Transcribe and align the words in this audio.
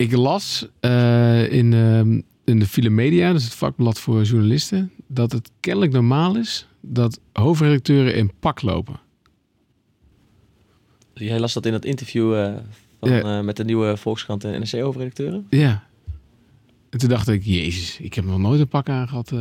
Ik 0.00 0.12
las 0.12 0.66
uh, 0.80 1.52
in, 1.52 1.72
uh, 1.72 1.98
in 2.44 2.58
de 2.58 2.66
File 2.66 2.90
Media, 2.90 3.32
dus 3.32 3.44
het 3.44 3.54
vakblad 3.54 4.00
voor 4.00 4.22
journalisten, 4.22 4.92
dat 5.06 5.32
het 5.32 5.50
kennelijk 5.60 5.92
normaal 5.92 6.36
is 6.36 6.66
dat 6.80 7.20
hoofdredacteuren 7.32 8.14
in 8.14 8.32
pak 8.40 8.62
lopen. 8.62 9.00
Jij 11.14 11.40
las 11.40 11.52
dat 11.52 11.66
in 11.66 11.72
dat 11.72 11.84
interview 11.84 12.34
uh, 12.34 12.54
van, 13.00 13.10
ja. 13.10 13.42
met 13.42 13.56
de 13.56 13.64
nieuwe 13.64 13.96
Volkskrant 13.96 14.44
en 14.44 14.60
NRC-hoofdredacteuren? 14.60 15.46
Ja. 15.50 15.84
En 16.90 16.98
toen 16.98 17.08
dacht 17.08 17.28
ik, 17.28 17.44
jezus, 17.44 17.98
ik 17.98 18.14
heb 18.14 18.24
nog 18.24 18.38
nooit 18.38 18.60
een 18.60 18.68
pak 18.68 18.88
aangehad. 18.88 19.34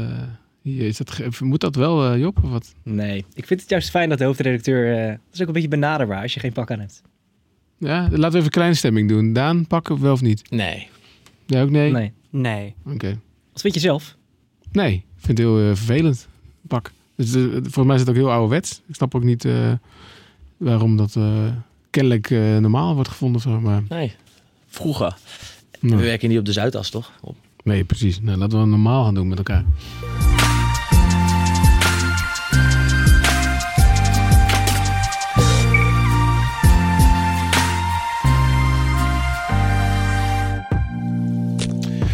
Is 0.64 0.98
dat, 0.98 1.40
moet 1.40 1.62
dat 1.62 1.76
wel, 1.76 2.18
Job? 2.18 2.44
Of 2.44 2.50
wat? 2.50 2.74
Nee, 2.84 3.26
ik 3.34 3.48
vind 3.48 3.60
het 3.62 3.70
juist 3.70 3.90
fijn 3.90 4.10
dat 4.10 4.18
de 4.18 4.24
hoofdredacteur... 4.24 5.08
dat 5.08 5.20
is 5.34 5.42
ook 5.42 5.48
een 5.48 5.54
beetje 5.54 5.68
benaderbaar 5.68 6.22
als 6.22 6.34
je 6.34 6.40
geen 6.40 6.54
pak 6.54 6.72
aan 6.72 6.80
hebt. 6.80 7.02
Ja, 7.80 8.02
laten 8.02 8.20
we 8.20 8.28
even 8.28 8.44
een 8.44 8.50
kleine 8.50 8.76
stemming 8.76 9.10
doen. 9.10 9.34
Daan, 9.34 9.68
pakken 9.68 10.02
wel 10.02 10.14
of 10.14 10.22
niet? 10.22 10.52
Nee. 10.52 10.88
Ja, 11.46 11.62
ook 11.62 11.70
nee? 11.70 11.92
Nee. 11.92 12.12
Nee. 12.30 12.76
Oké. 12.86 13.20
Wat 13.52 13.62
vind 13.62 13.74
je 13.74 13.80
zelf? 13.80 14.16
Nee, 14.72 14.94
ik 14.94 15.04
vind 15.16 15.38
het 15.38 15.48
heel 15.48 15.60
uh, 15.60 15.68
vervelend. 15.68 16.28
Pak. 16.68 16.92
Dus, 17.16 17.36
uh, 17.36 17.52
volgens 17.52 17.86
mij 17.86 17.96
is 17.96 18.02
het 18.02 18.10
ook 18.10 18.16
heel 18.16 18.32
ouderwets. 18.32 18.82
Ik 18.88 18.96
snap 18.96 19.16
ook 19.16 19.24
niet 19.24 19.46
uh, 19.46 19.72
waarom 20.58 20.98
dat 20.98 21.18
kennelijk 21.90 22.30
normaal 22.60 22.94
wordt 22.94 23.10
gevonden. 23.10 23.42
Zeg 23.42 23.60
maar. 23.60 23.84
Nee, 23.90 24.16
vroeger. 24.68 25.18
We 25.80 25.96
werken 25.96 26.30
niet 26.30 26.40
op 26.40 26.46
de 26.46 26.54
Zuidas, 26.54 26.90
toch? 26.90 27.12
Op. 27.22 27.36
Nee, 27.64 27.84
precies. 27.84 28.22
Nou, 28.22 28.38
laten 28.38 28.60
we 28.60 28.66
normaal 28.66 29.04
gaan 29.04 29.14
doen 29.14 29.28
met 29.28 29.38
elkaar. 29.38 29.66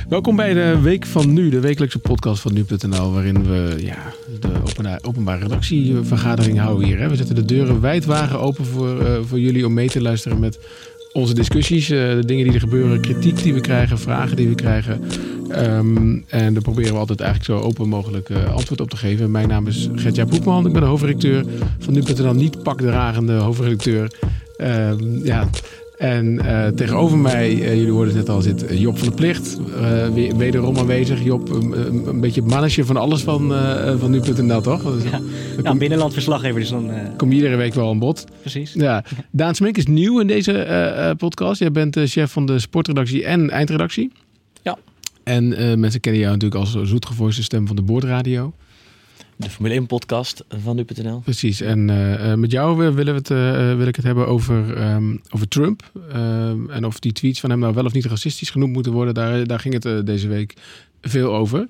Welkom 0.09 0.35
bij 0.35 0.53
de 0.53 0.79
Week 0.81 1.05
van 1.05 1.33
Nu, 1.33 1.49
de 1.49 1.59
wekelijkse 1.59 1.99
podcast 1.99 2.41
van 2.41 2.53
Nu.nl, 2.53 3.11
waarin 3.11 3.43
we 3.43 3.75
ja, 3.77 3.97
de 4.39 4.99
openbare, 5.01 5.41
redactievergadering 5.41 6.59
houden 6.59 6.87
hier. 6.87 6.99
Hè. 6.99 7.09
We 7.09 7.15
zetten 7.15 7.35
de 7.35 7.45
deuren 7.45 7.81
wijdwagen 7.81 8.39
open 8.39 8.65
voor, 8.65 9.01
uh, 9.01 9.17
voor 9.21 9.39
jullie 9.39 9.65
om 9.65 9.73
mee 9.73 9.89
te 9.89 10.01
luisteren 10.01 10.39
met 10.39 10.59
onze 11.13 11.33
discussies, 11.33 11.89
uh, 11.89 11.97
de 11.97 12.25
dingen 12.25 12.43
die 12.43 12.53
er 12.53 12.59
gebeuren, 12.59 13.01
kritiek 13.01 13.43
die 13.43 13.53
we 13.53 13.61
krijgen, 13.61 13.99
vragen 13.99 14.35
die 14.35 14.47
we 14.47 14.55
krijgen. 14.55 15.01
Um, 15.55 16.23
en 16.27 16.53
daar 16.53 16.63
proberen 16.63 16.93
we 16.93 16.99
altijd 16.99 17.19
eigenlijk 17.19 17.59
zo 17.59 17.67
open 17.67 17.89
mogelijk 17.89 18.29
uh, 18.29 18.53
antwoord 18.55 18.81
op 18.81 18.89
te 18.89 18.97
geven. 18.97 19.31
Mijn 19.31 19.47
naam 19.47 19.67
is 19.67 19.89
Gertja 19.95 20.25
Boekman, 20.25 20.65
ik 20.65 20.73
ben 20.73 20.81
de 20.81 20.87
hoofdredacteur 20.87 21.45
van 21.79 21.93
Nu.nl, 21.93 22.33
niet 22.33 22.63
pakdragende 22.63 23.33
hoofdredacteur. 23.33 24.11
Um, 24.57 25.25
ja, 25.25 25.49
en 25.97 26.25
uh, 26.25 26.67
tegenover 26.67 27.17
mij, 27.17 27.51
uh, 27.51 27.75
jullie 27.75 27.91
hoorden 27.91 28.15
het 28.15 28.25
net 28.25 28.35
al, 28.35 28.41
zit 28.41 28.65
Job 28.69 28.97
van 28.97 29.07
de 29.07 29.13
Plicht. 29.13 29.59
Uh, 29.79 30.07
wederom 30.37 30.77
aanwezig. 30.77 31.23
Job, 31.23 31.49
een, 31.49 32.07
een 32.07 32.19
beetje 32.19 32.41
het 32.41 32.49
mannetje 32.49 32.85
van 32.85 32.97
alles 32.97 33.21
van, 33.21 33.53
van 33.99 34.11
nu.nl, 34.11 34.61
toch? 34.61 34.83
Ja, 35.03 35.19
ja 35.63 35.69
een 35.69 35.77
binnenland 35.77 36.13
verslaggever. 36.13 36.59
Dus 36.59 36.69
dan, 36.69 36.91
Kom 37.17 37.29
je 37.29 37.35
iedere 37.35 37.55
week 37.55 37.73
wel 37.73 37.89
aan 37.89 37.99
bod. 37.99 38.25
Precies. 38.41 38.73
Ja. 38.73 39.03
Daan 39.31 39.55
Smink 39.55 39.77
is 39.77 39.85
nieuw 39.85 40.19
in 40.19 40.27
deze 40.27 41.13
podcast. 41.17 41.59
Jij 41.59 41.71
bent 41.71 41.97
chef 42.03 42.31
van 42.31 42.45
de 42.45 42.59
sportredactie 42.59 43.25
en 43.25 43.49
eindredactie. 43.49 44.11
Ja. 44.61 44.77
En 45.23 45.47
mensen 45.79 45.99
kennen 45.99 46.21
jou 46.21 46.33
natuurlijk 46.33 46.61
als 46.61 46.89
zoetgevoiste 46.89 47.43
stem 47.43 47.67
van 47.67 47.75
de 47.75 47.81
boordradio. 47.81 48.53
De 49.37 49.49
Formule 49.49 49.73
1 49.73 49.85
podcast 49.85 50.43
van 50.47 50.75
nu.nl. 50.75 51.19
Precies. 51.19 51.61
En 51.61 51.89
uh, 51.89 52.33
met 52.33 52.51
jou 52.51 52.77
willen 52.77 53.13
we 53.13 53.19
het, 53.19 53.29
uh, 53.29 53.77
wil 53.77 53.87
ik 53.87 53.95
het 53.95 54.05
hebben 54.05 54.27
over, 54.27 54.91
um, 54.91 55.21
over 55.29 55.47
Trump. 55.47 55.91
Um, 56.15 56.69
en 56.69 56.85
of 56.85 56.99
die 56.99 57.11
tweets 57.11 57.39
van 57.39 57.49
hem 57.49 57.59
nou 57.59 57.73
wel 57.73 57.85
of 57.85 57.93
niet 57.93 58.05
racistisch 58.05 58.49
genoemd 58.49 58.73
moeten 58.73 58.91
worden. 58.91 59.13
Daar, 59.13 59.47
daar 59.47 59.59
ging 59.59 59.73
het 59.73 59.85
uh, 59.85 59.99
deze 60.03 60.27
week 60.27 60.53
veel 61.01 61.33
over. 61.33 61.67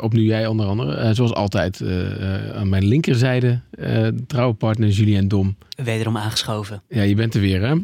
opnieuw 0.00 0.24
jij 0.24 0.46
onder 0.46 0.66
andere. 0.66 1.14
zoals 1.14 1.34
altijd 1.34 1.82
aan 2.54 2.68
mijn 2.68 2.84
linkerzijde. 2.84 3.60
trouwe 4.26 4.54
partner 4.54 4.88
Julien 4.88 5.28
Dom. 5.28 5.56
Wederom 5.84 6.16
aangeschoven. 6.16 6.82
Ja, 6.88 7.02
je 7.02 7.14
bent 7.14 7.34
er 7.34 7.40
weer 7.40 7.62
hè. 7.62 7.74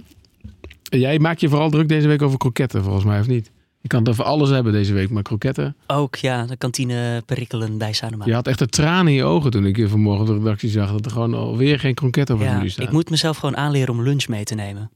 Jij 0.99 1.19
maakt 1.19 1.41
je 1.41 1.49
vooral 1.49 1.71
druk 1.71 1.89
deze 1.89 2.09
week 2.09 2.23
over 2.23 2.39
kroketten 2.39 2.83
volgens 2.83 3.05
mij 3.05 3.21
of 3.21 3.27
niet? 3.27 3.50
Je 3.82 3.88
kan 3.88 4.00
het 4.00 4.09
over 4.09 4.25
alles 4.25 4.50
hebben 4.50 4.72
deze 4.72 4.93
week, 4.93 5.10
maar 5.10 5.22
kroketten. 5.22 5.76
Ook, 5.87 6.16
ja. 6.16 6.47
De 6.47 6.56
kantine 6.56 7.22
perikelen 7.26 7.78
bij 7.78 7.93
Sanema. 7.93 8.25
Je 8.25 8.34
had 8.34 8.47
echt 8.47 8.59
de 8.59 8.66
tranen 8.66 9.06
in 9.06 9.19
je 9.19 9.25
ogen 9.25 9.50
toen 9.50 9.66
ik 9.66 9.76
je 9.76 9.88
vanmorgen 9.88 10.20
op 10.20 10.26
de 10.26 10.38
redactie 10.38 10.69
zag... 10.69 10.93
dat 10.93 11.04
er 11.04 11.10
gewoon 11.10 11.34
alweer 11.34 11.78
geen 11.78 11.94
kroketten 11.94 12.34
op 12.34 12.41
het 12.41 12.50
ja, 12.50 12.56
menu 12.56 12.69
staat. 12.69 12.87
ik 12.87 12.93
moet 12.93 13.10
mezelf 13.10 13.37
gewoon 13.37 13.56
aanleren 13.56 13.94
om 13.94 14.03
lunch 14.03 14.28
mee 14.28 14.44
te 14.44 14.54
nemen. 14.54 14.91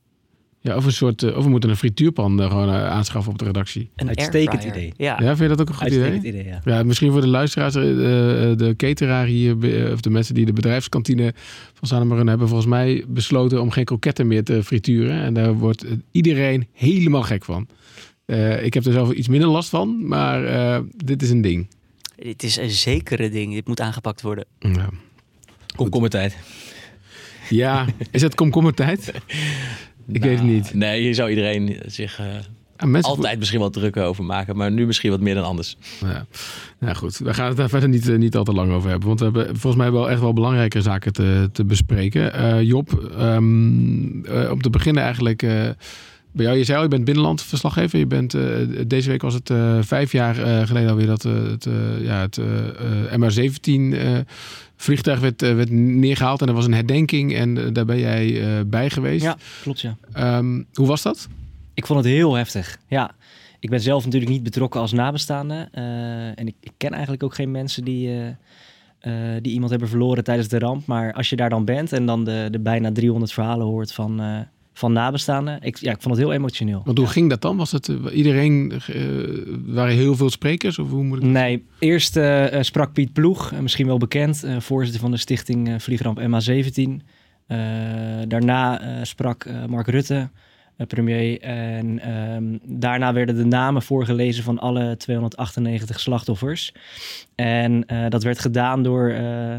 Ja, 0.61 0.77
of 0.77 0.85
een 0.85 0.93
soort... 0.93 1.35
Of 1.35 1.45
we 1.45 1.51
moeten 1.51 1.71
een 1.71 1.77
frituurpan 1.77 2.41
gewoon 2.41 2.69
aanschaffen 2.71 3.33
op 3.33 3.39
de 3.39 3.45
redactie. 3.45 3.91
Een 3.97 4.09
uitstekend 4.09 4.65
idee. 4.65 4.93
Ja. 4.97 5.17
ja, 5.21 5.27
vind 5.27 5.39
je 5.39 5.49
dat 5.49 5.61
ook 5.61 5.69
een 5.69 5.75
goed 5.75 5.87
idee? 5.87 6.21
idee 6.23 6.45
ja. 6.45 6.61
ja. 6.65 6.83
misschien 6.83 7.13
voor 7.13 7.21
de 7.21 7.29
luisteraars, 7.29 7.73
de, 7.73 8.55
de 8.57 8.75
cateraar 8.77 9.27
hier... 9.27 9.57
of 9.93 10.01
de 10.01 10.11
mensen 10.11 10.35
die 10.35 10.47
de 10.47 10.53
bedrijfskantine 10.53 11.35
van 11.75 11.89
Sanema 11.89 12.09
runnen... 12.09 12.29
hebben 12.29 12.49
volgens 12.49 12.71
mij 12.71 13.05
besloten 13.09 13.61
om 13.61 13.71
geen 13.71 13.85
kroketten 13.85 14.27
meer 14.27 14.45
te 14.45 14.63
frituren. 14.63 15.23
En 15.23 15.35
daar 15.35 15.55
wordt 15.55 15.85
iedereen 16.11 16.67
helemaal 16.73 17.23
gek 17.23 17.45
van. 17.45 17.67
Uh, 18.27 18.65
ik 18.65 18.75
heb 18.75 18.85
er 18.85 18.93
zelf 18.93 19.13
iets 19.13 19.29
minder 19.29 19.49
last 19.49 19.69
van, 19.69 20.09
maar 20.09 20.45
uh, 20.45 20.79
dit 20.97 21.23
is 21.23 21.31
een 21.31 21.41
ding. 21.41 21.69
Dit 22.17 22.43
is 22.43 22.57
een 22.57 22.71
zekere 22.71 23.31
ding. 23.31 23.53
Dit 23.53 23.67
moet 23.67 23.81
aangepakt 23.81 24.23
worden. 24.23 24.45
Ja. 24.59 24.89
Komkommertijd. 25.77 26.37
Ja, 27.49 27.87
is 28.11 28.23
het 28.23 28.35
komkommertijd? 28.35 29.09
ik 29.09 30.21
nou, 30.21 30.21
weet 30.21 30.39
het 30.39 30.49
niet. 30.49 30.75
Nee, 30.75 31.01
hier 31.01 31.15
zou 31.15 31.31
iedereen 31.31 31.83
zich 31.87 32.21
uh, 32.21 32.27
ja, 32.93 33.01
altijd 33.01 33.39
misschien 33.39 33.61
wel 33.61 33.71
druk 33.71 33.97
over 33.97 34.25
maken, 34.25 34.57
maar 34.57 34.73
nu 34.73 34.87
misschien 34.87 35.11
wat 35.11 35.21
meer 35.21 35.35
dan 35.35 35.45
anders. 35.45 35.77
Ja, 36.01 36.27
nou 36.79 36.95
goed, 36.95 37.17
we 37.17 37.35
gaan 37.35 37.49
het 37.49 37.57
daar 37.57 37.69
verder 37.69 37.89
niet, 37.89 38.19
niet 38.19 38.37
al 38.37 38.45
te 38.45 38.53
lang 38.53 38.73
over 38.73 38.91
hebben, 38.91 39.09
want 39.09 39.21
we 39.21 39.25
hebben 39.25 39.47
volgens 39.47 39.83
mij 39.83 39.93
wel 39.93 40.11
echt 40.11 40.21
wel 40.21 40.33
belangrijke 40.33 40.83
zaken 40.83 41.13
te, 41.13 41.49
te 41.53 41.65
bespreken. 41.65 42.65
Job, 42.65 43.13
um, 43.19 44.25
om 44.51 44.61
te 44.61 44.71
beginnen 44.71 45.03
eigenlijk 45.03 45.43
bij 46.37 46.45
jou, 46.45 46.59
je 46.59 46.65
zei 46.65 46.77
al, 46.77 46.83
je 46.83 46.89
bent 46.89 47.05
binnenlandverslaggever. 47.05 47.99
Je 47.99 48.07
bent, 48.07 48.35
uh, 48.35 48.57
deze 48.87 49.11
week 49.11 49.23
was 49.23 49.35
het 49.35 49.51
uh, 49.51 49.79
vijf 49.81 50.13
jaar 50.13 50.39
uh, 50.39 50.67
geleden 50.67 50.91
alweer 50.91 51.07
dat 51.07 51.23
het, 51.23 51.69
ja, 52.01 52.21
het 52.21 52.41
MH17 53.11 53.73
vliegtuig 54.77 55.21
werd, 55.21 55.41
werd 55.41 55.71
neergehaald. 55.71 56.43
En 56.43 56.49
er 56.49 56.55
was 56.55 56.67
een 56.67 56.75
herdenking 56.75 57.35
en 57.35 57.73
daar 57.73 57.85
ben 57.85 57.99
jij 57.99 58.67
bij 58.67 58.91
geweest. 58.91 59.25
Ja, 59.25 59.37
klopt 59.63 59.81
ja. 59.81 59.97
Um, 60.39 60.67
hoe 60.75 60.87
was 60.87 61.03
dat? 61.03 61.29
Ik 61.75 61.87
vond 61.87 62.05
het 62.05 62.09
heel 62.09 62.35
heftig, 62.35 62.79
ja. 62.89 63.15
Ik 63.61 63.71
ben 63.71 63.81
zelf 63.81 64.05
natuurlijk 64.05 64.33
niet 64.33 64.43
betrokken 64.43 64.81
als 64.81 64.93
nabestaande. 64.93 65.69
en 66.35 66.47
ik, 66.47 66.55
ik, 66.61 66.73
ken 66.77 66.93
eigenlijk 66.93 67.23
ook 67.23 67.35
geen 67.35 67.51
mensen 67.51 67.85
die... 67.85 68.11
die 69.41 69.53
iemand 69.53 69.71
hebben 69.71 69.89
verloren 69.89 70.25
tijdens 70.25 70.49
de 70.49 70.59
ramp. 70.59 70.87
Maar 70.87 71.13
als 71.13 71.31
je 71.31 71.37
daar 71.37 71.51
dan 71.51 71.65
bent 71.65 71.93
en 71.93 72.07
dan 72.07 72.25
de, 72.25 72.49
de 72.51 72.59
bijna 72.59 72.93
300 72.93 73.33
verhalen 73.33 73.67
hoort 73.67 73.93
van, 73.93 74.21
van 74.79 74.93
nabestaanden. 74.93 75.59
Ik, 75.63 75.77
ja, 75.77 75.93
ik 75.93 76.01
vond 76.01 76.15
het 76.15 76.25
heel 76.25 76.33
emotioneel. 76.33 76.83
Want 76.85 76.99
hoe 76.99 77.07
ja. 77.07 77.13
ging 77.13 77.31
dat 77.31 77.41
dan? 77.41 77.57
Was 77.57 77.73
het 77.73 77.89
uh, 77.89 77.97
iedereen, 78.13 78.73
uh, 78.73 79.03
waren 79.67 79.95
heel 79.95 80.17
veel 80.17 80.31
sprekers? 80.31 80.79
Of 80.79 80.91
hoe 80.91 81.05
moet 81.05 81.19
ik 81.19 81.25
nee, 81.25 81.65
eerst 81.79 82.17
uh, 82.17 82.45
sprak 82.61 82.93
Piet 82.93 83.13
Ploeg, 83.13 83.53
misschien 83.61 83.87
wel 83.87 83.99
bekend, 83.99 84.45
voorzitter 84.59 85.01
van 85.01 85.11
de 85.11 85.17
stichting 85.17 85.83
Vliegramp 85.83 86.21
MH17. 86.21 86.91
daarna 88.29 88.81
sprak 89.05 89.47
Mark 89.69 89.87
Rutte, 89.87 90.29
premier. 90.87 91.41
En 91.41 92.11
um, 92.13 92.59
daarna 92.65 93.13
werden 93.13 93.37
de 93.37 93.45
namen 93.45 93.83
voorgelezen 93.83 94.45
van 94.45 94.59
alle 94.59 94.97
298 94.97 96.01
slachtoffers. 96.01 96.73
En 97.35 97.87
dat 98.09 98.23
werd 98.23 98.39
gedaan 98.39 98.83
door, 98.83 99.15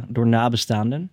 door 0.07 0.27
nabestaanden. 0.27 1.11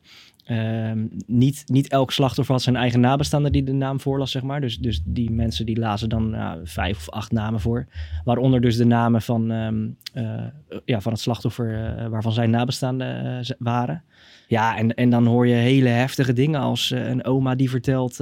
Um, 0.50 1.10
niet, 1.26 1.62
niet 1.66 1.88
elk 1.88 2.12
slachtoffer 2.12 2.54
had 2.54 2.62
zijn 2.62 2.76
eigen 2.76 3.00
nabestaande 3.00 3.50
die 3.50 3.62
de 3.62 3.72
naam 3.72 4.00
voorlas, 4.00 4.30
zeg 4.30 4.42
maar. 4.42 4.60
Dus, 4.60 4.78
dus 4.78 5.00
die 5.04 5.30
mensen 5.30 5.66
die 5.66 5.78
lazen 5.78 6.08
dan 6.08 6.34
uh, 6.34 6.52
vijf 6.64 6.98
of 6.98 7.10
acht 7.10 7.32
namen 7.32 7.60
voor. 7.60 7.86
Waaronder 8.24 8.60
dus 8.60 8.76
de 8.76 8.84
namen 8.84 9.22
van, 9.22 9.50
um, 9.50 9.96
uh, 10.14 10.42
ja, 10.84 11.00
van 11.00 11.12
het 11.12 11.20
slachtoffer 11.20 11.98
uh, 11.98 12.06
waarvan 12.06 12.32
zijn 12.32 12.50
nabestaanden 12.50 13.44
waren. 13.58 14.02
Ja, 14.48 14.76
en, 14.76 14.94
en 14.94 15.10
dan 15.10 15.26
hoor 15.26 15.46
je 15.46 15.54
hele 15.54 15.88
heftige 15.88 16.32
dingen 16.32 16.60
als 16.60 16.90
een 16.90 17.24
oma 17.24 17.54
die 17.54 17.70
vertelt... 17.70 18.18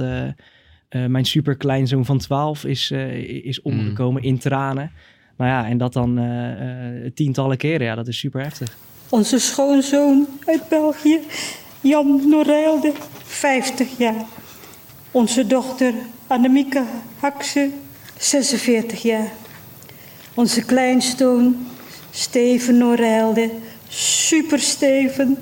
mijn 0.89 1.25
superkleinzoon 1.25 2.05
van 2.05 2.17
12 2.17 2.65
is, 2.65 2.91
is 3.43 3.61
omgekomen 3.61 4.21
mm. 4.21 4.27
in 4.27 4.37
tranen. 4.37 4.91
Nou 5.37 5.49
ja, 5.49 5.67
en 5.67 5.77
dat 5.77 5.93
dan 5.93 6.19
tientallen 7.13 7.57
keren. 7.57 7.85
Ja, 7.85 7.95
dat 7.95 8.07
is 8.07 8.17
super 8.17 8.41
heftig. 8.41 8.77
Onze 9.09 9.39
schoonzoon 9.39 10.27
uit 10.45 10.69
België 10.69 11.19
Jan 11.83 12.29
Norijlde, 12.29 12.91
50 13.23 13.97
jaar. 13.97 14.25
Onze 15.11 15.47
dochter 15.47 15.93
Annemieke 16.27 16.83
Hakse, 17.19 17.69
46 18.17 19.01
jaar. 19.01 19.31
Onze 20.33 20.65
kleinstoon 20.65 21.55
Steven 22.11 22.77
Norijlde, 22.77 23.51
super 23.87 24.59
Steven, 24.59 25.37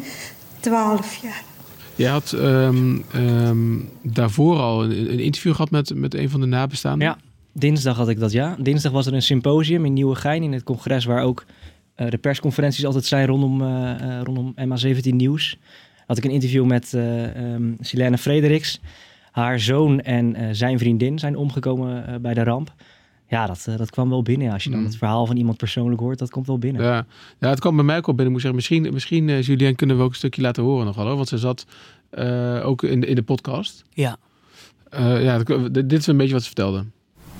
12 0.59 1.15
jaar. 1.21 1.43
Je 1.95 2.07
had 2.07 2.31
um, 2.31 3.05
um, 3.15 3.89
daarvoor 4.01 4.57
al 4.57 4.83
een, 4.83 5.11
een, 5.11 5.19
interview 5.19 5.51
gehad 5.51 5.71
met, 5.71 5.95
met 5.95 6.13
een 6.13 6.29
van 6.29 6.39
de 6.39 6.45
nabestaanden. 6.45 7.07
Ja, 7.07 7.17
dinsdag 7.51 7.97
had 7.97 8.09
ik 8.09 8.19
dat, 8.19 8.31
ja. 8.31 8.55
Dinsdag 8.59 8.91
was 8.91 9.05
er 9.05 9.13
een 9.13 9.21
symposium 9.21 9.85
in 9.85 9.93
Nieuwegein 9.93 10.43
in 10.43 10.53
het 10.53 10.63
congres 10.63 11.05
waar 11.05 11.23
ook 11.23 11.45
de 11.95 12.17
persconferenties 12.17 12.85
altijd 12.85 13.05
zijn 13.05 13.27
rondom, 13.27 13.63
rondom 14.23 14.53
MA17 14.55 15.09
Nieuws. 15.09 15.57
Had 16.07 16.17
ik 16.17 16.23
een 16.23 16.31
interview 16.31 16.65
met 16.65 16.93
um, 16.93 17.77
Silene 17.79 18.17
Frederiks. 18.17 18.79
Haar 19.31 19.59
zoon 19.59 20.01
en 20.01 20.55
zijn 20.55 20.79
vriendin 20.79 21.19
zijn 21.19 21.35
omgekomen 21.35 22.21
bij 22.21 22.33
de 22.33 22.43
ramp 22.43 22.73
ja, 23.31 23.47
dat, 23.47 23.67
dat 23.77 23.89
kwam 23.89 24.09
wel 24.09 24.21
binnen. 24.21 24.51
Als 24.51 24.63
je 24.63 24.69
dan 24.69 24.79
mm. 24.79 24.85
het 24.85 24.95
verhaal 24.95 25.25
van 25.25 25.37
iemand 25.37 25.57
persoonlijk 25.57 26.01
hoort, 26.01 26.19
dat 26.19 26.29
komt 26.29 26.47
wel 26.47 26.57
binnen. 26.57 26.83
Ja, 26.83 27.05
ja 27.39 27.49
het 27.49 27.59
kwam 27.59 27.75
bij 27.75 27.85
mij 27.85 27.97
ook 27.97 28.07
al 28.07 28.13
binnen. 28.13 28.25
Ik 28.25 28.31
moet 28.31 28.41
zeggen, 28.41 28.55
misschien, 28.55 28.93
misschien 28.93 29.27
uh, 29.27 29.41
Julien, 29.41 29.75
kunnen 29.75 29.97
we 29.97 30.03
ook 30.03 30.09
een 30.09 30.15
stukje 30.15 30.41
laten 30.41 30.63
horen 30.63 30.85
nog 30.85 30.95
wel. 30.95 31.15
Want 31.15 31.27
ze 31.27 31.37
zat 31.37 31.65
uh, 32.13 32.65
ook 32.65 32.83
in 32.83 32.99
de, 32.99 33.07
in 33.07 33.15
de 33.15 33.23
podcast. 33.23 33.83
Ja. 33.93 34.17
Uh, 34.93 35.23
ja, 35.23 35.37
dit 35.71 35.93
is 35.93 36.07
een 36.07 36.17
beetje 36.17 36.33
wat 36.33 36.41
ze 36.41 36.47
vertelde. 36.47 36.85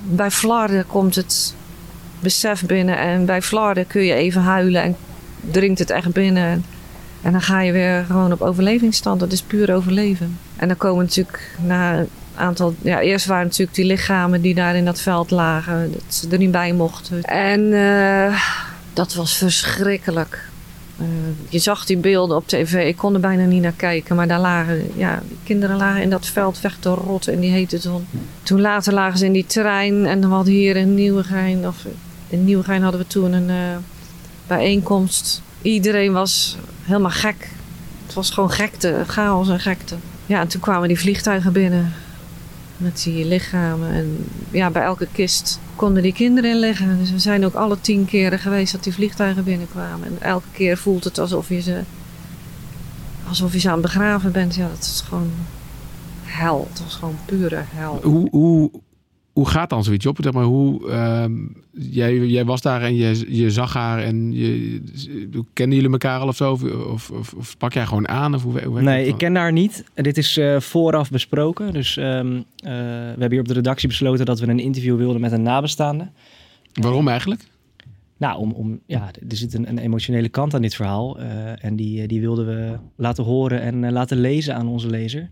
Bij 0.02 0.30
Vlaarden 0.30 0.86
komt 0.86 1.14
het 1.14 1.56
besef 2.20 2.66
binnen. 2.66 2.98
En 2.98 3.26
bij 3.26 3.42
Vlaarden 3.42 3.86
kun 3.86 4.02
je 4.02 4.14
even 4.14 4.42
huilen 4.42 4.82
en 4.82 4.96
dringt 5.50 5.78
het 5.78 5.90
echt 5.90 6.12
binnen. 6.12 6.64
En 7.22 7.32
dan 7.32 7.42
ga 7.42 7.60
je 7.60 7.72
weer 7.72 8.04
gewoon 8.06 8.32
op 8.32 8.40
overlevingsstand. 8.40 9.20
Dat 9.20 9.32
is 9.32 9.42
puur 9.42 9.74
overleven. 9.74 10.38
En 10.56 10.68
dan 10.68 10.76
komen 10.76 11.04
natuurlijk 11.04 11.56
na 11.60 12.04
aantal. 12.34 12.74
Ja, 12.82 13.00
eerst 13.00 13.26
waren 13.26 13.46
natuurlijk 13.46 13.76
die 13.76 13.84
lichamen 13.84 14.40
die 14.40 14.54
daar 14.54 14.76
in 14.76 14.84
dat 14.84 15.00
veld 15.00 15.30
lagen, 15.30 15.92
dat 15.92 16.02
ze 16.08 16.28
er 16.28 16.38
niet 16.38 16.50
bij 16.50 16.72
mochten. 16.72 17.22
En 17.22 17.60
uh, 17.60 18.42
dat 18.92 19.14
was 19.14 19.36
verschrikkelijk. 19.36 20.50
Uh, 21.00 21.06
je 21.48 21.58
zag 21.58 21.86
die 21.86 21.96
beelden 21.96 22.36
op 22.36 22.48
tv, 22.48 22.88
ik 22.88 22.96
kon 22.96 23.14
er 23.14 23.20
bijna 23.20 23.44
niet 23.44 23.62
naar 23.62 23.72
kijken, 23.76 24.16
maar 24.16 24.28
daar 24.28 24.40
lagen, 24.40 24.90
ja, 24.96 25.22
die 25.28 25.38
kinderen 25.44 25.76
lagen 25.76 26.02
in 26.02 26.10
dat 26.10 26.26
veld 26.26 26.60
weg 26.60 26.76
te 26.78 26.88
rotten 26.88 27.32
in 27.32 27.40
die 27.40 27.50
hete 27.50 27.78
zon. 27.78 28.06
Toen 28.42 28.60
later 28.60 28.92
lagen 28.92 29.18
ze 29.18 29.24
in 29.24 29.32
die 29.32 29.46
trein 29.46 30.06
en 30.06 30.20
we 30.20 30.26
hadden 30.26 30.52
hier 30.52 30.76
in 30.76 30.94
Nieuwegein, 30.94 31.66
of 31.66 31.76
in 32.28 32.44
Nieuwegein 32.44 32.82
hadden 32.82 33.00
we 33.00 33.06
toen 33.06 33.32
een 33.32 33.48
uh, 33.48 33.76
bijeenkomst. 34.46 35.42
Iedereen 35.62 36.12
was 36.12 36.56
helemaal 36.82 37.10
gek. 37.10 37.48
Het 38.06 38.14
was 38.14 38.30
gewoon 38.30 38.50
gekte, 38.50 39.04
chaos 39.06 39.48
en 39.48 39.60
gekte. 39.60 39.96
Ja, 40.26 40.40
en 40.40 40.48
toen 40.48 40.60
kwamen 40.60 40.88
die 40.88 40.98
vliegtuigen 40.98 41.52
binnen 41.52 41.92
met 42.76 43.02
die 43.02 43.24
lichamen. 43.24 43.92
En 43.92 44.26
ja, 44.50 44.70
bij 44.70 44.82
elke 44.82 45.06
kist 45.12 45.60
konden 45.76 46.02
die 46.02 46.12
kinderen 46.12 46.50
in 46.50 46.58
liggen. 46.58 46.98
Dus 46.98 47.10
we 47.10 47.18
zijn 47.18 47.44
ook 47.44 47.54
alle 47.54 47.80
tien 47.80 48.04
keren 48.04 48.38
geweest 48.38 48.72
dat 48.72 48.84
die 48.84 48.92
vliegtuigen 48.92 49.44
binnenkwamen. 49.44 50.06
En 50.06 50.16
elke 50.20 50.46
keer 50.52 50.76
voelt 50.76 51.04
het 51.04 51.18
alsof 51.18 51.48
je 51.48 51.60
ze, 51.60 51.80
alsof 53.28 53.52
je 53.52 53.58
ze 53.58 53.68
aan 53.68 53.72
het 53.72 53.82
begraven 53.82 54.32
bent. 54.32 54.54
Ja, 54.54 54.68
dat 54.68 54.82
is 54.82 55.02
gewoon 55.08 55.32
hel. 56.24 56.68
Het 56.70 56.82
was 56.82 56.94
gewoon 56.94 57.18
pure 57.24 57.62
hel. 57.66 58.00
Hoe, 58.02 58.28
hoe, 58.30 58.70
hoe 59.32 59.48
gaat 59.48 59.70
dan 59.70 59.84
zoiets 59.84 60.06
op? 60.06 60.18
Zeg 60.20 60.32
maar, 60.32 60.44
hoe, 60.44 60.88
uh, 60.88 61.24
jij, 61.70 62.18
jij 62.18 62.44
was 62.44 62.60
daar 62.60 62.82
en 62.82 62.94
je, 62.94 63.36
je 63.36 63.50
zag 63.50 63.72
haar 63.72 64.02
en 64.02 64.32
je, 64.32 64.80
kenden 65.52 65.76
jullie 65.76 65.92
elkaar 65.92 66.20
al 66.20 66.28
of 66.28 66.36
zo? 66.36 66.52
Of, 66.52 67.10
of, 67.10 67.32
of, 67.32 67.56
pak 67.58 67.72
jij 67.72 67.86
gewoon 67.86 68.08
aan? 68.08 68.34
Of 68.34 68.42
hoe, 68.42 68.64
hoe 68.64 68.82
nee, 68.82 69.06
ik 69.06 69.18
ken 69.18 69.34
haar 69.34 69.52
niet. 69.52 69.84
Dit 69.94 70.18
is 70.18 70.38
uh, 70.38 70.60
vooraf 70.60 71.10
besproken. 71.10 71.72
Dus 71.72 71.96
um, 71.96 72.36
uh, 72.36 72.44
we 72.64 72.70
hebben 73.08 73.30
hier 73.30 73.40
op 73.40 73.48
de 73.48 73.54
redactie 73.54 73.88
besloten 73.88 74.26
dat 74.26 74.40
we 74.40 74.46
een 74.46 74.58
interview 74.58 74.96
wilden 74.96 75.20
met 75.20 75.32
een 75.32 75.42
nabestaande. 75.42 76.10
Waarom 76.72 77.08
eigenlijk? 77.08 77.44
Nou, 78.16 78.38
om, 78.38 78.52
om, 78.52 78.80
ja, 78.86 79.10
er 79.28 79.36
zit 79.36 79.54
een, 79.54 79.68
een 79.68 79.78
emotionele 79.78 80.28
kant 80.28 80.54
aan 80.54 80.62
dit 80.62 80.74
verhaal. 80.74 81.20
Uh, 81.20 81.64
en 81.64 81.76
die, 81.76 82.06
die 82.06 82.20
wilden 82.20 82.46
we 82.46 82.78
laten 82.96 83.24
horen 83.24 83.60
en 83.60 83.92
laten 83.92 84.20
lezen 84.20 84.54
aan 84.54 84.68
onze 84.68 84.90
lezer. 84.90 85.30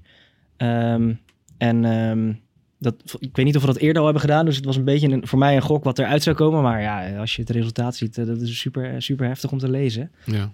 Um, 0.57 1.21
en... 1.59 1.85
Um, 1.85 2.41
dat, 2.81 3.17
ik 3.19 3.37
weet 3.37 3.45
niet 3.45 3.57
of 3.57 3.61
we 3.61 3.67
dat 3.67 3.77
eerder 3.77 3.99
al 3.99 4.05
hebben 4.05 4.23
gedaan. 4.23 4.45
Dus 4.45 4.57
het 4.57 4.65
was 4.65 4.77
een 4.77 4.85
beetje 4.85 5.09
een, 5.09 5.27
voor 5.27 5.39
mij 5.39 5.57
een 5.57 5.63
gok 5.63 5.85
wat 5.85 5.99
eruit 5.99 6.23
zou 6.23 6.37
komen. 6.37 6.63
Maar 6.63 6.81
ja, 6.81 7.19
als 7.19 7.37
je 7.37 7.43
het 7.43 7.51
resultaat 7.51 7.97
ziet, 7.97 8.19
uh, 8.19 8.27
dat 8.27 8.41
is 8.41 8.59
super, 8.59 9.03
super 9.03 9.27
heftig 9.27 9.53
om 9.53 9.59
te 9.59 9.71
lezen. 9.71 10.11
Ja. 10.25 10.43
Uh, 10.43 10.51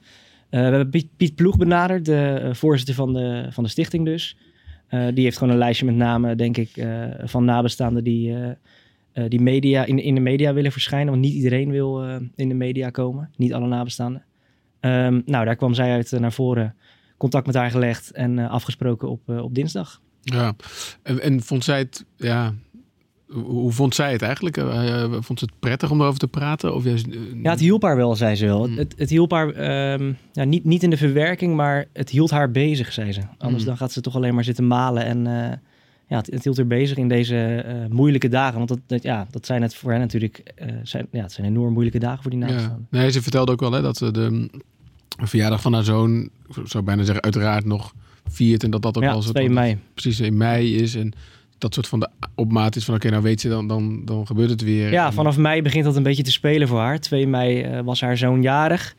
we 0.50 0.56
hebben 0.56 0.90
Piet, 0.90 1.08
Piet, 1.17 1.34
Ploeg 1.34 1.56
benaderd, 1.56 2.05
de 2.05 2.50
voorzitter 2.52 2.94
van 2.94 3.12
de, 3.12 3.46
van 3.50 3.64
de 3.64 3.70
stichting 3.70 4.05
dus. 4.05 4.37
die 4.88 5.25
heeft 5.25 5.38
gewoon 5.38 5.52
een 5.52 5.58
lijstje 5.58 5.87
met 5.87 5.94
namen, 5.94 6.37
denk 6.37 6.56
ik, 6.56 6.87
van 7.25 7.44
nabestaanden 7.44 8.05
die, 8.05 8.34
die 9.29 9.40
media, 9.40 9.84
in, 9.84 9.99
in 9.99 10.14
de 10.14 10.20
media 10.20 10.55
willen 10.55 10.72
verschijnen. 10.72 11.11
Want 11.11 11.25
niet 11.25 11.34
iedereen 11.34 11.70
wil 11.70 12.05
in 12.34 12.49
de 12.49 12.55
media 12.55 12.90
komen. 12.90 13.31
Niet 13.37 13.55
alle 13.55 13.67
nabestaanden. 13.67 14.25
Um, 14.81 15.22
nou, 15.26 15.44
daar 15.44 15.56
kwam 15.56 15.75
zij 15.75 15.93
uit 15.93 16.11
naar 16.11 16.32
voren. 16.32 16.75
Contact 17.17 17.46
met 17.46 17.55
haar 17.55 17.70
gelegd 17.70 18.11
en 18.11 18.38
afgesproken 18.38 19.08
op, 19.08 19.29
op 19.29 19.55
dinsdag. 19.55 20.00
Ja, 20.34 20.55
en, 21.02 21.20
en 21.20 21.43
vond 21.43 21.64
zij 21.64 21.78
het, 21.78 22.05
ja, 22.17 22.55
hoe 23.28 23.73
vond 23.73 23.94
zij 23.94 24.12
het 24.12 24.23
eigenlijk? 24.23 24.56
Uh, 24.56 25.12
vond 25.20 25.38
ze 25.38 25.44
het 25.44 25.55
prettig 25.58 25.90
om 25.90 26.00
erover 26.00 26.19
te 26.19 26.28
praten? 26.28 26.75
Of 26.75 26.84
juist, 26.84 27.06
uh, 27.06 27.14
ja, 27.43 27.50
het 27.50 27.61
hielp 27.61 27.82
haar 27.82 27.96
wel, 27.96 28.17
zei 28.17 28.34
ze 28.34 28.46
wel. 28.46 28.67
Hmm. 28.67 28.78
Het, 28.78 28.94
het 28.96 29.11
hielp 29.11 29.31
haar, 29.31 29.49
um, 29.93 30.17
ja, 30.32 30.44
niet, 30.44 30.64
niet 30.64 30.82
in 30.82 30.90
de 30.90 30.96
verwerking, 30.96 31.55
maar 31.55 31.87
het 31.93 32.11
hield 32.11 32.31
haar 32.31 32.50
bezig, 32.50 32.93
zei 32.93 33.12
ze. 33.12 33.20
Anders 33.38 33.56
hmm. 33.56 33.64
dan 33.64 33.76
gaat 33.76 33.93
ze 33.93 34.00
toch 34.00 34.14
alleen 34.17 34.34
maar 34.34 34.44
zitten 34.44 34.67
malen 34.67 35.05
en 35.05 35.19
uh, 35.19 35.32
ja, 36.08 36.17
het, 36.17 36.26
het, 36.31 36.44
hield 36.44 36.56
haar 36.56 36.67
bezig 36.67 36.96
in 36.96 37.08
deze 37.08 37.64
moeilijke 37.90 38.29
dagen. 38.29 38.56
Want 38.56 38.69
dat, 38.69 38.81
dat, 38.87 39.02
ja, 39.02 39.26
dat 39.31 39.46
zijn 39.46 39.62
het 39.62 39.75
voor 39.75 39.90
hen 39.90 40.00
natuurlijk, 40.00 40.55
zijn, 40.82 41.06
ja, 41.11 41.22
het 41.22 41.32
zijn 41.32 41.46
enorm 41.46 41.72
moeilijke 41.72 41.99
dagen 41.99 42.22
voor 42.22 42.31
die 42.31 42.40
nabestaanden. 42.40 42.87
Ja. 42.90 42.99
Nee, 42.99 43.11
ze 43.11 43.22
vertelde 43.22 43.52
ook 43.52 43.61
wel 43.61 43.72
hè, 43.72 43.82
dat 43.82 43.96
de 43.96 44.50
verjaardag 45.08 45.61
van 45.61 45.72
haar 45.72 45.84
zoon, 45.84 46.29
zou 46.64 46.84
bijna 46.84 47.02
zeggen, 47.02 47.25
uiteraard 47.25 47.64
nog 47.64 47.93
viert. 48.28 48.62
En 48.62 48.70
dat 48.70 48.82
dat 48.82 48.96
ook 48.96 49.02
ja, 49.02 49.11
al 49.11 49.23
zo 49.23 49.32
precies 49.94 50.20
in 50.20 50.37
mei 50.37 50.76
is. 50.76 50.94
En 50.94 51.12
dat 51.58 51.75
soort 51.75 51.88
van 51.88 52.00
de 52.00 52.08
opmaat 52.34 52.76
is 52.76 52.84
van 52.84 52.94
oké, 52.94 53.11
nou 53.11 53.23
weet 53.23 53.40
ze, 53.40 53.49
dan, 53.49 53.67
dan, 53.67 54.05
dan 54.05 54.26
gebeurt 54.26 54.50
het 54.50 54.62
weer. 54.62 54.90
Ja, 54.90 55.12
vanaf 55.12 55.37
mei 55.37 55.62
begint 55.62 55.84
dat 55.84 55.96
een 55.96 56.02
beetje 56.02 56.23
te 56.23 56.32
spelen 56.32 56.69
voor 56.69 56.78
haar. 56.78 57.00
2 57.00 57.26
mei 57.26 57.64
uh, 57.64 57.81
was 57.81 58.00
haar 58.00 58.17
zoon 58.17 58.43
jarig. 58.43 58.94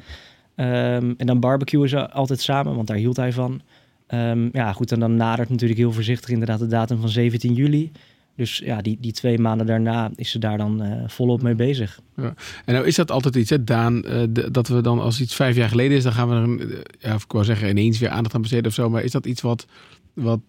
Um, 0.55 1.13
en 1.17 1.25
dan 1.25 1.39
barbecuen 1.39 1.89
ze 1.89 2.09
altijd 2.09 2.41
samen, 2.41 2.75
want 2.75 2.87
daar 2.87 2.97
hield 2.97 3.17
hij 3.17 3.33
van. 3.33 3.61
Um, 4.07 4.49
ja, 4.53 4.73
goed, 4.73 4.91
en 4.91 4.99
dan 4.99 5.15
nadert 5.15 5.49
natuurlijk 5.49 5.79
heel 5.79 5.91
voorzichtig 5.91 6.29
inderdaad 6.29 6.59
de 6.59 6.67
datum 6.67 6.99
van 6.99 7.09
17 7.09 7.53
juli. 7.53 7.91
Dus 8.37 8.57
ja, 8.57 8.81
die, 8.81 8.97
die 9.01 9.11
twee 9.11 9.39
maanden 9.39 9.67
daarna 9.67 10.11
is 10.15 10.31
ze 10.31 10.39
daar 10.39 10.57
dan 10.57 10.83
uh, 10.83 11.03
volop 11.07 11.41
mee 11.41 11.55
bezig. 11.55 11.99
Ja. 12.15 12.33
En 12.65 12.73
nou 12.73 12.85
is 12.85 12.95
dat 12.95 13.11
altijd 13.11 13.35
iets, 13.35 13.49
hè, 13.49 13.63
Daan, 13.63 14.03
uh, 14.05 14.21
dat 14.51 14.67
we 14.67 14.81
dan 14.81 14.99
als 14.99 15.21
iets 15.21 15.35
vijf 15.35 15.55
jaar 15.55 15.69
geleden 15.69 15.97
is, 15.97 16.03
dan 16.03 16.13
gaan 16.13 16.29
we 16.29 16.35
er, 16.35 16.69
uh, 16.69 16.77
ja, 16.99 17.13
ik 17.13 17.31
wou 17.31 17.45
zeggen, 17.45 17.69
ineens 17.69 17.99
weer 17.99 18.09
aandacht 18.09 18.35
aan 18.35 18.41
besteden 18.41 18.67
of 18.67 18.73
zo. 18.73 18.89
Maar 18.89 19.03
is 19.03 19.11
dat 19.11 19.25
iets 19.25 19.41
wat, 19.41 19.65
wat 20.13 20.39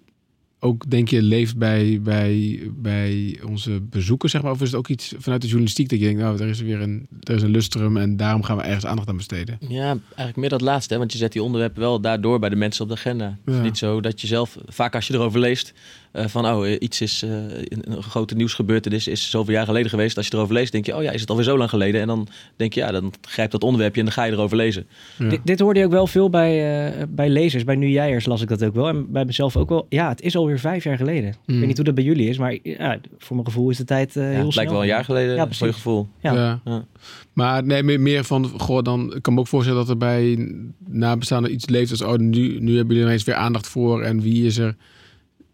ook, 0.61 0.91
denk 0.91 1.09
je, 1.09 1.23
leeft 1.23 1.57
bij, 1.57 2.01
bij, 2.03 2.61
bij 2.75 3.41
onze 3.47 3.81
bezoekers, 3.81 4.33
zeg 4.33 4.43
maar? 4.43 4.53
Of 4.53 4.61
is 4.61 4.71
het 4.71 4.79
ook 4.79 4.89
iets 4.89 5.15
vanuit 5.19 5.41
de 5.41 5.47
journalistiek 5.47 5.89
dat 5.89 5.99
je 5.99 6.05
denkt, 6.05 6.21
nou, 6.21 6.41
er 6.43 6.49
is 6.49 6.61
weer 6.61 6.81
een, 6.81 7.07
er 7.21 7.35
is 7.35 7.43
een 7.43 7.51
lustrum 7.51 7.97
en 7.97 8.17
daarom 8.17 8.43
gaan 8.43 8.57
we 8.57 8.63
ergens 8.63 8.87
aandacht 8.87 9.09
aan 9.09 9.17
besteden? 9.17 9.59
Ja, 9.69 9.99
eigenlijk 10.07 10.37
meer 10.37 10.49
dat 10.49 10.61
laatste, 10.61 10.93
hè? 10.93 10.99
want 10.99 11.13
je 11.13 11.19
zet 11.19 11.33
die 11.33 11.43
onderwerpen 11.43 11.81
wel 11.81 12.01
daardoor 12.01 12.39
bij 12.39 12.49
de 12.49 12.57
mensen 12.57 12.83
op 12.83 12.89
de 12.89 12.95
agenda. 12.97 13.39
Het 13.45 13.55
is 13.55 13.61
niet 13.61 13.79
zo 13.79 14.01
dat 14.01 14.21
je 14.21 14.27
zelf, 14.27 14.59
vaak 14.67 14.95
als 14.95 15.07
je 15.07 15.15
erover 15.15 15.41
leest, 15.41 15.75
uh, 16.13 16.27
van 16.27 16.47
oh, 16.47 16.71
iets 16.79 17.01
is, 17.01 17.23
uh, 17.23 17.31
een 17.69 18.03
grote 18.03 18.35
nieuwsgebeurtenis 18.35 19.09
is 19.09 19.31
zoveel 19.31 19.55
jaar 19.55 19.67
geleden 19.67 19.91
geweest. 19.91 20.17
Als 20.17 20.27
je 20.27 20.35
erover 20.35 20.55
leest, 20.55 20.73
denk 20.73 20.87
je, 20.87 20.97
oh 20.97 21.03
ja, 21.03 21.11
is 21.11 21.21
het 21.21 21.31
alweer 21.31 21.45
zo 21.45 21.59
lang 21.59 21.71
geleden? 21.71 22.01
En 22.01 22.07
dan 22.07 22.29
denk 22.57 22.73
je, 22.73 22.81
ja, 22.81 22.91
dan 22.91 23.13
grijpt 23.21 23.53
dat 23.53 23.63
onderwerpje 23.63 24.01
en 24.01 24.07
dan 24.07 24.15
ga 24.15 24.25
je 24.25 24.33
erover 24.33 24.57
lezen. 24.57 24.87
Ja. 25.19 25.29
Dit, 25.29 25.41
dit, 25.45 25.61
hoorde 25.61 25.79
je 25.79 25.85
ook 25.85 25.93
wel 25.93 26.07
veel 26.07 26.31
bij, 26.31 26.91
uh, 26.99 27.03
bij 27.09 27.29
lezers, 27.29 27.65
bij 27.65 27.77
Nu 27.77 27.89
Jijers 27.89 28.27
las 28.27 28.43
ik 28.43 28.49
dat 28.49 28.65
ook 28.65 28.75
wel. 28.75 28.89
En 28.89 29.13
bij 29.13 29.25
mezelf 29.25 29.57
ook 29.57 29.69
wel. 29.69 29.87
Ja, 29.89 30.09
het 30.09 30.21
is 30.21 30.37
alweer 30.37 30.59
vijf 30.59 30.85
jaar 30.85 30.97
geleden. 30.97 31.25
Mm. 31.25 31.31
Ik 31.31 31.37
weet 31.47 31.57
hmm. 31.57 31.67
niet 31.67 31.77
hoe 31.77 31.85
dat 31.85 31.95
bij 31.95 32.05
jullie 32.05 32.29
is, 32.29 32.39
maar 32.39 32.59
ja, 32.63 32.99
voor 33.19 33.37
mijn 33.37 33.49
gevoel 33.49 33.71
is 33.71 33.77
de 33.77 33.85
tijd 33.85 34.15
heel 34.15 34.25
snel. 34.25 34.45
Het 34.45 34.55
lijkt 34.55 34.71
wel 34.71 34.81
een 34.81 34.87
jaar 34.87 35.05
geleden, 35.05 35.35
ja, 35.35 35.49
voor 35.51 35.67
je 35.67 35.73
gevoel. 35.73 36.09
Ja. 36.21 36.61
ja. 36.65 36.85
Maar 37.33 37.65
nee, 37.65 37.99
meer 37.99 38.25
van, 38.25 38.49
goh, 38.57 38.83
dan 38.83 39.15
kan 39.21 39.35
me 39.35 39.41
ook 39.41 39.47
voorstellen 39.47 39.81
dat 39.81 39.89
er 39.89 39.97
bij 39.97 40.53
nabestaanden 40.87 41.53
iets 41.53 41.69
leeft 41.69 41.91
als, 41.91 42.03
oh, 42.03 42.15
nu, 42.15 42.61
nu 42.61 42.77
hebben 42.77 42.95
jullie 42.95 43.11
ineens 43.11 43.25
weer 43.25 43.35
aandacht 43.35 43.69
voor 43.69 44.03
en 44.03 44.21
wie 44.21 44.47
is 44.47 44.59
er 44.59 44.77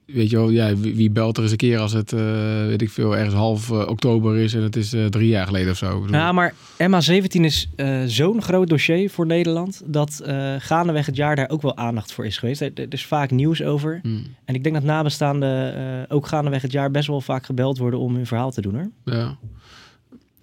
weet 0.06 0.30
je 0.30 0.36
wel, 0.36 0.50
ja, 0.50 0.76
wie, 0.76 1.10
belt 1.10 1.36
er 1.36 1.42
eens 1.42 1.52
een 1.52 1.58
keer 1.58 1.78
als 1.78 1.92
het, 1.92 2.12
uh, 2.12 2.20
weet 2.66 2.82
ik 2.82 2.90
veel, 2.90 3.16
ergens 3.16 3.34
half 3.34 3.70
uh, 3.70 3.88
oktober 3.88 4.36
is 4.36 4.54
en 4.54 4.62
het 4.62 4.76
is 4.76 4.94
uh, 4.94 5.06
drie 5.06 5.28
jaar 5.28 5.46
geleden 5.46 5.70
of 5.70 5.76
zo. 5.76 6.06
Ja, 6.10 6.32
maar 6.32 6.54
MA17 6.78 7.40
is 7.40 7.68
zo'n 8.06 8.42
groot 8.42 8.68
dossier 8.68 9.10
voor 9.10 9.26
Nederland 9.26 9.82
dat 9.86 10.22
gaandeweg 10.58 11.06
het 11.06 11.16
jaar 11.16 11.36
daar 11.36 11.50
ook 11.50 11.62
wel 11.62 11.76
aandacht 11.76 12.12
voor 12.12 12.26
is 12.26 12.38
geweest. 12.38 12.60
Er, 12.60 12.70
er 12.74 12.86
is 12.88 13.06
vaak 13.06 13.30
nieuws 13.30 13.62
over. 13.62 13.98
Hmm. 14.02 14.26
En 14.44 14.54
ik 14.54 14.62
denk 14.62 14.74
dat 14.74 14.84
nabestaanden 14.84 16.10
ook 16.10 16.26
gaandeweg 16.26 16.62
het 16.62 16.72
jaar 16.72 16.90
best 16.90 17.06
wel 17.06 17.20
vaak 17.20 17.46
gebeld 17.46 17.78
worden 17.78 18.00
om 18.00 18.14
hun 18.14 18.26
verhaal 18.26 18.50
te 18.50 18.60
doen 18.60 18.74
hoor. 18.74 18.90
Ja. 19.04 19.36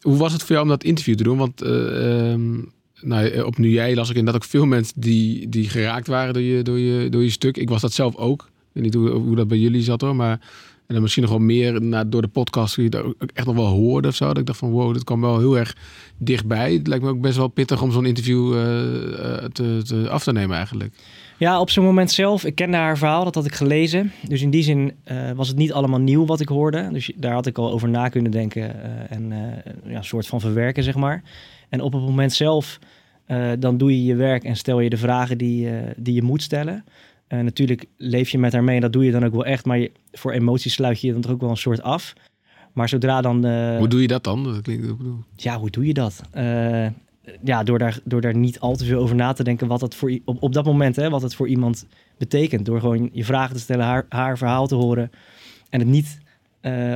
Hoe 0.01 0.17
was 0.17 0.31
het 0.31 0.41
voor 0.41 0.51
jou 0.51 0.61
om 0.61 0.69
dat 0.69 0.83
interview 0.83 1.15
te 1.15 1.23
doen? 1.23 1.37
Want 1.37 1.61
um, 1.63 2.71
nou, 3.01 3.41
op 3.41 3.57
Nu 3.57 3.69
Jij 3.69 3.95
las 3.95 4.09
ik 4.09 4.15
inderdaad 4.15 4.43
ook 4.43 4.49
veel 4.49 4.65
mensen 4.65 5.01
die, 5.01 5.49
die 5.49 5.69
geraakt 5.69 6.07
waren 6.07 6.33
door 6.33 6.43
je, 6.43 6.61
door, 6.61 6.79
je, 6.79 7.09
door 7.09 7.23
je 7.23 7.29
stuk. 7.29 7.57
Ik 7.57 7.69
was 7.69 7.81
dat 7.81 7.93
zelf 7.93 8.15
ook 8.15 8.50
weet 8.73 8.83
niet 8.83 8.93
hoe, 8.93 9.35
dat 9.35 9.47
bij 9.47 9.57
jullie 9.57 9.81
zat 9.81 10.01
hoor, 10.01 10.15
maar 10.15 10.39
en 10.91 10.97
dan 10.97 11.05
misschien 11.05 11.23
nog 11.23 11.31
wel 11.31 11.41
meer 11.41 12.09
door 12.09 12.21
de 12.21 12.27
podcast 12.27 12.75
die 12.75 12.83
je 12.83 12.89
dat 12.89 13.03
ook 13.03 13.31
echt 13.33 13.47
nog 13.47 13.55
wel 13.55 13.65
hoorde 13.65 14.07
of 14.07 14.15
zo. 14.15 14.27
Dat 14.27 14.37
ik 14.37 14.45
dacht 14.45 14.59
van 14.59 14.71
wow, 14.71 14.93
dit 14.93 15.03
kwam 15.03 15.21
wel 15.21 15.39
heel 15.39 15.57
erg 15.57 15.75
dichtbij. 16.17 16.73
Het 16.73 16.87
lijkt 16.87 17.03
me 17.03 17.09
ook 17.09 17.21
best 17.21 17.37
wel 17.37 17.47
pittig 17.47 17.81
om 17.81 17.91
zo'n 17.91 18.05
interview 18.05 18.53
uh, 18.53 18.59
te, 19.51 19.81
te, 19.83 20.09
af 20.09 20.23
te 20.23 20.31
nemen 20.31 20.55
eigenlijk. 20.55 20.93
Ja, 21.37 21.59
op 21.59 21.69
zo'n 21.69 21.83
moment 21.83 22.11
zelf. 22.11 22.45
Ik 22.45 22.55
kende 22.55 22.77
haar 22.77 22.97
verhaal, 22.97 23.23
dat 23.23 23.35
had 23.35 23.45
ik 23.45 23.53
gelezen. 23.53 24.11
Dus 24.27 24.41
in 24.41 24.49
die 24.49 24.63
zin 24.63 24.93
eh, 25.03 25.31
was 25.31 25.47
het 25.47 25.57
niet 25.57 25.73
allemaal 25.73 25.99
nieuw 25.99 26.25
wat 26.25 26.39
ik 26.39 26.47
hoorde. 26.47 26.89
Dus 26.91 27.11
daar 27.15 27.33
had 27.33 27.45
ik 27.45 27.57
al 27.57 27.71
over 27.71 27.89
na 27.89 28.09
kunnen 28.09 28.31
denken 28.31 28.83
eh, 28.83 29.15
en 29.17 29.31
eh, 29.31 29.91
ja, 29.91 29.97
een 29.97 30.03
soort 30.03 30.27
van 30.27 30.39
verwerken, 30.39 30.83
zeg 30.83 30.95
maar. 30.95 31.23
En 31.69 31.81
op 31.81 31.93
het 31.93 32.01
moment 32.01 32.33
zelf, 32.33 32.79
eh, 33.31 33.51
dan 33.59 33.77
doe 33.77 33.91
je 33.91 34.05
je 34.05 34.15
werk 34.15 34.43
en 34.43 34.55
stel 34.55 34.79
je 34.79 34.89
de 34.89 34.97
vragen 34.97 35.37
die, 35.37 35.69
eh, 35.69 35.91
die 35.97 36.13
je 36.13 36.23
moet 36.23 36.41
stellen. 36.41 36.83
Eh, 37.31 37.39
natuurlijk 37.39 37.85
leef 37.97 38.29
je 38.29 38.37
met 38.37 38.53
haar 38.53 38.63
mee 38.63 38.75
en 38.75 38.81
dat 38.81 38.93
doe 38.93 39.05
je 39.05 39.11
dan 39.11 39.25
ook 39.25 39.31
wel 39.31 39.45
echt. 39.45 39.65
Maar 39.65 39.77
je, 39.79 39.91
voor 40.11 40.31
emoties 40.31 40.73
sluit 40.73 41.01
je 41.01 41.07
je 41.07 41.13
dan 41.13 41.21
toch 41.21 41.31
ook 41.31 41.41
wel 41.41 41.49
een 41.49 41.57
soort 41.57 41.81
af. 41.81 42.13
Maar 42.73 42.89
zodra 42.89 43.21
dan... 43.21 43.45
eh, 43.45 43.77
Hoe 43.77 43.87
doe 43.87 44.01
je 44.01 44.07
dat 44.07 44.23
dan? 44.23 44.43
Dat 44.43 44.61
klinkt, 44.61 44.87
ik 44.87 44.97
bedoel, 44.97 45.23
ja, 45.35 45.57
hoe 45.59 45.69
doe 45.69 45.85
je 45.85 45.93
dat? 45.93 46.21
Eh, 46.31 46.87
ja, 47.43 47.63
door 47.63 47.79
daar, 47.79 47.99
door 48.03 48.21
daar 48.21 48.35
niet 48.35 48.59
al 48.59 48.75
te 48.75 48.85
veel 48.85 49.01
over 49.01 49.15
na 49.15 49.33
te 49.33 49.43
denken 49.43 49.67
wat 49.67 49.79
dat 49.79 49.95
voor 49.95 50.19
op, 50.25 50.43
op 50.43 50.53
dat 50.53 50.65
moment, 50.65 50.95
hè, 50.95 51.09
wat 51.09 51.21
het 51.21 51.35
voor 51.35 51.47
iemand 51.47 51.85
betekent. 52.17 52.65
Door 52.65 52.79
gewoon 52.79 53.09
je 53.13 53.25
vragen 53.25 53.55
te 53.55 53.61
stellen, 53.61 53.85
haar, 53.85 54.05
haar 54.09 54.37
verhaal 54.37 54.67
te 54.67 54.75
horen. 54.75 55.11
En 55.69 55.79
het 55.79 55.89
niet 55.89 56.19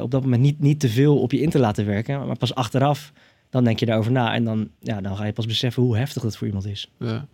op 0.02 0.12
dat 0.12 0.22
moment 0.24 0.42
niet, 0.42 0.60
niet 0.60 0.80
te 0.80 0.90
veel 0.90 1.20
op 1.22 1.32
je 1.32 1.42
in 1.42 1.50
te 1.50 1.60
laten 1.60 1.86
werken. 1.86 2.28
Maar 2.28 2.38
pas 2.38 2.56
achteraf, 2.56 3.12
dan 3.50 3.64
denk 3.64 3.80
je 3.80 3.86
daarover 3.86 4.12
na. 4.12 4.34
En 4.34 4.44
dan, 4.44 4.70
ja, 4.80 5.02
dan 5.02 5.18
ga 5.18 5.26
je 5.26 5.34
pas 5.34 5.46
beseffen 5.46 5.84
hoe 5.84 5.98
heftig 5.98 6.24
dat 6.24 6.38
voor 6.38 6.48
iemand 6.48 6.66
is. 6.66 6.92
Ja. 7.00 7.28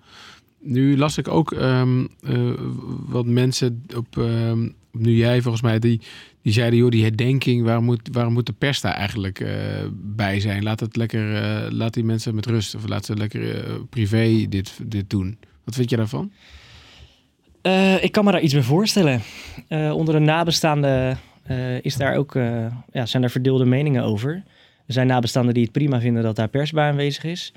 Nu 0.61 0.97
las 0.97 1.17
ik 1.17 1.27
ook 1.27 1.51
ehm, 1.51 2.05
eh, 2.23 2.51
wat 3.05 3.25
mensen 3.25 3.85
op, 3.95 4.17
ehm, 4.17 4.69
nu 4.91 5.11
jij 5.15 5.41
volgens 5.41 5.63
mij, 5.63 5.79
die, 5.79 6.01
die 6.41 6.53
zeiden, 6.53 6.79
joh, 6.79 6.89
die 6.89 7.03
herdenking, 7.03 7.63
waar 7.63 7.83
moet, 7.83 8.09
waar 8.11 8.31
moet 8.31 8.45
de 8.45 8.53
pers 8.53 8.81
daar 8.81 8.93
eigenlijk 8.93 9.39
eh, 9.39 9.53
bij 9.93 10.39
zijn? 10.39 10.63
Laat 10.63 10.79
het 10.79 10.95
lekker, 10.95 11.35
eh, 11.35 11.71
laat 11.71 11.93
die 11.93 12.03
mensen 12.03 12.35
met 12.35 12.45
rust 12.45 12.75
of 12.75 12.87
laat 12.87 13.05
ze 13.05 13.15
lekker 13.15 13.65
privé 13.89 14.45
dit, 14.49 14.79
dit 14.83 15.09
doen. 15.09 15.37
Wat 15.63 15.75
vind 15.75 15.89
je 15.89 15.95
daarvan? 15.95 16.31
Ik 18.01 18.11
kan 18.11 18.25
me 18.25 18.31
daar 18.31 18.41
iets 18.41 18.53
bij 18.53 18.63
voorstellen. 18.63 19.21
Onder 19.69 20.13
de 20.13 20.19
nabestaanden 20.19 21.19
is 21.81 21.95
daar 21.95 22.15
ook, 22.15 22.33
ja, 22.91 23.05
zijn 23.05 23.23
er 23.23 23.29
verdeelde 23.29 23.65
meningen 23.65 24.03
over. 24.03 24.43
Er 24.87 24.93
zijn 24.93 25.07
nabestaanden 25.07 25.53
die 25.53 25.63
het 25.63 25.71
prima 25.71 25.99
vinden 25.99 26.23
dat 26.23 26.35
daar 26.35 26.47
pers 26.47 26.71
bij 26.71 26.89
aanwezig 26.89 27.23
is. 27.23 27.53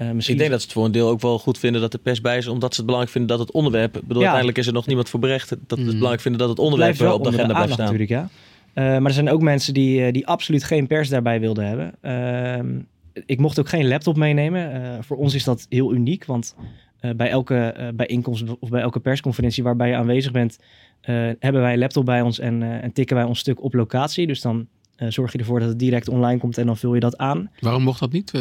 Eh, 0.00 0.10
misschien 0.10 0.34
Ik 0.34 0.40
denk 0.40 0.50
dat 0.52 0.60
ze 0.60 0.66
het 0.66 0.76
voor 0.76 0.84
een 0.84 0.92
deel 0.92 1.08
ook 1.08 1.20
wel 1.20 1.38
goed 1.38 1.58
vinden 1.58 1.80
dat 1.80 1.92
de 1.92 1.98
pers 1.98 2.20
bij 2.20 2.36
is, 2.36 2.46
omdat 2.46 2.70
ze 2.70 2.76
het 2.76 2.84
belangrijk 2.86 3.12
vinden 3.16 3.36
dat 3.36 3.46
het 3.46 3.54
onderwerp. 3.56 3.96
Ik 3.96 4.00
bedoel, 4.02 4.12
Ja. 4.16 4.20
uiteindelijk 4.20 4.58
is 4.58 4.66
er 4.66 4.72
nog 4.72 4.86
niemand 4.86 5.08
voor 5.08 5.20
berecht. 5.20 5.48
Dat 5.48 5.58
ze 5.58 5.74
het 5.74 5.78
Mhm. 5.80 5.90
belangrijk 5.92 6.20
vinden 6.20 6.40
dat 6.40 6.48
het 6.50 6.58
onderwerp 6.58 6.96
wel 6.96 7.08
eh, 7.08 7.14
op 7.14 7.22
de 7.22 7.28
agenda 7.28 7.54
blijft 7.54 7.72
staan. 7.72 7.84
natuurlijk, 7.84 8.10
ja. 8.10 8.28
Eh, 8.72 8.84
maar 8.84 9.04
er 9.04 9.12
zijn 9.12 9.30
ook 9.30 9.42
mensen 9.42 9.74
die, 9.74 10.04
eh, 10.04 10.12
die 10.12 10.26
absoluut 10.26 10.64
geen 10.64 10.86
pers 10.86 11.08
daarbij 11.08 11.40
wilden 11.40 11.66
hebben. 11.66 11.94
Ehm, 12.00 12.78
ik 13.26 13.38
mocht 13.38 13.58
ook 13.58 13.68
geen 13.68 13.88
laptop 13.88 14.16
meenemen. 14.16 14.72
Eh, 14.72 14.98
voor 15.02 15.16
ons 15.16 15.34
is 15.34 15.44
dat 15.44 15.66
heel 15.68 15.94
uniek, 15.94 16.24
want 16.24 16.54
eh, 17.00 17.10
bij 17.16 17.28
elke 17.30 17.56
eh, 17.56 17.88
bijeenkomst 17.94 18.44
of 18.58 18.68
bij 18.68 18.80
elke 18.80 19.00
persconferentie 19.00 19.62
waarbij 19.62 19.88
je 19.88 19.94
aanwezig 19.96 20.32
bent, 20.32 20.58
eh, 21.00 21.14
hebben 21.38 21.60
wij 21.60 21.72
een 21.72 21.78
laptop 21.78 22.04
bij 22.04 22.20
ons 22.20 22.38
en, 22.38 22.62
eh, 22.62 22.84
en 22.84 22.92
tikken 22.92 23.16
wij 23.16 23.24
ons 23.24 23.38
stuk 23.38 23.62
op 23.62 23.74
locatie. 23.74 24.26
Dus 24.26 24.40
dan 24.40 24.66
eh, 24.96 25.08
zorg 25.10 25.32
je 25.32 25.38
ervoor 25.38 25.60
dat 25.60 25.68
het 25.68 25.78
direct 25.78 26.08
online 26.08 26.40
komt 26.40 26.58
en 26.58 26.66
dan 26.66 26.76
vul 26.76 26.94
je 26.94 27.00
dat 27.00 27.16
aan. 27.18 27.50
Waarom 27.60 27.82
mocht 27.82 28.00
dat 28.00 28.12
niet? 28.12 28.30
Eh, 28.34 28.40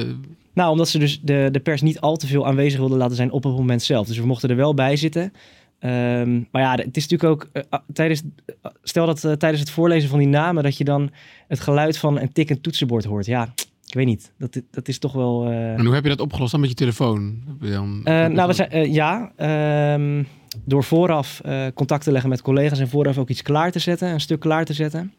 Nou, 0.54 0.72
omdat 0.72 0.90
ze 0.90 1.00
dus 1.00 1.22
de, 1.22 1.50
de 1.52 1.60
pers 1.60 1.82
niet 1.82 2.00
al 2.00 2.16
te 2.16 2.28
veel 2.28 2.48
aanwezig 2.48 2.80
wilden 2.80 2.98
laten 2.98 3.16
zijn 3.16 3.32
op 3.32 3.44
het 3.44 3.56
moment 3.56 3.82
zelf. 3.82 4.08
Dus 4.08 4.18
we 4.18 4.26
mochten 4.26 4.50
er 4.50 4.56
wel 4.56 4.74
bij 4.74 4.96
zitten. 4.96 5.34
Ehm, 5.80 6.42
maar 6.52 6.62
ja, 6.62 6.76
het 6.76 6.98
is 6.98 7.08
natuurlijk 7.08 7.32
ook 7.32 7.50
eh, 7.54 7.64
ah, 7.70 7.80
tijdens, 7.94 8.22
ah, 8.62 8.72
stel 8.84 9.06
dat 9.06 9.24
eh, 9.24 9.32
tijdens 9.32 9.62
het 9.62 9.70
voorlezen 9.70 10.10
van 10.10 10.20
die 10.20 10.28
namen 10.28 10.64
dat 10.64 10.78
je 10.78 10.84
dan 10.84 11.12
het 11.48 11.60
geluid 11.60 11.98
van 11.98 12.20
een 12.20 12.32
tikkend 12.32 12.64
toetsenbord 12.64 13.06
hoort. 13.06 13.26
Ja, 13.26 13.54
ik 13.88 13.94
weet 13.94 14.06
niet. 14.06 14.32
Dat, 14.38 14.62
dat 14.72 14.88
is 14.88 15.00
toch 15.00 15.14
wel. 15.14 15.46
eh, 15.46 15.74
en 15.74 15.86
hoe 15.86 15.94
heb 15.94 16.04
je 16.04 16.10
dat 16.10 16.20
opgelost 16.20 16.52
dan 16.52 16.60
met 16.60 16.70
je 16.70 16.76
telefoon? 16.76 17.42
Heb 17.48 17.56
je 17.60 17.72
dan, 17.72 18.02
eh, 18.04 18.26
nou, 18.26 18.48
we 18.48 18.54
zijn, 18.54 18.70
eh, 18.70 18.94
ja, 18.94 19.32
ehm, 19.36 20.24
door 20.66 20.84
vooraf 20.84 21.40
eh, 21.44 21.66
contact 21.74 22.04
te 22.04 22.12
leggen 22.12 22.30
met 22.30 22.42
collega's 22.42 22.80
en 22.80 22.90
vooraf 22.90 23.18
ook 23.18 23.30
iets 23.30 23.42
klaar 23.42 23.72
te 23.72 23.80
zetten, 23.80 24.10
een 24.10 24.20
stuk 24.22 24.40
klaar 24.40 24.66
te 24.66 24.74
zetten. 24.74 25.14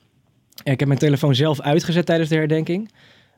Ik 0.62 0.78
heb 0.78 0.88
mijn 0.88 1.00
telefoon 1.00 1.34
zelf 1.34 1.60
uitgezet 1.60 2.06
tijdens 2.06 2.28
de 2.28 2.34
herdenking. 2.36 2.90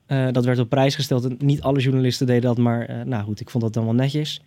Eh, 0.06 0.28
dat 0.30 0.44
werd 0.44 0.58
op 0.58 0.68
prijs 0.68 0.94
gesteld. 0.94 1.24
En 1.24 1.36
Niet 1.38 1.62
alle 1.62 1.80
journalisten 1.80 2.26
deden 2.26 2.42
dat, 2.42 2.58
maar 2.58 2.86
eh, 2.86 3.04
nou 3.04 3.24
goed, 3.24 3.40
ik 3.40 3.50
vond 3.50 3.64
dat 3.64 3.72
dan 3.72 3.84
wel 3.84 3.94
netjes. 3.94 4.42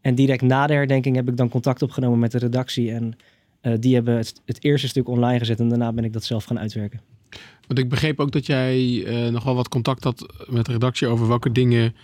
En 0.00 0.14
direct 0.14 0.42
na 0.42 0.66
de 0.66 0.72
herdenking 0.72 1.16
heb 1.16 1.28
ik 1.28 1.36
dan 1.36 1.48
contact 1.48 1.82
opgenomen 1.82 2.18
met 2.18 2.32
de 2.32 2.38
redactie. 2.38 2.92
En 2.92 3.16
eh, 3.60 3.72
die 3.80 3.94
hebben 3.94 4.16
het, 4.16 4.40
het 4.44 4.64
eerste 4.64 4.88
stuk 4.88 5.08
online 5.08 5.38
gezet 5.38 5.60
en 5.60 5.68
daarna 5.68 5.92
ben 5.92 6.04
ik 6.04 6.12
dat 6.12 6.24
zelf 6.24 6.44
gaan 6.44 6.58
uitwerken. 6.58 7.00
Want 7.66 7.78
ik 7.78 7.88
begreep 7.88 8.20
ook 8.20 8.32
dat 8.32 8.46
jij 8.46 9.04
nogal 9.30 9.54
wat 9.54 9.68
contact 9.68 10.04
had 10.04 10.46
met 10.48 10.66
de 10.66 10.72
redactie 10.72 11.06
over 11.06 11.28
welke 11.28 11.52
dingen 11.52 11.94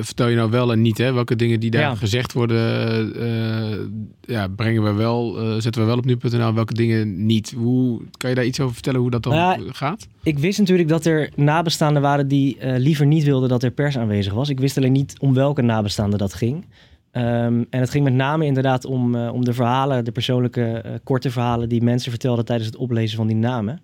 vertel 0.00 0.28
je 0.28 0.36
nou 0.36 0.50
wel 0.50 0.72
en 0.72 0.82
niet. 0.82 0.98
Hè? 0.98 1.12
Welke 1.12 1.36
dingen 1.36 1.60
die 1.60 1.70
daar 1.70 1.80
Ja. 1.80 1.94
gezegd 1.94 2.32
worden, 2.32 3.12
eh, 3.14 3.78
ja, 4.20 4.48
brengen 4.48 4.82
we 4.82 4.92
wel, 4.92 5.38
eh, 5.38 5.52
zetten 5.58 5.80
we 5.82 5.86
wel 5.88 5.96
op 5.96 6.04
nu.nl. 6.04 6.54
Welke 6.54 6.74
dingen 6.74 7.26
niet. 7.26 7.54
Hoe, 7.56 8.00
kan 8.16 8.30
je 8.30 8.36
daar 8.36 8.44
iets 8.44 8.60
over 8.60 8.74
vertellen 8.74 9.00
hoe 9.00 9.10
dat 9.10 9.22
dan 9.22 9.34
Ja, 9.34 9.58
gaat? 9.72 10.06
Ik 10.22 10.38
wist 10.38 10.58
natuurlijk 10.58 10.88
dat 10.88 11.04
er 11.04 11.30
nabestaanden 11.36 12.02
waren 12.02 12.28
die 12.28 12.58
eh, 12.58 12.78
liever 12.78 13.06
niet 13.06 13.24
wilden 13.24 13.48
dat 13.48 13.62
er 13.62 13.70
pers 13.70 13.98
aanwezig 13.98 14.32
was. 14.32 14.48
Ik 14.48 14.60
wist 14.60 14.76
alleen 14.76 14.92
niet 14.92 15.14
om 15.18 15.34
welke 15.34 15.62
nabestaanden 15.62 16.18
dat 16.18 16.34
ging. 16.34 16.66
Ehm, 17.10 17.64
en 17.70 17.80
het 17.80 17.90
ging 17.90 18.04
met 18.04 18.12
name 18.14 18.44
inderdaad 18.44 18.84
om, 18.84 19.16
om 19.16 19.44
de 19.44 19.52
verhalen, 19.52 20.04
de 20.04 20.12
persoonlijke 20.12 21.00
korte 21.04 21.30
verhalen 21.30 21.68
die 21.68 21.82
mensen 21.82 22.10
vertelden 22.10 22.44
tijdens 22.44 22.68
het 22.68 22.76
oplezen 22.78 23.16
van 23.16 23.26
die 23.26 23.36
namen. 23.36 23.80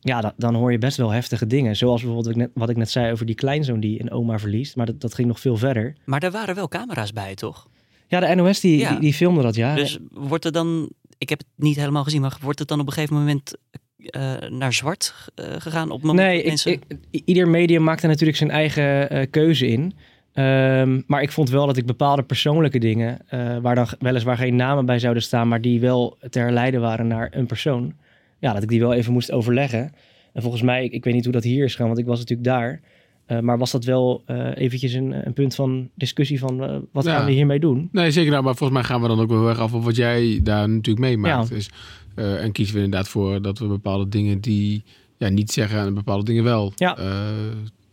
Ja, 0.00 0.20
da- 0.20 0.34
dan 0.36 0.54
hoor 0.54 0.72
je 0.72 0.78
best 0.78 0.96
wel 0.96 1.10
heftige 1.10 1.46
dingen. 1.46 1.76
Zoals 1.76 2.02
bijvoorbeeld 2.02 2.26
wat 2.26 2.36
ik 2.36 2.40
net, 2.42 2.50
wat 2.54 2.70
ik 2.70 2.76
net 2.76 2.90
zei 2.90 3.12
over 3.12 3.26
die 3.26 3.34
kleinzoon 3.34 3.80
die 3.80 4.00
een 4.00 4.10
oma 4.10 4.38
verliest. 4.38 4.76
Maar 4.76 4.86
dat, 4.86 5.00
dat 5.00 5.14
ging 5.14 5.28
nog 5.28 5.40
veel 5.40 5.56
verder. 5.56 5.94
Maar 6.04 6.22
er 6.22 6.30
waren 6.30 6.54
wel 6.54 6.68
camera's 6.68 7.12
bij, 7.12 7.34
toch? 7.34 7.68
Ja, 8.06 8.20
de 8.20 8.34
NOS 8.34 8.60
die, 8.60 8.78
Ja. 8.78 8.90
die, 8.90 9.00
die 9.00 9.14
filmde 9.14 9.42
dat, 9.42 9.54
ja. 9.54 9.74
Dus 9.74 9.98
wordt 10.10 10.44
er 10.44 10.52
dan, 10.52 10.88
ik 11.18 11.28
heb 11.28 11.38
het 11.38 11.46
niet 11.56 11.76
helemaal 11.76 12.04
gezien, 12.04 12.20
maar 12.20 12.36
wordt 12.42 12.58
het 12.58 12.68
dan 12.68 12.80
op 12.80 12.86
een 12.86 12.92
gegeven 12.92 13.16
moment 13.16 13.52
eh, 13.96 14.32
naar 14.48 14.72
zwart 14.72 15.14
eh, 15.34 15.44
gegaan? 15.58 15.90
Op 15.90 15.96
het 15.98 16.06
moment 16.06 16.26
Nee, 16.26 16.34
dat 16.36 16.42
ik, 16.44 16.48
mensen... 16.48 16.72
ik- 17.10 17.22
ieder 17.24 17.48
medium 17.48 17.82
maakte 17.82 18.06
natuurlijk 18.06 18.38
zijn 18.38 18.50
eigen 18.50 19.10
eh, 19.10 19.26
keuze 19.30 19.66
in. 19.66 19.92
Ehm, 20.32 21.00
maar 21.06 21.22
ik 21.22 21.32
vond 21.32 21.50
wel 21.50 21.66
dat 21.66 21.76
ik 21.76 21.86
bepaalde 21.86 22.22
persoonlijke 22.22 22.78
dingen, 22.78 23.18
waar 23.62 23.74
dan 23.74 23.86
weliswaar 23.98 24.36
geen 24.36 24.56
namen 24.56 24.86
bij 24.86 24.98
zouden 24.98 25.22
staan, 25.22 25.48
maar 25.48 25.60
die 25.60 25.80
wel 25.80 26.18
te 26.30 26.38
herleiden 26.38 26.80
waren 26.80 27.06
naar 27.06 27.28
een 27.30 27.46
persoon, 27.46 27.92
ja, 28.38 28.52
dat 28.52 28.62
ik 28.62 28.68
die 28.68 28.80
wel 28.80 28.94
even 28.94 29.12
moest 29.12 29.32
overleggen. 29.32 29.92
En 30.32 30.42
volgens 30.42 30.62
mij, 30.62 30.84
ik, 30.84 30.92
ik 30.92 31.04
weet 31.04 31.14
niet 31.14 31.24
hoe 31.24 31.32
dat 31.32 31.44
hier 31.44 31.64
is 31.64 31.74
gaan, 31.74 31.86
want 31.86 31.98
ik 31.98 32.06
was 32.06 32.18
natuurlijk 32.18 32.48
daar. 32.48 32.80
Eh, 33.26 33.40
maar 33.40 33.58
was 33.58 33.70
dat 33.70 33.84
wel 33.84 34.22
eh, 34.26 34.50
eventjes 34.54 34.92
een, 34.92 35.26
een 35.26 35.32
punt 35.32 35.54
van 35.54 35.88
discussie 35.94 36.38
van 36.38 36.64
eh, 36.64 36.76
wat 36.92 37.04
Ja. 37.04 37.16
gaan 37.16 37.26
we 37.26 37.32
hiermee 37.32 37.60
doen? 37.60 37.88
Nee, 37.92 38.10
zeker. 38.10 38.30
Nou, 38.30 38.42
maar 38.42 38.54
volgens 38.54 38.78
mij 38.78 38.88
gaan 38.88 39.02
we 39.02 39.08
dan 39.08 39.20
ook 39.20 39.28
wel 39.28 39.38
heel 39.38 39.48
erg 39.48 39.58
af 39.58 39.72
op 39.74 39.84
wat 39.84 39.96
jij 39.96 40.40
daar 40.42 40.68
natuurlijk 40.68 41.06
meemaakt. 41.06 41.48
Ja. 41.48 41.54
Dus, 41.54 41.70
en 42.14 42.52
kiezen 42.52 42.74
we 42.76 42.82
inderdaad 42.82 43.08
voor 43.08 43.42
dat 43.42 43.58
we 43.58 43.66
bepaalde 43.66 44.08
dingen 44.08 44.40
die 44.40 44.84
ja, 45.18 45.28
niet 45.28 45.50
zeggen 45.50 45.78
en 45.78 45.94
bepaalde 45.94 46.24
dingen 46.24 46.44
wel. 46.44 46.72
Ja. 46.76 46.98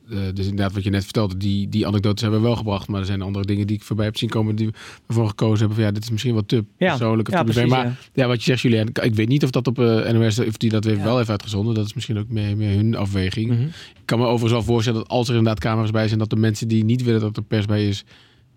Eh, 0.10 0.18
dus 0.34 0.46
inderdaad, 0.48 0.74
wat 0.74 0.84
je 0.84 0.90
net 0.90 1.04
vertelde, 1.04 1.38
die, 1.38 1.70
die 1.70 1.88
anekdotes 1.88 2.22
hebben 2.22 2.40
we 2.42 2.46
wel 2.46 2.56
gebracht. 2.56 2.88
Maar 2.88 3.00
er 3.00 3.06
zijn 3.06 3.22
andere 3.22 3.46
dingen 3.46 3.68
die 3.68 3.76
ik 3.76 3.84
voorbij 3.84 4.06
heb 4.06 4.18
zien 4.18 4.30
komen 4.30 4.56
die 4.56 4.68
we 4.68 4.74
ervoor 5.08 5.28
gekozen 5.28 5.58
hebben. 5.58 5.76
Van, 5.76 5.86
ja, 5.86 5.92
dit 5.92 6.04
is 6.04 6.10
misschien 6.12 6.34
wat 6.34 6.48
te 6.48 6.56
Ja. 6.56 6.90
persoonlijk 6.90 7.28
of 7.28 7.34
Ja, 7.34 7.40
te 7.40 7.46
privé. 7.46 7.60
precies, 7.68 7.84
Maar 7.84 7.98
ja. 8.14 8.22
ja, 8.24 8.28
wat 8.28 8.38
je 8.38 8.44
zegt, 8.44 8.62
Julian, 8.62 8.88
ik 8.88 9.14
weet 9.16 9.28
niet 9.28 9.44
of 9.44 9.50
dat 9.50 9.68
op 9.68 9.78
NOS, 9.78 10.40
of 10.40 10.58
die 10.58 10.70
dat 10.70 10.86
weer 10.86 11.04
wel 11.04 11.18
heeft 11.18 11.30
uitgezonden. 11.30 11.74
Dat 11.76 11.86
is 11.86 11.94
misschien 11.94 12.18
ook 12.18 12.30
meer, 12.30 12.58
meer 12.58 12.76
hun 12.76 12.96
afweging. 12.96 13.50
Mhm. 13.50 13.62
Ik 13.62 14.06
kan 14.06 14.20
me 14.20 14.26
overigens 14.26 14.52
wel 14.52 14.64
voorstellen 14.74 15.00
dat 15.00 15.10
als 15.10 15.28
er 15.30 15.36
inderdaad 15.36 15.60
camera's 15.64 15.92
bij 15.92 16.08
zijn, 16.08 16.20
dat 16.20 16.30
de 16.30 16.36
mensen 16.36 16.68
die 16.68 16.84
niet 16.84 17.04
willen 17.04 17.22
dat 17.22 17.38
er 17.38 17.44
pers 17.44 17.66
bij 17.66 17.88
is, 17.88 18.04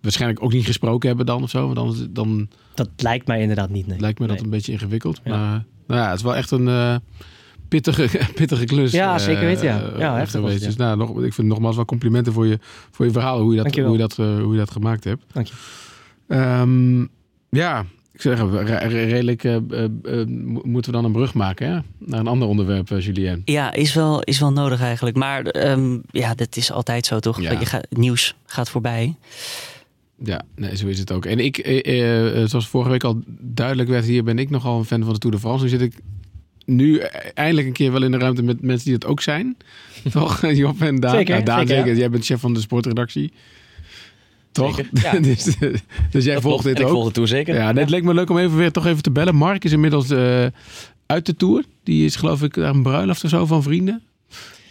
waarschijnlijk 0.03 0.43
ook 0.43 0.53
niet 0.53 0.67
gesproken 0.67 1.09
hebben 1.09 1.27
dan 1.27 1.43
of 1.43 1.51
zo. 1.51 1.75
Want 1.75 1.77
dan, 1.97 2.09
dan 2.13 2.49
Dat 2.75 2.89
lijkt 2.97 3.27
mij 3.27 3.41
inderdaad 3.41 3.71
niet, 3.71 3.87
nee. 3.87 4.01
lijkt 4.01 4.19
me 4.19 4.27
dat 4.27 4.41
een 4.41 4.51
beetje 4.51 4.73
ingewikkeld. 4.73 5.21
Maar 5.25 5.65
nou 5.87 6.01
ja, 6.01 6.09
het 6.09 6.17
is 6.17 6.23
wel 6.25 6.37
echt 6.37 6.51
een 6.51 6.69
eh, 6.69 6.97
pittige, 7.69 8.09
pittige 8.35 8.65
klus. 8.65 8.93
Ja, 8.93 9.15
eh, 9.15 9.21
zeker 9.21 9.45
weten, 9.45 9.65
ja. 9.65 9.81
eh, 9.93 9.99
Ja, 9.99 10.17
heftig 10.17 10.41
was 10.41 10.51
geweest. 10.51 10.67
het, 10.67 10.77
Dus 10.77 10.77
nou, 10.77 10.97
nog, 10.97 11.23
ik 11.23 11.33
vind 11.35 11.49
nogmaals 11.49 11.77
wel 11.77 11.85
complimenten 11.85 12.33
voor 12.33 12.47
je, 12.47 12.59
voor 12.91 13.07
je 13.07 13.13
verhaal, 13.13 13.41
hoe 13.41 13.55
je 13.55 13.63
dat, 13.63 13.75
hoe 13.77 13.93
je 13.93 13.99
dat, 13.99 14.19
eh, 14.19 14.39
hoe 14.43 14.53
je 14.53 14.59
dat 14.59 14.71
gemaakt 14.71 15.05
hebt. 15.05 15.25
Dank 15.33 15.47
je. 15.47 15.55
Ehm, 16.29 17.01
ja, 17.49 17.85
ik 18.13 18.21
zeg 18.21 18.39
re- 18.41 18.63
re- 18.63 18.87
redelijk 19.05 19.45
eh, 19.45 19.55
eh, 19.57 19.85
eh, 19.85 20.27
mo- 20.27 20.61
moeten 20.65 20.91
we 20.91 20.97
dan 20.97 21.05
een 21.05 21.13
brug 21.13 21.35
maken 21.35 21.69
hè? 21.73 21.79
naar 21.99 22.21
een 22.21 22.27
ander 22.27 22.49
onderwerp, 22.49 22.89
Julien. 22.89 23.43
Ja, 23.45 23.73
is 23.73 23.95
wel, 23.95 24.23
is 24.23 24.39
wel 24.39 24.53
nodig 24.53 24.81
eigenlijk. 24.81 25.17
Maar 25.17 25.43
ehm, 25.47 25.99
ja, 26.11 26.35
dat 26.35 26.57
is 26.57 26.73
altijd 26.73 27.07
zo 27.07 27.19
toch? 27.19 27.41
Ja. 27.41 27.51
Je 27.61 27.67
gaat, 27.67 27.87
nieuws 27.91 28.35
gaat 28.47 28.71
voorbij. 28.71 29.15
Ja, 30.25 30.43
nee, 30.57 30.77
zo 30.77 30.87
is 30.87 30.99
het 30.99 31.13
ook. 31.13 31.25
En 31.27 31.39
ik, 31.39 31.59
eh, 31.59 31.79
eh, 31.87 32.43
eh, 32.43 32.49
zoals 32.49 32.69
vorige 32.69 32.91
week 32.91 33.05
al 33.05 33.21
duidelijk 33.41 33.89
werd, 33.89 34.05
hier 34.05 34.25
ben 34.25 34.39
ik 34.39 34.51
nogal 34.51 34.79
een 34.79 34.85
fan 34.85 35.05
van 35.05 35.13
de 35.13 35.19
Tour 35.19 35.35
de 35.37 35.41
France. 35.43 35.65
Nu 35.65 35.71
zit 35.71 35.81
ik 35.81 35.95
nu 36.69 36.99
eindelijk 37.35 37.67
een 37.67 37.73
keer 37.73 37.93
wel 37.93 38.03
in 38.03 38.11
de 38.11 38.19
ruimte 38.19 38.43
met 38.43 38.63
mensen 38.63 38.89
die 38.91 38.99
dat 38.99 39.09
ook 39.11 39.21
zijn. 39.21 39.57
Toch, 40.13 40.53
Job 40.53 40.81
en 40.83 41.01
Daan? 41.01 41.15
Zeker, 41.15 41.37
Ja, 41.39 41.43
Daan 41.43 41.59
zeker, 41.59 41.75
ja. 41.77 41.83
zeker. 41.83 41.99
Jij 41.99 42.11
bent 42.11 42.25
chef 42.25 42.41
van 42.41 42.55
de 42.55 42.61
sportredactie. 42.61 43.33
Toch? 44.53 44.81
Ja. 45.03 45.19
dus, 45.19 45.45
dus 46.11 46.25
jij 46.25 46.35
Dat 46.35 46.43
volgt 46.43 46.65
dit 46.65 46.75
En 46.77 46.81
ik 46.81 46.87
ook. 46.87 46.93
volg 46.93 47.05
het 47.05 47.15
toe 47.15 47.27
zeker. 47.27 47.55
Ja, 47.55 47.73
nee, 47.73 47.81
het 47.83 47.91
leek 47.93 48.03
me 48.03 48.15
leuk 48.15 48.31
om 48.31 48.39
even 48.39 48.57
weer 48.57 48.71
toch 48.73 48.87
even 48.87 49.03
te 49.03 49.11
bellen. 49.11 49.35
Mark 49.35 49.65
is 49.65 49.73
inmiddels 49.73 50.11
eh, 50.11 50.47
uit 51.07 51.27
de 51.27 51.37
Tour. 51.37 51.65
Die 51.85 52.05
is 52.05 52.17
geloof 52.17 52.43
ik 52.43 52.57
naar 52.57 52.75
een 52.75 52.83
bruiloft 52.83 53.25
of 53.25 53.31
zo 53.31 53.47
van 53.47 53.63
vrienden. 53.63 54.03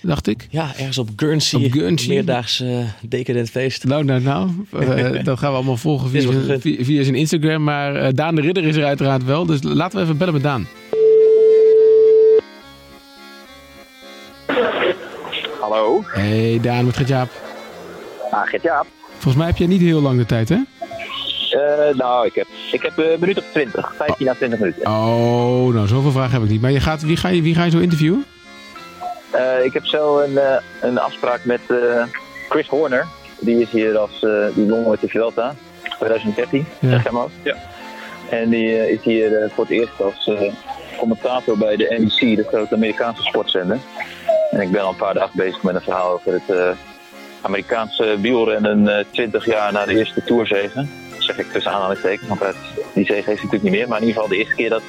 dacht 0.01 0.27
ik. 0.27 0.47
Ja, 0.49 0.71
ergens 0.77 0.97
op 0.97 1.09
Guernsey. 1.15 1.65
Op 1.65 1.71
Guernsey. 1.71 2.07
Meerdaags 2.13 2.61
uh, 2.61 2.77
decadent 3.09 3.49
feest. 3.49 3.83
Nou, 3.83 4.03
nou, 4.03 4.21
nou. 4.21 4.49
Uh, 4.79 5.23
dat 5.23 5.39
gaan 5.39 5.49
we 5.49 5.55
allemaal 5.55 5.77
volgen 5.77 6.09
via, 6.09 6.21
zijn, 6.21 6.61
via, 6.61 6.83
via 6.83 7.03
zijn 7.03 7.15
Instagram. 7.15 7.63
Maar 7.63 8.13
Daan 8.15 8.35
de 8.35 8.41
Ridder 8.41 8.63
is 8.63 8.75
er 8.75 8.85
uiteraard 8.85 9.23
wel. 9.23 9.45
Dus 9.45 9.63
laten 9.63 9.97
we 9.97 10.03
even 10.03 10.17
bellen 10.17 10.33
met 10.33 10.43
Daan. 10.43 10.67
Hallo. 15.67 16.03
Hey 16.05 16.59
Daan, 16.61 16.85
met 16.85 16.97
Gert-Jaap. 16.97 17.29
Ah, 18.31 18.47
Gert-Jaap. 18.47 18.85
Volgens 19.11 19.35
mij 19.35 19.45
heb 19.45 19.57
jij 19.57 19.67
niet 19.67 19.81
heel 19.81 20.01
lang 20.01 20.17
de 20.17 20.25
tijd, 20.25 20.49
hè? 20.49 20.55
Uh, 20.55 21.95
nou, 21.97 22.25
ik 22.25 22.35
heb, 22.35 22.47
ik 22.71 22.81
heb 22.81 22.97
een 22.97 23.19
minuut 23.19 23.37
of 23.37 23.43
20. 23.51 23.93
15 23.95 24.29
à 24.29 24.33
20 24.33 24.59
minuten. 24.59 24.87
Oh, 24.87 25.73
nou, 25.73 25.87
zoveel 25.87 26.11
vragen 26.11 26.31
heb 26.31 26.43
ik 26.43 26.49
niet. 26.49 26.61
Maar 26.61 26.71
je 26.71 26.79
gaat, 26.79 27.01
wie, 27.01 27.17
ga 27.17 27.27
je, 27.27 27.41
wie 27.41 27.55
ga 27.55 27.63
je 27.63 27.71
zo 27.71 27.77
interviewen? 27.77 28.25
Uh, 29.35 29.65
ik 29.65 29.73
heb 29.73 29.85
zo 29.85 30.19
een, 30.19 30.31
uh, 30.31 30.55
een 30.81 30.99
afspraak 30.99 31.45
met 31.45 31.61
Chris 32.49 32.67
Horner. 32.67 33.07
Die 33.39 33.61
is 33.61 33.69
hier 33.69 33.97
als 33.97 34.25
die 34.55 34.69
won 34.69 34.89
met 34.89 35.01
de 35.01 35.07
Vuelta 35.07 35.55
2013, 35.97 36.65
ja. 36.79 36.89
zeg 36.89 37.11
maar. 37.11 37.27
Ja. 37.41 37.55
En 38.29 38.49
die 38.49 38.91
is 38.91 39.03
hier 39.03 39.51
voor 39.55 39.63
het 39.63 39.73
eerst 39.73 40.01
als 40.01 40.31
commentator 40.97 41.57
bij 41.57 41.75
de 41.75 41.95
NBC, 41.97 42.35
de 42.35 42.45
grote 42.47 42.75
Amerikaanse 42.75 43.23
sportzender. 43.23 43.79
En 44.51 44.61
ik 44.61 44.71
ben 44.71 44.81
al 44.81 44.89
een 44.89 44.95
paar 44.95 45.13
dagen 45.13 45.37
bezig 45.37 45.63
met 45.63 45.75
een 45.75 45.81
verhaal 45.81 46.13
over 46.13 46.33
het 46.33 46.75
Amerikaanse 47.41 48.19
wielrennen 48.19 49.05
20 49.11 49.45
jaar 49.45 49.71
na 49.71 49.85
de 49.85 49.97
eerste 49.97 50.23
Tourzegen 50.23 50.89
zeg 51.27 51.37
ik 51.37 51.51
tussen 51.51 51.71
aanhalingstekens, 51.71 52.27
want 52.27 52.41
die 52.93 53.05
zege 53.05 53.13
heeft 53.13 53.25
hij 53.25 53.35
natuurlijk 53.35 53.63
niet 53.63 53.71
meer. 53.71 53.87
Maar 53.87 54.01
in 54.01 54.07
ieder 54.07 54.21
geval 54.21 54.37
de 54.37 54.43
eerste 54.43 54.55
keer 54.55 54.69
dat 54.69 54.81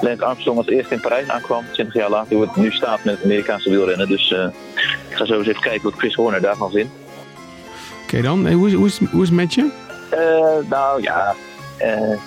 Lance 0.00 0.24
Armstrong 0.24 0.58
als 0.58 0.66
eerste 0.66 0.94
in 0.94 1.00
Parijs 1.00 1.28
aankwam, 1.28 1.64
20 1.72 1.94
jaar 1.94 2.10
later, 2.10 2.36
hoe 2.36 2.46
het 2.46 2.56
nu 2.56 2.70
staat 2.72 3.04
met 3.04 3.14
het 3.14 3.24
Amerikaanse 3.24 3.70
wielrennen. 3.70 4.08
Dus 4.08 4.30
uh, 4.30 4.46
ik 5.08 5.16
ga 5.16 5.24
zo 5.24 5.38
eens 5.38 5.46
even 5.46 5.62
kijken 5.62 5.82
wat 5.82 5.98
Chris 5.98 6.14
Horner 6.14 6.40
daarvan 6.40 6.70
vindt. 6.70 6.92
Oké 6.92 8.02
okay, 8.02 8.20
dan, 8.20 8.44
hey, 8.44 8.54
hoe, 8.54 8.68
is, 8.68 8.74
hoe, 8.74 8.86
is, 8.86 8.98
hoe 8.98 9.22
is 9.22 9.28
het 9.28 9.36
met 9.36 9.54
je? 9.54 9.70
Uh, 10.12 10.70
nou 10.70 11.02
ja, 11.02 11.34
uh, 11.78 12.18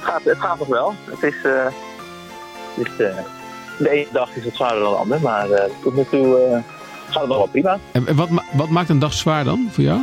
gaat, 0.00 0.24
het 0.24 0.38
gaat 0.38 0.58
nog 0.58 0.68
wel. 0.68 0.94
Het 1.10 1.22
is, 1.22 1.34
het 2.74 2.86
is 2.88 2.96
de 3.78 3.90
ene 3.90 4.06
dag 4.12 4.36
is 4.36 4.44
het 4.44 4.54
zwaarder 4.54 4.80
dan 4.80 4.92
de 4.92 4.98
andere, 4.98 5.20
maar 5.20 5.46
tot 5.82 5.94
nu 5.94 6.04
toe 6.10 6.62
gaat 7.10 7.20
het 7.20 7.28
nog 7.28 7.36
wel 7.36 7.46
prima. 7.46 7.78
En 7.92 8.16
wat, 8.16 8.28
wat 8.52 8.68
maakt 8.68 8.88
een 8.88 8.98
dag 8.98 9.12
zwaar 9.12 9.44
dan 9.44 9.68
voor 9.70 9.84
jou? 9.84 10.00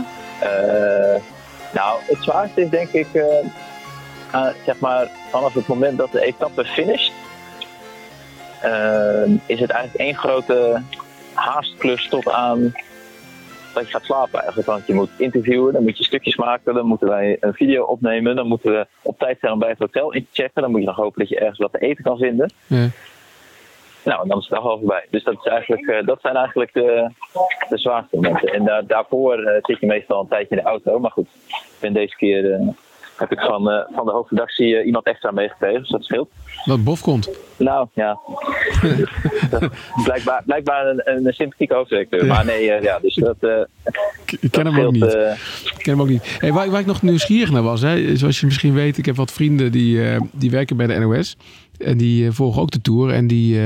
Nou, 1.73 1.99
het 2.05 2.17
zwaarste 2.19 2.61
is 2.61 2.69
denk 2.69 2.89
ik, 2.89 3.07
zeg 4.65 4.79
maar, 4.79 5.09
vanaf 5.29 5.53
het 5.53 5.67
moment 5.67 5.97
dat 5.97 6.11
de 6.11 6.25
etappe 6.25 6.65
finisht, 6.65 7.11
is 9.45 9.59
het 9.59 9.69
eigenlijk 9.69 9.95
één 9.95 10.15
grote 10.15 10.81
haastklus 11.33 12.07
tot 12.07 12.29
aan 12.29 12.73
dat 13.73 13.85
je 13.85 13.91
gaat 13.91 14.03
slapen 14.03 14.39
eigenlijk. 14.39 14.67
Want 14.67 14.87
je 14.87 14.93
moet 14.93 15.09
interviewen, 15.17 15.73
dan 15.73 15.83
moet 15.83 15.97
je 15.97 16.03
stukjes 16.03 16.35
maken, 16.35 16.73
dan 16.73 16.85
moeten 16.85 17.07
wij 17.07 17.37
een 17.39 17.53
video 17.53 17.83
opnemen, 17.83 18.35
dan 18.35 18.47
moeten 18.47 18.71
we 18.71 18.87
op 19.01 19.19
tijd 19.19 19.37
zijn 19.39 19.53
om 19.53 19.59
bij 19.59 19.69
het 19.69 19.79
hotel 19.79 20.13
in 20.13 20.27
te 20.31 20.41
checken. 20.41 20.61
Dan 20.61 20.71
moet 20.71 20.79
je 20.79 20.85
nog 20.85 20.95
hopen 20.95 21.19
dat 21.19 21.29
je 21.29 21.39
ergens 21.39 21.57
wat 21.57 21.71
te 21.71 21.79
eten 21.79 22.03
kan 22.03 22.17
vinden. 22.17 22.51
Ja. 22.67 22.87
Nou, 24.03 24.21
en 24.21 24.27
dan 24.27 24.39
is 24.39 24.47
het 24.47 24.59
al 24.59 24.77
voorbij. 24.77 25.05
Dus 25.09 25.23
dat, 25.23 25.33
is 25.33 25.51
eigenlijk, 25.51 25.81
uh, 25.81 26.05
dat 26.05 26.21
zijn 26.21 26.35
eigenlijk 26.35 26.73
de, 26.73 27.09
de 27.69 27.77
zwaarste 27.77 28.15
momenten. 28.15 28.53
En 28.53 28.63
daar, 28.65 28.85
daarvoor 28.85 29.39
uh, 29.39 29.51
zit 29.61 29.79
je 29.79 29.85
meestal 29.85 30.21
een 30.21 30.27
tijdje 30.27 30.55
in 30.55 30.63
de 30.63 30.69
auto. 30.69 30.99
Maar 30.99 31.11
goed, 31.11 31.27
ik 31.47 31.77
ben 31.79 31.93
deze 31.93 32.15
keer 32.15 32.43
uh, 32.43 32.67
heb 33.19 33.31
ik 33.31 33.39
van, 33.39 33.85
van 33.95 34.05
de 34.05 34.11
hoofdredactie 34.11 34.83
iemand 34.83 35.05
extra 35.05 35.31
meegekregen, 35.31 35.79
dus 35.79 35.89
dat 35.89 36.03
scheelt. 36.03 36.29
Dat 36.65 36.83
Bof 36.83 37.01
komt? 37.01 37.29
Nou, 37.57 37.87
ja. 37.93 38.19
blijkbaar 40.05 40.43
blijkbaar 40.45 40.87
een, 40.87 41.25
een 41.25 41.33
sympathieke 41.33 41.73
hoofdredacteur. 41.73 42.25
Ja. 42.25 42.33
Maar 42.33 42.45
nee, 42.45 42.63
ja, 42.63 42.99
dus 42.99 43.15
dat... 43.15 43.37
ik 44.39 44.51
ken 44.51 44.65
hem 44.65 44.85
ook 44.85 44.91
niet. 44.91 45.03
ik 45.03 45.77
ken 45.77 45.91
hem 45.91 46.01
ook 46.01 46.09
niet. 46.09 46.37
Hey, 46.39 46.53
waar, 46.53 46.69
waar 46.69 46.79
ik 46.79 46.85
nog 46.85 47.01
nieuwsgierig 47.01 47.51
naar 47.51 47.63
was, 47.63 47.81
hè, 47.81 48.15
zoals 48.15 48.39
je 48.39 48.45
misschien 48.45 48.73
weet, 48.73 48.97
ik 48.97 49.05
heb 49.05 49.15
wat 49.15 49.31
vrienden 49.31 49.71
die, 49.71 50.01
die 50.31 50.51
werken 50.51 50.77
bij 50.77 50.87
de 50.87 50.99
NOS. 50.99 51.37
En 51.79 51.97
die 51.97 52.27
eh, 52.27 52.33
volgen 52.33 52.61
ook 52.61 52.71
de 52.71 52.81
Tour. 52.81 53.13
En 53.13 53.27
die, 53.27 53.61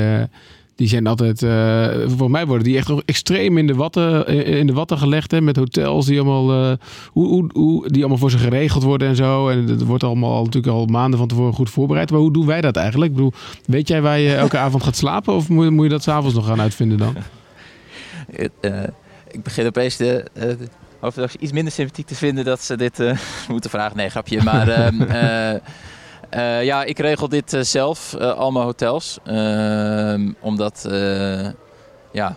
die 0.75 0.88
zijn 0.88 1.08
altijd... 1.08 1.42
Uh, 1.42 1.88
voor 2.18 2.32
mij 2.32 2.46
worden 2.46 2.63
die 2.63 2.77
echt 2.77 2.88
nog 2.88 3.01
extreem 3.06 3.58
in 3.58 3.68
de 3.68 3.74
watten, 3.74 4.27
in 4.46 4.68
de 4.68 4.74
watten 4.74 4.98
gelegd. 4.98 5.32
Hè, 5.32 5.42
met 5.42 5.56
hotels 5.56 6.06
die 6.06 6.20
allemaal, 6.20 6.72
uh, 6.72 6.77
hoe, 7.08 7.27
hoe, 7.27 7.50
hoe, 7.53 7.89
die 7.89 8.00
allemaal 8.00 8.18
voor 8.18 8.32
ze 8.32 8.38
geregeld 8.38 8.83
worden 8.83 9.07
en 9.07 9.16
zo. 9.16 9.50
En 9.50 9.68
het 9.68 9.86
wordt 9.86 10.03
allemaal 10.03 10.44
natuurlijk 10.44 10.74
al 10.74 10.86
maanden 10.86 11.20
van 11.20 11.27
tevoren 11.27 11.53
goed 11.53 11.70
voorbereid. 11.70 12.12
Maar 12.12 12.20
hoe 12.20 12.33
doen 12.33 12.46
wij 12.46 12.62
dat 12.62 12.75
eigenlijk? 12.75 13.12
Ik 13.12 13.16
bedoel, 13.16 13.33
weet 13.66 13.88
jij 13.88 14.01
waar 14.01 14.20
je 14.20 14.36
elke 14.44 14.57
avond 14.57 14.83
gaat 14.83 14.96
slapen? 14.96 15.33
Of 15.33 15.50
moet, 15.50 15.70
moet 15.70 15.83
je 15.83 15.90
dat 15.90 16.03
s'avonds 16.03 16.36
nog 16.36 16.46
gaan 16.46 16.62
uitvinden 16.62 16.98
dan? 16.98 17.16
ik 19.31 19.44
begin 19.44 19.66
opeens 19.66 19.98
de... 19.98 20.25
Overigens 21.01 21.42
iets 21.42 21.51
minder 21.51 21.74
sympathiek 21.74 22.07
te 22.07 22.16
vinden 22.16 22.46
dat 22.46 22.62
ze 22.62 22.77
dit 22.77 23.00
moeten 23.50 23.70
vragen. 23.70 23.98
Nee, 23.98 24.09
grapje. 24.09 24.44
Maar 24.44 24.68
ehm, 24.68 25.01
Uh, 26.35 26.63
ja, 26.63 26.83
ik 26.83 27.00
regel 27.00 27.29
dit 27.29 27.53
uh, 27.53 27.61
zelf, 27.61 28.15
uh, 28.19 28.33
al 28.33 28.51
mijn 28.51 28.65
hotels. 28.65 29.17
Ehm, 29.24 30.31
omdat, 30.39 30.87
ja, 32.11 32.35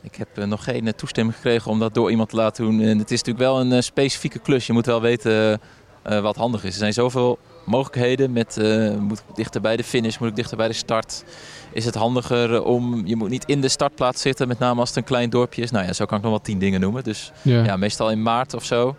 ik 0.00 0.14
heb 0.14 0.46
nog 0.46 0.64
geen 0.64 0.92
toestemming 0.96 1.36
gekregen 1.36 1.70
om 1.70 1.78
dat 1.78 1.94
door 1.94 2.10
iemand 2.10 2.28
te 2.28 2.36
laten 2.36 2.64
doen. 2.64 2.80
En 2.80 2.98
het 2.98 3.10
is 3.10 3.22
natuurlijk 3.22 3.44
wel 3.44 3.60
een 3.60 3.82
specifieke 3.82 4.38
klus. 4.38 4.66
Je 4.66 4.72
moet 4.72 4.86
wel 4.86 5.00
weten 5.00 5.60
wat 6.02 6.36
handig 6.36 6.64
is. 6.64 6.72
Er 6.72 6.78
zijn 6.78 6.92
zoveel 6.92 7.38
mogelijkheden. 7.64 8.32
Met, 8.32 8.56
moet 8.98 9.18
ik 9.18 9.34
dichter 9.34 9.60
bij 9.60 9.76
de 9.76 9.84
finish, 9.84 10.18
moet 10.18 10.28
ik 10.28 10.36
dichter 10.36 10.56
bij 10.56 10.68
de 10.68 10.74
start. 10.74 11.24
Is 11.72 11.84
het 11.84 11.94
handiger 11.94 12.62
om, 12.62 13.06
je 13.06 13.16
moet 13.16 13.30
niet 13.30 13.44
in 13.44 13.60
de 13.60 13.68
startplaats 13.68 14.22
zitten, 14.22 14.48
met 14.48 14.58
name 14.58 14.80
als 14.80 14.88
het 14.88 14.98
een 14.98 15.04
klein 15.04 15.30
dorpje 15.30 15.62
is. 15.62 15.70
Nou 15.70 15.86
ja, 15.86 15.92
zo 15.92 16.04
kan 16.04 16.16
ik 16.16 16.22
nog 16.22 16.32
wel 16.32 16.42
tien 16.42 16.58
dingen 16.58 16.80
noemen. 16.80 17.04
Dus 17.04 17.32
ja, 17.42 17.64
ja 17.64 17.76
meestal 17.76 18.10
in 18.10 18.22
maart 18.22 18.54
of 18.54 18.64
zo 18.64 18.96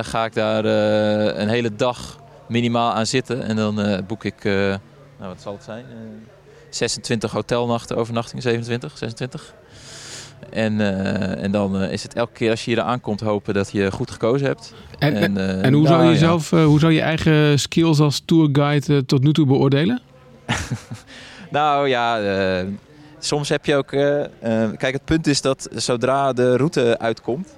ga 0.00 0.24
ik 0.24 0.34
daar 0.34 0.64
een 0.64 1.48
hele 1.48 1.74
dag 1.74 2.24
minimaal 2.48 2.92
aan 2.92 3.06
zitten. 3.06 3.42
En 3.42 3.56
dan 3.56 3.80
uh, 3.80 3.98
boek 4.06 4.24
ik, 4.24 4.44
uh, 4.44 4.52
nou 4.52 4.78
wat 5.18 5.40
zal 5.40 5.52
het 5.52 5.62
zijn? 5.62 5.84
Uh, 5.90 5.96
26 6.70 7.30
hotelnachten, 7.30 7.96
overnachting 7.96 8.42
27, 8.42 8.98
26. 8.98 9.54
En, 10.50 10.80
en 11.38 11.50
dan 11.50 11.82
is 11.82 12.02
het 12.02 12.14
elke 12.14 12.32
keer 12.32 12.50
als 12.50 12.64
je 12.64 12.70
hier 12.70 12.82
aankomt 12.82 13.20
hopen 13.20 13.54
dat 13.54 13.72
je 13.72 13.90
goed 13.92 14.10
gekozen 14.10 14.46
hebt. 14.46 14.74
En, 14.98 15.16
en, 15.16 15.62
en 15.62 15.72
hoe, 15.72 15.82
nou, 15.82 15.86
zou 15.86 16.04
je 16.04 16.10
ja. 16.10 16.16
zelf, 16.16 16.50
hoe 16.50 16.78
zou 16.78 16.92
je 16.92 17.00
eigen 17.00 17.58
skills 17.58 18.00
als 18.00 18.22
tourguide 18.24 19.04
tot 19.06 19.22
nu 19.22 19.32
toe 19.32 19.46
beoordelen? 19.46 20.00
nou 21.50 21.88
ja, 21.88 22.64
soms 23.18 23.48
heb 23.48 23.66
je 23.66 23.74
ook... 23.74 23.88
kijk, 24.76 24.92
het 24.92 25.04
punt 25.04 25.26
is 25.26 25.40
dat 25.40 25.68
zodra 25.74 26.32
de 26.32 26.56
route 26.56 26.98
uitkomt... 26.98 27.48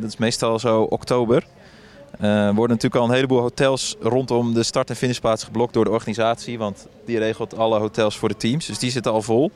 dat 0.00 0.08
is 0.08 0.16
meestal 0.16 0.58
zo 0.58 0.82
oktober... 0.82 1.44
Er 2.18 2.48
uh, 2.48 2.54
worden 2.54 2.76
natuurlijk 2.76 3.02
al 3.02 3.08
een 3.08 3.14
heleboel 3.14 3.40
hotels 3.40 3.96
rondom 4.00 4.54
de 4.54 4.62
start- 4.62 4.90
en 4.90 4.96
finishplaats 4.96 5.44
geblokt 5.44 5.74
door 5.74 5.84
de 5.84 5.90
organisatie. 5.90 6.58
Want 6.58 6.86
die 7.04 7.18
regelt 7.18 7.56
alle 7.56 7.78
hotels 7.78 8.18
voor 8.18 8.28
de 8.28 8.36
teams. 8.36 8.66
Dus 8.66 8.78
die 8.78 8.90
zitten 8.90 9.12
al 9.12 9.22
vol. 9.22 9.50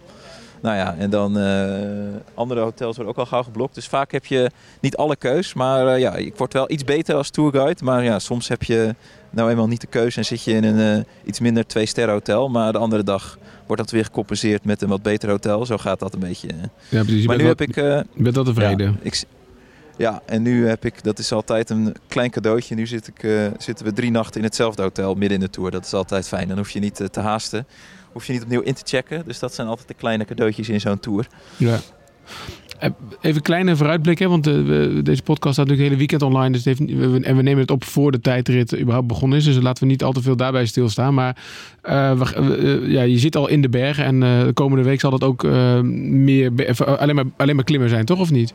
Nou 0.61 0.77
ja, 0.77 0.95
en 0.99 1.11
dan 1.11 1.38
uh, 1.38 2.14
andere 2.35 2.61
hotels 2.61 2.97
worden 2.97 3.14
ook 3.14 3.21
al 3.21 3.27
gauw 3.27 3.43
geblokt. 3.43 3.75
Dus 3.75 3.87
vaak 3.87 4.12
heb 4.12 4.27
je 4.27 4.51
niet 4.81 4.97
alle 4.97 5.17
keus. 5.17 5.55
Maar 5.55 5.87
uh, 5.87 5.99
ja, 5.99 6.14
ik 6.14 6.37
word 6.37 6.53
wel 6.53 6.71
iets 6.71 6.85
beter 6.85 7.14
als 7.14 7.31
tourguide. 7.31 7.85
Maar 7.85 8.05
ja, 8.05 8.19
soms 8.19 8.49
heb 8.49 8.62
je 8.62 8.95
nou 9.31 9.51
eenmaal 9.51 9.67
niet 9.67 9.81
de 9.81 9.87
keuze 9.87 10.19
en 10.19 10.25
zit 10.25 10.43
je 10.43 10.53
in 10.53 10.64
een 10.64 10.99
uh, 10.99 11.05
iets 11.25 11.40
minder 11.40 11.67
twee-sterren 11.67 12.14
hotel. 12.14 12.49
Maar 12.49 12.73
de 12.73 12.79
andere 12.79 13.03
dag 13.03 13.38
wordt 13.67 13.83
dat 13.83 13.90
weer 13.90 14.05
gecompenseerd 14.05 14.64
met 14.64 14.83
een 14.83 14.88
wat 14.88 15.03
beter 15.03 15.31
hotel. 15.31 15.67
Zo 15.67 15.77
gaat 15.77 15.99
dat 15.99 16.14
een 16.14 16.21
beetje. 16.21 16.49
Ja, 16.88 17.03
precies. 17.03 17.27
Maar 17.27 17.37
nu 17.37 17.47
heb 17.47 17.61
ik... 17.61 17.75
je 17.75 18.05
bent 18.14 18.35
dat 18.35 18.47
tevreden? 18.47 18.87
Ja, 18.87 18.99
ik, 19.03 19.25
ja, 19.96 20.22
en 20.26 20.42
nu 20.42 20.66
heb 20.66 20.85
ik, 20.85 21.04
dat 21.04 21.18
is 21.18 21.33
altijd 21.33 21.70
een 21.70 21.94
klein 22.09 22.30
cadeautje. 22.30 22.74
Nu 22.74 22.87
zit 22.87 23.09
ik, 23.09 23.22
uh, 23.22 23.46
zitten 23.59 23.85
we 23.87 23.92
drie 23.92 24.11
nachten 24.11 24.40
in 24.40 24.46
hetzelfde 24.46 24.83
hotel 24.83 25.14
midden 25.14 25.38
in 25.38 25.44
de 25.44 25.50
tour. 25.50 25.70
Dat 25.70 25.85
is 25.85 25.92
altijd 25.92 26.28
fijn. 26.28 26.48
Dan 26.48 26.57
hoef 26.57 26.70
je 26.70 26.80
niet 26.80 27.00
uh, 27.00 27.07
te 27.07 27.20
haasten. 27.20 27.66
Hoef 28.12 28.26
je 28.26 28.33
niet 28.33 28.42
opnieuw 28.42 28.61
in 28.61 28.74
te 28.74 28.83
checken. 28.85 29.22
Dus 29.26 29.38
dat 29.38 29.54
zijn 29.54 29.68
altijd 29.68 29.88
de 29.88 29.94
kleine 29.94 30.24
cadeautjes 30.24 30.68
in 30.68 30.80
zo'n 30.80 31.00
tour. 31.00 31.26
Ja. 31.57 31.78
Even 33.20 33.42
kleine 33.42 33.76
vooruitblik, 33.76 34.18
hè, 34.18 34.28
want 34.28 34.44
deze 34.44 35.22
podcast 35.22 35.54
staat 35.54 35.66
natuurlijk 35.66 35.68
het 35.68 35.78
hele 35.78 35.96
weekend 35.96 36.22
online. 36.22 36.50
Dus 36.50 36.66
en 37.24 37.37
we 37.37 37.42
nemen 37.42 37.59
het 37.61 37.70
op 37.70 37.85
voor 37.85 38.12
de 38.12 38.20
tijdrit 38.20 38.78
überhaupt 38.78 39.07
begonnen 39.07 39.38
is. 39.38 39.44
Dus 39.44 39.61
laten 39.61 39.83
we 39.83 39.90
niet 39.90 40.02
al 40.02 40.12
te 40.12 40.22
veel 40.22 40.37
daarbij 40.37 40.66
stilstaan. 40.66 41.14
Maar 41.14 41.37
we, 41.83 42.85
ja, 42.87 43.02
je 43.02 43.18
zit 43.18 43.37
al 43.37 43.48
in 43.48 43.62
de 43.62 43.68
bergen 43.68 44.04
en 44.04 44.20
de 44.20 44.50
komende 44.54 44.85
week 44.85 45.00
zal 45.00 45.11
dat 45.11 45.24
ook 45.24 45.42
meer, 45.42 46.52
alleen, 46.98 47.14
maar, 47.14 47.24
alleen 47.37 47.57
maar 47.57 47.64
klimmen 47.64 47.88
zijn, 47.88 48.04
toch? 48.04 48.20
Of 48.20 48.30
niet? 48.30 48.54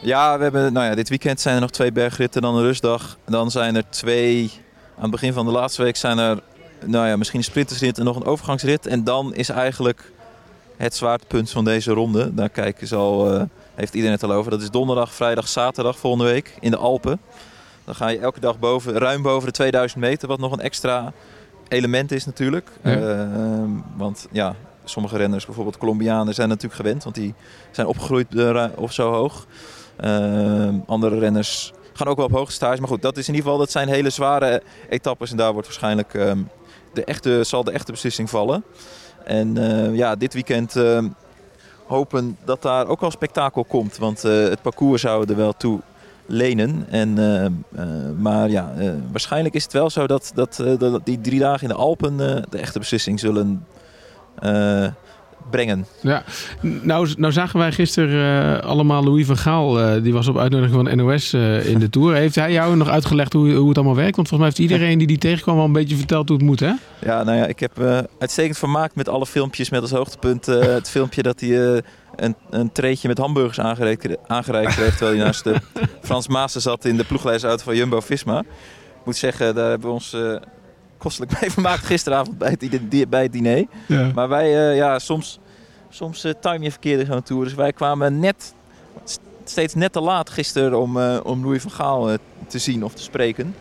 Ja, 0.00 0.36
we 0.36 0.42
hebben, 0.42 0.72
nou 0.72 0.86
ja, 0.86 0.94
dit 0.94 1.08
weekend 1.08 1.40
zijn 1.40 1.54
er 1.54 1.60
nog 1.60 1.70
twee 1.70 1.92
bergritten, 1.92 2.42
dan 2.42 2.56
een 2.56 2.62
rustdag. 2.62 3.16
Dan 3.26 3.50
zijn 3.50 3.76
er 3.76 3.84
twee, 3.90 4.50
aan 4.96 5.02
het 5.02 5.10
begin 5.10 5.32
van 5.32 5.46
de 5.46 5.52
laatste 5.52 5.82
week 5.82 5.96
zijn 5.96 6.18
er 6.18 6.40
nou 6.84 7.06
ja, 7.06 7.16
misschien 7.16 7.38
een 7.38 7.44
sprintersrit 7.44 7.98
en 7.98 8.04
nog 8.04 8.16
een 8.16 8.24
overgangsrit. 8.24 8.86
En 8.86 9.04
dan 9.04 9.34
is 9.34 9.48
eigenlijk 9.48 10.12
het 10.76 10.96
zwaartepunt 10.96 11.50
van 11.50 11.64
deze 11.64 11.92
ronde. 11.92 12.34
Daar 12.34 12.48
kijken 12.48 12.86
ze 12.86 12.96
al, 12.96 13.34
uh, 13.34 13.42
heeft 13.74 13.94
iedereen 13.94 14.14
het 14.14 14.24
al 14.24 14.32
over. 14.32 14.50
Dat 14.50 14.62
is 14.62 14.70
donderdag, 14.70 15.14
vrijdag, 15.14 15.48
zaterdag 15.48 15.98
volgende 15.98 16.30
week 16.30 16.54
in 16.60 16.70
de 16.70 16.76
Alpen. 16.76 17.20
Dan 17.84 17.94
ga 17.94 18.08
je 18.08 18.18
elke 18.18 18.40
dag 18.40 18.58
boven, 18.58 18.98
ruim 18.98 19.22
boven 19.22 19.46
de 19.46 19.52
2000 19.54 20.00
meter, 20.00 20.28
wat 20.28 20.38
nog 20.38 20.52
een 20.52 20.60
extra 20.60 21.12
element 21.68 22.12
is 22.12 22.26
natuurlijk. 22.26 22.70
Ja. 22.82 22.96
Uh, 22.96 23.62
want 23.96 24.28
ja, 24.32 24.54
sommige 24.84 25.16
renners, 25.16 25.46
bijvoorbeeld 25.46 25.78
Colombianen, 25.78 26.34
zijn 26.34 26.48
natuurlijk 26.48 26.80
gewend. 26.80 27.04
Want 27.04 27.14
die 27.14 27.34
zijn 27.70 27.86
opgegroeid 27.86 28.26
of 28.76 28.92
zo 28.92 29.12
hoog. 29.12 29.46
Andere 30.86 31.18
renners 31.18 31.72
gaan 31.92 32.06
ook 32.06 32.16
wel 32.16 32.26
op 32.26 32.32
hoge 32.32 32.52
stage. 32.52 32.80
Maar 32.80 32.88
goed, 32.88 33.02
dat 33.02 33.16
is 33.16 33.28
in 33.28 33.34
ieder 33.34 33.50
geval 33.50 33.64
dat 33.64 33.70
zijn 33.70 33.88
hele 33.88 34.10
zware 34.10 34.62
etappes. 34.88 35.30
En 35.30 35.36
daar 35.36 35.52
wordt 35.52 35.66
waarschijnlijk 35.66 36.14
ehm, 36.14 36.38
de 36.92 37.04
echte, 37.04 37.44
zal 37.44 37.64
de 37.64 37.72
echte 37.72 37.92
beslissing 37.92 38.30
vallen. 38.30 38.64
En 39.24 39.54
ja, 39.94 40.16
dit 40.16 40.34
weekend 40.34 40.76
ehm, 40.76 41.08
hopen 41.86 42.36
dat 42.44 42.62
daar 42.62 42.86
ook 42.86 43.00
wel 43.00 43.10
spektakel 43.10 43.64
komt. 43.64 43.96
Want 43.96 44.22
het 44.22 44.62
parcours 44.62 45.00
zou 45.00 45.28
er 45.28 45.36
wel 45.36 45.52
toe 45.52 45.80
lenen. 46.28 46.86
En, 46.90 47.18
eh, 47.18 47.44
eh, 47.44 47.52
maar 48.18 48.50
ja, 48.50 48.72
eh, 48.78 48.90
waarschijnlijk 49.10 49.54
is 49.54 49.62
het 49.62 49.72
wel 49.72 49.90
zo 49.90 50.06
dat, 50.06 50.32
dat, 50.34 50.62
dat 50.78 51.00
die 51.04 51.20
drie 51.20 51.38
dagen 51.38 51.62
in 51.62 51.68
de 51.68 51.74
Alpen 51.74 52.16
de 52.50 52.58
echte 52.58 52.78
beslissing 52.78 53.20
zullen 53.20 53.66
brengen. 55.50 55.86
Ja, 56.00 56.22
nou, 56.60 57.08
nou 57.16 57.32
zagen 57.32 57.58
wij 57.58 57.72
gisteren 57.72 58.62
allemaal 58.62 59.04
Louis 59.04 59.26
van 59.26 59.36
Gaal. 59.36 60.00
die 60.02 60.12
was 60.12 60.28
op 60.28 60.38
uitnodiging 60.38 60.86
van 60.86 60.96
NOS 60.96 61.34
in 61.64 61.78
de 61.78 61.90
Tour. 61.90 62.14
Heeft 62.14 62.34
hij 62.34 62.52
jou 62.52 62.76
nog 62.76 62.88
uitgelegd 62.88 63.32
hoe, 63.32 63.52
hoe 63.52 63.68
het 63.68 63.76
allemaal 63.76 63.96
werkt? 63.96 64.16
Want 64.16 64.28
volgens 64.28 64.50
mij 64.50 64.58
heeft 64.58 64.72
iedereen 64.72 64.98
die 64.98 65.06
die 65.06 65.18
tegenkwam 65.18 65.56
wel 65.56 65.64
een 65.64 65.72
beetje 65.72 65.96
verteld 65.96 66.28
hoe 66.28 66.36
het 66.36 66.46
moet, 66.46 66.60
hè? 66.60 66.72
Ja, 67.00 67.22
nou 67.22 67.38
ja, 67.38 67.46
ik 67.46 67.60
heb 67.60 67.80
uitstekend 68.18 68.58
vermaakt 68.58 68.94
met 68.94 69.08
alle 69.08 69.26
filmpjes. 69.26 69.70
Met 69.70 69.80
als 69.80 69.90
hoogtepunt 69.90 70.46
het 70.46 70.90
filmpje 70.96 71.22
dat 71.22 71.40
hij 71.40 71.82
een, 72.16 72.34
een 72.50 72.72
treetje 72.72 73.08
met 73.08 73.18
hamburgers 73.18 73.60
aangereikt, 73.60 74.16
aangereikt 74.26 74.74
kreeg. 74.74 74.90
terwijl 74.96 75.16
hij 75.16 75.24
naast 75.24 75.44
de 75.44 75.54
Frans 76.06 76.28
Maassen 76.28 76.60
zat 76.60 76.84
in 76.84 76.96
de 76.96 77.04
ploegleidersauto 77.04 77.64
van 77.64 77.76
Jumbo-Visma. 77.76 78.38
Ik 78.38 79.04
moet 79.04 79.16
zeggen, 79.16 79.54
daar 79.54 79.68
hebben 79.68 79.88
we 79.88 79.94
ons 79.94 80.16
kostelijk 80.98 81.32
mee 81.40 81.50
vermaakt 81.50 81.84
gisteravond 81.84 82.38
bij 82.38 82.56
het, 82.58 83.10
bij 83.10 83.22
het 83.22 83.32
diner. 83.32 83.66
Ja. 83.86 84.10
Maar 84.14 84.28
wij, 84.28 84.70
uh, 84.70 84.76
ja, 84.76 84.98
soms, 84.98 85.38
soms 85.88 86.24
uh, 86.24 86.32
time 86.40 86.64
je 86.64 86.70
verkeerd 86.70 87.00
in 87.00 87.06
zo'n 87.06 87.22
tour. 87.22 87.44
Dus 87.44 87.54
wij 87.54 87.72
kwamen 87.72 88.18
net, 88.18 88.54
steeds 89.44 89.74
net 89.74 89.92
te 89.92 90.00
laat 90.00 90.30
gisteren 90.30 90.78
om, 90.78 90.98
om 91.18 91.42
Louis 91.42 91.62
van 91.62 91.70
Gaal 91.70 92.16
te 92.46 92.58
zien 92.58 92.84
of 92.84 92.94
te 92.94 93.02
spreken. 93.02 93.54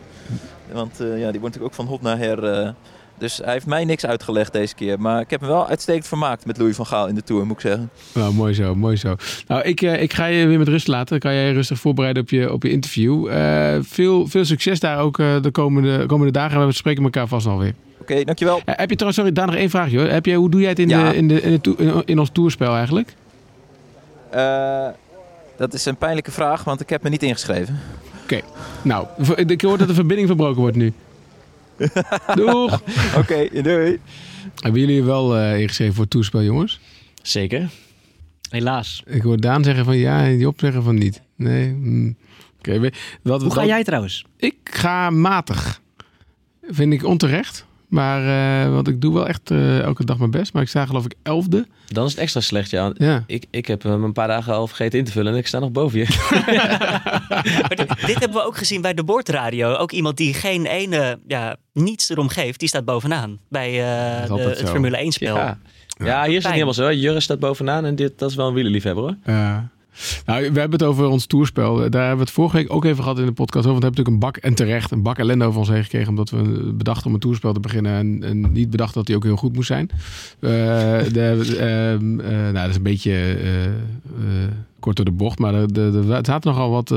Want 0.72 0.98
ja, 0.98 1.06
die 1.06 1.18
wordt 1.18 1.34
natuurlijk 1.42 1.64
ook 1.64 1.74
van 1.74 1.86
hot 1.86 2.02
naar 2.02 2.18
her 2.18 2.74
dus 3.18 3.38
hij 3.44 3.54
heeft 3.54 3.66
mij 3.66 3.86
niks 3.86 4.06
uitgelegd 4.06 4.54
deze 4.54 4.76
keer. 4.76 5.00
Maar 5.00 5.22
ik 5.22 5.30
heb 5.30 5.42
me 5.42 5.48
wel 5.48 5.68
uitstekend 5.68 6.08
vermaakt 6.08 6.46
met 6.46 6.58
Louis 6.58 6.76
van 6.76 6.86
Gaal 6.86 7.08
in 7.08 7.16
de 7.16 7.24
Tour, 7.24 7.46
moet 7.46 7.56
ik 7.56 7.62
zeggen. 7.62 7.90
Nou, 8.14 8.34
mooi 8.34 8.54
zo, 8.54 8.76
mooi 8.76 8.96
zo. 8.96 9.16
Nou, 9.48 9.62
ik, 9.62 9.82
uh, 9.82 10.02
ik 10.02 10.14
ga 10.14 10.26
je 10.26 10.48
weer 10.48 10.58
met 10.58 10.68
rust 10.68 10.88
laten. 10.88 11.08
Dan 11.08 11.20
kan 11.20 11.34
jij 11.34 11.54
rustig 11.54 11.80
voorbereiden 11.80 12.24
op 12.24 12.30
je, 12.30 12.54
op 12.54 12.64
je 12.64 12.70
interview. 12.70 13.28
Uh, 13.28 13.78
veel, 13.82 14.28
veel 14.28 14.46
succes 14.46 14.80
daar 14.80 15.00
ook 15.00 15.18
uh, 15.18 15.42
de 15.42 15.52
komende, 15.52 16.06
komende 16.06 16.32
dagen. 16.32 16.66
We 16.66 16.74
spreken 16.74 17.04
elkaar 17.04 17.28
vast 17.28 17.48
alweer. 17.48 17.74
Oké, 18.00 18.12
okay, 18.12 18.24
dankjewel. 18.24 18.62
heb 18.66 18.90
je 18.90 18.96
trouwens, 18.96 19.16
sorry, 19.16 19.32
daar 19.32 19.46
nog 19.46 19.56
één 19.56 19.70
vraagje 19.70 19.98
hoor. 19.98 20.08
Heb 20.08 20.26
je, 20.26 20.36
hoe 20.36 20.50
doe 20.50 20.62
jij 20.62 20.70
het 20.70 20.80
in, 20.80 20.88
de, 20.88 21.12
in, 21.16 21.28
de, 21.28 21.42
in, 21.42 21.62
in, 21.78 22.02
in, 22.06 22.20
ons 22.20 22.30
toerspel 22.30 22.76
eigenlijk? 22.76 23.14
dat 25.58 25.74
is 25.74 25.86
een 25.86 25.98
pijnlijke 25.98 26.32
vraag, 26.32 26.64
want 26.64 26.82
ik 26.82 26.90
heb 26.90 27.04
me 27.04 27.10
niet 27.10 27.24
ingeschreven. 27.24 27.80
Oké, 28.24 28.42
nou, 28.82 29.08
ik 29.46 29.62
hoor 29.62 29.78
dat 29.78 29.88
de 29.88 29.94
verbinding 29.94 30.28
verbroken 30.28 30.62
wordt 30.62 30.78
nu. 30.78 30.94
Doeg. 32.36 32.74
Oké, 32.74 33.18
okay, 33.18 33.62
doei. 33.62 34.00
Hebben 34.56 34.82
jullie 34.82 35.04
wel 35.04 35.38
uh, 35.38 35.60
ingeschreven 35.60 35.94
voor 35.94 36.04
het 36.04 36.12
toespel, 36.12 36.44
jongens? 36.44 36.80
Zeker. 37.22 37.70
Helaas. 38.50 39.04
Ik 39.06 39.22
hoor 39.22 39.40
Daan 39.40 39.64
zeggen 39.64 39.86
van 39.86 39.98
ja 39.98 40.24
en 40.24 40.38
Job 40.38 40.60
zeggen 40.60 40.84
van 40.84 40.96
niet. 40.96 41.22
Nee. 41.36 41.68
Mm. 41.68 42.18
Okay, 42.58 42.92
wat, 43.22 43.42
Hoe 43.42 43.54
ga 43.54 43.66
jij 43.66 43.84
trouwens? 43.84 44.26
Ik 44.38 44.56
ga 44.64 45.10
matig. 45.10 45.82
Vind 46.62 46.94
ik 46.94 47.04
onterecht. 47.04 47.66
Maar, 47.88 48.24
uh, 48.66 48.74
want 48.74 48.88
ik 48.88 49.02
doe 49.02 49.14
wel 49.14 49.28
echt 49.28 49.52
uh, 49.52 49.80
elke 49.80 50.06
dag 50.06 50.18
mijn 50.18 50.32
best. 50.32 50.54
Maar 50.54 50.62
ik 50.62 50.68
sta 50.68 50.86
geloof 50.86 51.06
ik 51.06 51.14
elfde. 51.24 51.68
Dan 51.88 52.06
is 52.06 52.12
het 52.12 52.20
extra 52.20 52.42
slecht, 52.42 52.70
ja. 52.70 52.92
ja. 52.94 53.24
Ik, 53.28 53.46
ik 53.50 53.66
heb 53.66 53.84
hem 53.84 54.04
een 54.04 54.14
paar 54.14 54.28
dagen 54.28 54.54
al 54.54 54.68
vergeten 54.68 55.00
in 55.00 55.06
te 55.06 55.12
vullen 55.12 55.34
en 55.34 55.38
ik 55.38 55.48
sta 55.48 55.60
nog 55.60 55.72
boven 55.72 56.00
je. 56.00 56.06
dit, 57.76 58.06
dit, 58.06 58.20
hebben 58.20 58.38
we 58.38 58.46
ook 58.46 58.58
gezien 58.58 58.82
bij 58.82 58.94
de 58.94 59.04
boordradio. 59.04 59.74
Ook 59.74 59.92
iemand 59.92 60.18
die 60.18 60.34
geen 60.34 60.66
ene, 60.66 61.20
ja, 61.28 61.56
niets 61.74 62.10
erom 62.10 62.30
geeft, 62.30 62.60
die 62.60 62.68
staat 62.68 62.86
bovenaan. 62.86 63.40
Bij 63.50 63.70
uh, 63.70 64.36
de, 64.36 64.42
het 64.42 64.70
Formule 64.70 64.98
1 64.98 65.12
spel. 65.12 65.36
Ja. 65.36 65.60
ja. 65.98 66.26
hier 66.26 66.38
is 66.38 66.44
het 66.44 66.54
helemaal 66.54 66.74
zo. 66.74 66.92
Jurre 66.92 67.20
staat 67.20 67.40
bovenaan 67.40 67.86
en 67.86 67.96
dit, 67.96 68.20
dat 68.20 68.30
is 68.30 68.36
wel 68.36 68.48
een 68.48 68.54
wielerliefhebber 68.54 69.04
hoor. 69.04 69.16
Ja. 69.26 69.70
Nou, 70.26 70.40
we 70.40 70.60
hebben 70.60 70.80
het 70.80 70.84
over 70.84 71.06
ons 71.06 71.26
toerspel. 71.26 71.76
Daar 71.76 72.02
hebben 72.02 72.18
we 72.18 72.24
het 72.24 72.32
vorige 72.32 72.56
week 72.58 72.74
ook 72.74 72.86
even 72.86 73.04
gehad 73.04 73.20
in 73.20 73.26
de 73.26 73.32
podcast. 73.32 73.66
Want 73.66 73.78
we 73.78 73.84
hebben 73.84 74.04
natuurlijk 74.04 74.24
een 74.24 74.32
bak, 74.32 74.38
en 74.38 74.54
terecht, 74.54 74.92
een 74.92 75.02
bak 75.02 75.18
ellende 75.18 75.46
over 75.46 75.60
ons 75.60 75.70
heen 75.70 75.84
gekregen. 75.84 76.10
Omdat 76.10 76.30
we 76.30 76.72
bedachten 76.74 77.08
om 77.08 77.14
een 77.14 77.20
toerspel 77.20 77.54
te 77.54 77.60
beginnen. 77.60 77.92
En, 77.92 78.24
en 78.24 78.52
niet 78.52 78.70
bedacht 78.70 78.94
dat 78.94 79.08
hij 79.08 79.16
ook 79.16 79.24
heel 79.24 79.36
goed 79.36 79.56
moest 79.56 79.68
zijn. 79.68 79.90
Uh, 80.40 80.50
de, 81.18 81.56
uh, 81.60 81.94
uh, 81.94 82.28
nou, 82.30 82.54
dat 82.54 82.70
is 82.70 82.76
een 82.76 82.84
beetje 82.84 83.12
eh, 83.12 83.66
eh, 83.66 83.72
kort 84.80 84.96
door 84.96 85.06
de 85.06 85.12
bocht. 85.12 85.40
Maar 85.40 85.54
er, 85.54 85.78
er 85.96 86.26
zaten 86.26 86.52
nogal 86.52 86.70
wat 86.70 86.94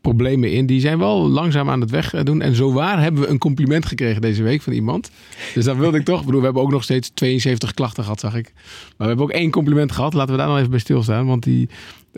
problemen 0.00 0.52
in. 0.52 0.66
Die 0.66 0.80
zijn 0.80 0.98
wel 0.98 1.28
langzaam 1.28 1.70
aan 1.70 1.80
het 1.80 1.90
weg 1.90 2.10
doen. 2.22 2.42
En 2.42 2.54
zowaar 2.54 3.02
hebben 3.02 3.22
we 3.22 3.28
een 3.28 3.38
compliment 3.38 3.86
gekregen 3.86 4.20
deze 4.20 4.42
week 4.42 4.62
van 4.62 4.72
iemand. 4.72 5.10
Dus 5.54 5.64
dat 5.64 5.76
wilde 5.76 5.98
ik 5.98 6.04
toch. 6.04 6.18
Ik 6.20 6.24
bedoel, 6.24 6.40
we 6.40 6.46
hebben 6.46 6.62
ook 6.62 6.70
nog 6.70 6.82
steeds 6.82 7.10
72 7.14 7.74
klachten 7.74 8.02
gehad, 8.02 8.20
zag 8.20 8.34
ik. 8.34 8.52
Maar 8.54 8.94
we 8.96 9.06
hebben 9.06 9.24
ook 9.24 9.30
één 9.30 9.50
compliment 9.50 9.92
gehad. 9.92 10.14
Laten 10.14 10.32
we 10.32 10.38
daar 10.38 10.48
nog 10.48 10.58
even 10.58 10.70
bij 10.70 10.78
stilstaan. 10.78 11.26
Want 11.26 11.42
die 11.42 11.68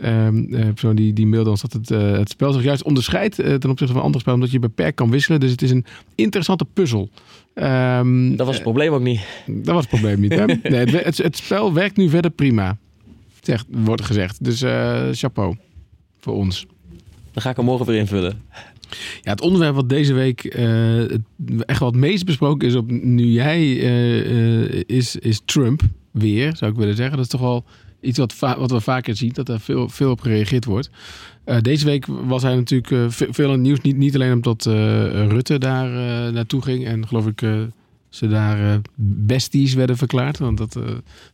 um, 0.03 0.47
persoon 0.49 0.95
die, 0.95 1.13
die 1.13 1.27
mailde 1.27 1.49
ons 1.49 1.61
dat 1.61 1.73
het, 1.73 1.91
uh, 1.91 2.11
het 2.11 2.29
spel 2.29 2.51
zich 2.51 2.63
juist 2.63 2.83
onderscheidt 2.83 3.35
ten 3.35 3.69
opzichte 3.69 3.93
van 3.93 4.01
andere 4.01 4.19
spellen. 4.19 4.39
Omdat 4.39 4.53
je 4.53 4.59
beperkt 4.59 4.95
kan 4.95 5.09
wisselen. 5.09 5.39
Dus 5.39 5.51
het 5.51 5.61
is 5.61 5.71
een 5.71 5.85
interessante 6.15 6.65
puzzel. 6.73 7.09
Um, 7.55 8.35
dat 8.35 8.45
was 8.45 8.55
het 8.55 8.63
probleem 8.63 8.93
ook 8.93 9.01
niet. 9.01 9.21
Dat 9.45 9.73
was 9.73 9.81
het 9.81 9.89
probleem 9.89 10.19
niet. 10.19 10.33
Hè? 10.33 10.45
Nee, 10.63 10.85
het, 10.85 11.17
het, 11.17 11.37
spel 11.37 11.73
werkt 11.73 11.97
nu 11.97 12.09
verder 12.09 12.31
prima. 12.31 12.77
Zegt, 13.41 13.65
wordt 13.69 14.05
gezegd. 14.05 14.43
Dus 14.43 14.59
chapeau 15.19 15.57
voor 16.19 16.33
ons. 16.33 16.65
Dan 17.31 17.41
ga 17.41 17.49
ik 17.49 17.55
hem 17.55 17.65
morgen 17.65 17.85
weer 17.85 17.97
invullen. 17.99 18.41
Ja, 19.21 19.31
het 19.31 19.41
onderwerp 19.41 19.75
wat 19.75 19.89
deze 19.89 20.13
week 20.13 20.55
uh, 20.55 21.11
echt 21.65 21.79
wat 21.79 21.95
meest 21.95 22.25
besproken 22.25 22.67
is 22.67 22.75
op 22.75 22.91
nu 22.91 23.25
jij 23.25 23.61
uh, 23.61 24.65
uh, 24.65 24.83
is, 24.85 25.15
is 25.15 25.41
Trump 25.45 25.81
weer, 26.11 26.55
zou 26.55 26.71
ik 26.71 26.77
willen 26.77 26.95
zeggen. 26.95 27.15
Dat 27.15 27.25
is 27.25 27.31
toch 27.31 27.41
wel 27.41 27.65
iets 28.01 28.17
wat, 28.17 28.39
wat 28.39 28.71
we 28.71 28.81
vaker 28.81 29.15
zien, 29.15 29.31
dat 29.33 29.49
er 29.49 29.59
veel, 29.59 29.89
veel 29.89 30.11
op 30.11 30.21
gereageerd 30.21 30.65
wordt. 30.65 30.89
deze 31.61 31.85
week 31.85 32.05
was 32.07 32.41
hij 32.41 32.55
natuurlijk 32.55 33.13
veel 33.13 33.45
in 33.45 33.51
het 33.51 33.59
nieuws. 33.59 33.81
Niet, 33.81 33.97
niet 33.97 34.15
alleen 34.15 34.33
omdat 34.33 34.65
Rutte 34.65 35.57
daar 35.57 35.89
naartoe 36.33 36.61
ging 36.61 36.85
en 36.85 37.07
geloof 37.07 37.27
ik 37.27 37.41
ze 38.11 38.27
daar 38.27 38.59
uh, 38.59 38.73
besties 39.25 39.73
werden 39.73 39.97
verklaard. 39.97 40.37
Want 40.37 40.57
dat, 40.57 40.75
uh, 40.75 40.83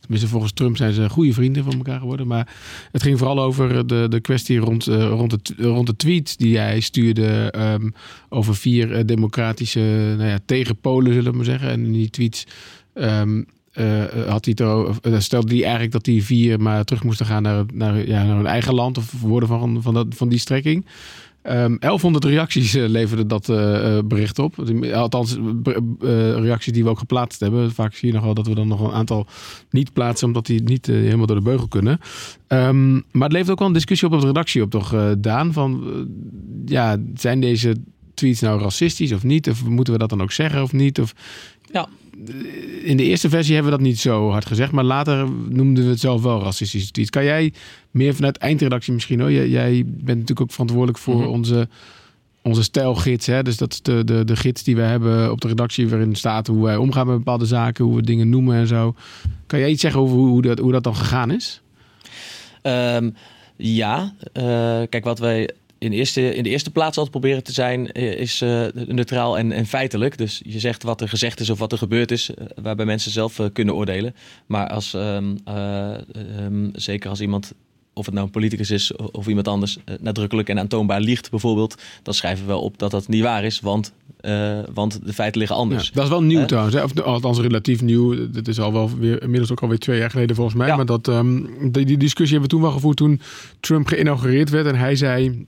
tenminste 0.00 0.28
volgens 0.28 0.52
Trump 0.52 0.76
zijn 0.76 0.92
ze 0.92 1.08
goede 1.08 1.32
vrienden 1.32 1.64
van 1.64 1.72
elkaar 1.72 1.98
geworden. 1.98 2.26
Maar 2.26 2.54
het 2.92 3.02
ging 3.02 3.18
vooral 3.18 3.40
over 3.40 3.86
de, 3.86 4.06
de 4.08 4.20
kwestie 4.20 4.58
rond, 4.58 4.84
rond, 4.84 5.30
de, 5.30 5.68
rond 5.68 5.86
de 5.86 5.96
tweets 5.96 6.36
die 6.36 6.58
hij 6.58 6.80
stuurde 6.80 7.54
um, 7.56 7.94
over 8.28 8.56
vier 8.56 9.06
democratische 9.06 10.14
nou 10.16 10.28
ja, 10.28 10.38
tegenpolen, 10.44 11.12
zullen 11.12 11.30
we 11.30 11.36
maar 11.36 11.46
zeggen. 11.46 11.70
En 11.70 11.84
in 11.84 11.92
die 11.92 12.10
tweets 12.10 12.46
um, 12.94 13.46
had 14.26 14.44
hij 14.44 14.54
er, 14.54 15.22
stelde 15.22 15.52
hij 15.52 15.62
eigenlijk 15.62 15.92
dat 15.92 16.04
die 16.04 16.24
vier 16.24 16.60
maar 16.60 16.84
terug 16.84 17.04
moesten 17.04 17.26
gaan 17.26 17.42
naar, 17.42 17.64
naar, 17.72 18.06
ja, 18.06 18.24
naar 18.24 18.36
hun 18.36 18.46
eigen 18.46 18.74
land 18.74 18.98
of 18.98 19.12
worden 19.20 19.48
van, 19.48 19.82
van, 19.82 19.94
dat, 19.94 20.06
van 20.10 20.28
die 20.28 20.38
strekking. 20.38 20.84
Um, 21.42 21.52
ehm, 21.52 21.78
1100 21.78 22.24
reacties 22.24 22.74
uh, 22.74 22.88
leverde 22.88 23.26
dat 23.26 23.48
uh, 23.48 23.98
bericht 24.04 24.38
op. 24.38 24.54
Althans, 24.92 25.36
reacties 26.36 26.72
die 26.72 26.84
we 26.84 26.90
ook 26.90 26.98
geplaatst 26.98 27.40
hebben. 27.40 27.72
Vaak 27.72 27.94
zie 27.94 28.08
je 28.08 28.14
nog 28.14 28.24
wel 28.24 28.34
dat 28.34 28.46
we 28.46 28.54
dan 28.54 28.68
nog 28.68 28.80
een 28.80 28.92
aantal 28.92 29.26
niet 29.70 29.92
plaatsen, 29.92 30.26
omdat 30.26 30.46
die 30.46 30.62
niet 30.62 30.86
helemaal 30.86 31.26
door 31.26 31.36
de 31.36 31.42
beugel 31.42 31.68
kunnen. 31.68 32.00
Um, 32.48 33.04
maar 33.12 33.22
het 33.22 33.32
levert 33.32 33.50
ook 33.50 33.58
wel 33.58 33.68
een 33.68 33.74
discussie 33.74 34.08
op 34.08 34.14
op 34.14 34.20
de 34.20 34.26
redactie 34.26 34.62
op, 34.62 34.70
toch, 34.70 35.14
Daan? 35.18 35.52
Van 35.52 35.84
ja, 36.66 36.96
zijn 37.14 37.40
deze 37.40 37.76
tweets 38.14 38.40
nou 38.40 38.60
racistisch 38.60 39.12
of 39.12 39.22
niet? 39.22 39.48
Of 39.48 39.64
moeten 39.64 39.92
we 39.92 39.98
dat 39.98 40.08
dan 40.08 40.22
ook 40.22 40.32
zeggen 40.32 40.62
of 40.62 40.72
niet? 40.72 41.00
Of, 41.00 41.14
ja. 41.72 41.88
In 42.82 42.96
de 42.96 43.02
eerste 43.02 43.28
versie 43.28 43.54
hebben 43.54 43.72
we 43.72 43.78
dat 43.78 43.86
niet 43.86 43.98
zo 43.98 44.30
hard 44.30 44.46
gezegd, 44.46 44.72
maar 44.72 44.84
later 44.84 45.28
noemden 45.48 45.84
we 45.84 45.90
het 45.90 46.00
zelf 46.00 46.22
wel 46.22 46.42
racistische 46.42 46.90
tweets. 46.90 47.10
Kan 47.10 47.24
jij 47.24 47.52
meer 47.90 48.14
vanuit 48.14 48.36
eindredactie 48.36 48.92
misschien 48.92 49.20
hoor? 49.20 49.32
Jij, 49.32 49.48
jij 49.48 49.82
bent 49.86 50.06
natuurlijk 50.06 50.40
ook 50.40 50.50
verantwoordelijk 50.50 50.98
voor 50.98 51.16
mhm. 51.16 51.28
onze, 51.28 51.68
onze 52.42 52.62
stijlgids. 52.62 53.26
Hè? 53.26 53.42
Dus 53.42 53.56
dat 53.56 53.72
is 53.72 53.82
de, 53.82 54.04
de, 54.04 54.24
de 54.24 54.36
gids 54.36 54.62
die 54.62 54.76
we 54.76 54.82
hebben 54.82 55.30
op 55.30 55.40
de 55.40 55.48
redactie 55.48 55.88
waarin 55.88 56.14
staat 56.14 56.46
hoe 56.46 56.64
wij 56.64 56.76
omgaan 56.76 57.06
met 57.06 57.16
bepaalde 57.16 57.46
zaken, 57.46 57.84
hoe 57.84 57.96
we 57.96 58.02
dingen 58.02 58.28
noemen 58.28 58.56
en 58.56 58.66
zo. 58.66 58.94
Kan 59.46 59.58
jij 59.58 59.70
iets 59.70 59.80
zeggen 59.80 60.00
over 60.00 60.16
hoe, 60.16 60.28
hoe, 60.28 60.42
dat, 60.42 60.58
hoe 60.58 60.72
dat 60.72 60.84
dan 60.84 60.96
gegaan 60.96 61.30
is? 61.30 61.60
Um, 62.62 63.14
ja, 63.56 64.14
uh, 64.34 64.42
kijk 64.88 65.04
wat 65.04 65.18
wij 65.18 65.50
in, 65.78 65.92
eerste, 65.92 66.34
in 66.34 66.42
de 66.42 66.48
eerste 66.48 66.70
plaats 66.70 66.96
altijd 66.96 67.10
proberen 67.10 67.42
te 67.42 67.52
zijn, 67.52 67.92
eh, 67.92 68.20
is 68.20 68.42
uh, 68.42 68.66
neutraal 68.86 69.38
en, 69.38 69.52
en, 69.52 69.66
feitelijk. 69.66 70.18
Dus 70.18 70.40
je 70.44 70.58
zegt 70.58 70.82
wat 70.82 71.00
er 71.00 71.08
gezegd 71.08 71.40
is 71.40 71.50
of 71.50 71.58
wat 71.58 71.72
er 71.72 71.78
gebeurd 71.78 72.10
is, 72.10 72.30
uh, 72.30 72.46
waarbij 72.62 72.86
mensen 72.86 73.10
zelf 73.10 73.40
kunnen 73.52 73.74
oordelen. 73.74 74.14
Maar 74.46 74.68
als, 74.68 74.92
um, 74.94 75.38
um, 76.40 76.70
zeker 76.74 77.10
als 77.10 77.20
iemand 77.20 77.52
of 77.92 78.04
het 78.04 78.14
nou 78.14 78.26
een 78.26 78.32
politicus 78.32 78.70
is 78.70 78.96
of 78.96 79.26
iemand 79.26 79.48
anders, 79.48 79.78
nadrukkelijk 80.00 80.48
en 80.48 80.58
aantoonbaar 80.58 81.00
liegt 81.00 81.30
bijvoorbeeld, 81.30 81.82
dan 82.02 82.14
schrijven 82.14 82.44
we 82.44 82.50
wel 82.50 82.60
op 82.60 82.78
dat 82.78 82.90
dat 82.90 83.08
niet 83.08 83.22
waar 83.22 83.44
is, 83.44 83.60
want, 83.60 83.92
want 84.74 85.06
de 85.06 85.12
feiten 85.12 85.38
liggen 85.38 85.56
anders. 85.56 85.90
dat 85.92 86.04
is 86.04 86.10
wel 86.10 86.22
nieuw 86.22 86.44
trouwens, 86.44 86.74
hè? 86.74 86.82
of 86.82 87.00
althans 87.00 87.38
relatief 87.38 87.82
nieuw. 87.82 88.30
Dit 88.30 88.48
is 88.48 88.60
al 88.60 88.72
wel 88.72 88.90
weer, 88.98 89.22
inmiddels 89.22 89.50
ook 89.50 89.60
alweer 89.60 89.78
twee 89.78 89.98
jaar 89.98 90.10
geleden 90.10 90.36
volgens 90.36 90.56
mij. 90.56 90.76
Maar 90.76 90.86
dat, 90.86 91.08
um, 91.08 91.50
die, 91.72 91.84
die 91.84 91.96
discussie 91.96 92.38
hebben 92.38 92.50
we 92.50 92.56
toen 92.56 92.64
wel 92.64 92.72
gevoerd 92.72 92.96
toen 92.96 93.20
Trump 93.60 93.86
geïnaugureerd 93.86 94.50
werd 94.50 94.66
en 94.66 94.76
hij 94.76 94.96
zei 94.96 95.46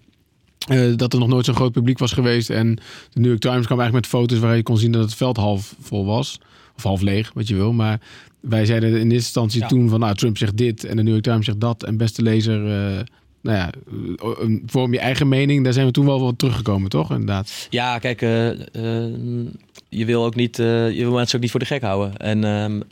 uh, 0.69 0.97
dat 0.97 1.13
er 1.13 1.19
nog 1.19 1.29
nooit 1.29 1.45
zo'n 1.45 1.55
groot 1.55 1.73
publiek 1.73 1.99
was 1.99 2.13
geweest. 2.13 2.51
En 2.51 2.75
de 3.13 3.21
New 3.21 3.29
York 3.29 3.41
Times 3.41 3.67
kwam 3.67 3.81
eigenlijk 3.81 4.11
met 4.13 4.21
foto's 4.21 4.39
waar 4.39 4.57
je 4.57 4.63
kon 4.63 4.79
zien 4.79 4.93
dat 4.93 5.03
het 5.03 5.15
veld 5.15 5.37
half 5.37 5.75
vol 5.81 6.05
was. 6.05 6.39
Of 6.77 6.83
half 6.83 7.01
leeg, 7.01 7.31
wat 7.35 7.49
je 7.49 7.55
wil. 7.55 7.73
Maar 7.73 8.01
wij 8.41 8.67
zeiden 8.67 8.89
in 8.89 8.95
eerste 8.95 9.15
instantie 9.15 9.67
toen 9.67 9.89
van 9.89 10.01
nou, 10.01 10.15
Trump 10.15 10.39
zegt 10.39 10.57
dit 10.57 10.85
en 10.85 10.97
de 10.97 11.03
New 11.03 11.13
York 11.13 11.25
Times 11.25 11.45
zegt 11.45 11.61
dat. 11.61 11.85
En 11.85 11.97
beste 11.97 12.23
lezer, 12.23 12.65
uh, 12.65 13.01
nou 13.41 13.57
ja, 13.57 13.71
eh, 14.17 14.59
vorm 14.67 14.93
je 14.93 14.99
eigen 14.99 15.29
mening. 15.29 15.65
Daar 15.65 15.73
zijn 15.73 15.87
we 15.87 15.93
toen 15.93 16.07
wel 16.07 16.21
wat 16.21 16.39
teruggekomen, 16.39 16.91
toch? 16.91 17.11
Inderdaad. 17.11 17.67
Ja, 17.71 17.99
kijk, 17.99 18.21
je 19.91 20.05
wil 20.05 20.25
ook 20.25 20.35
niet, 20.35 20.59
uh, 20.59 20.91
je 20.91 21.03
wil 21.03 21.13
mensen 21.13 21.37
ook 21.37 21.43
niet 21.43 21.51
voor 21.51 21.61
de 21.61 21.67
gek 21.67 21.83
houden. 21.83 22.17
En, 22.17 22.45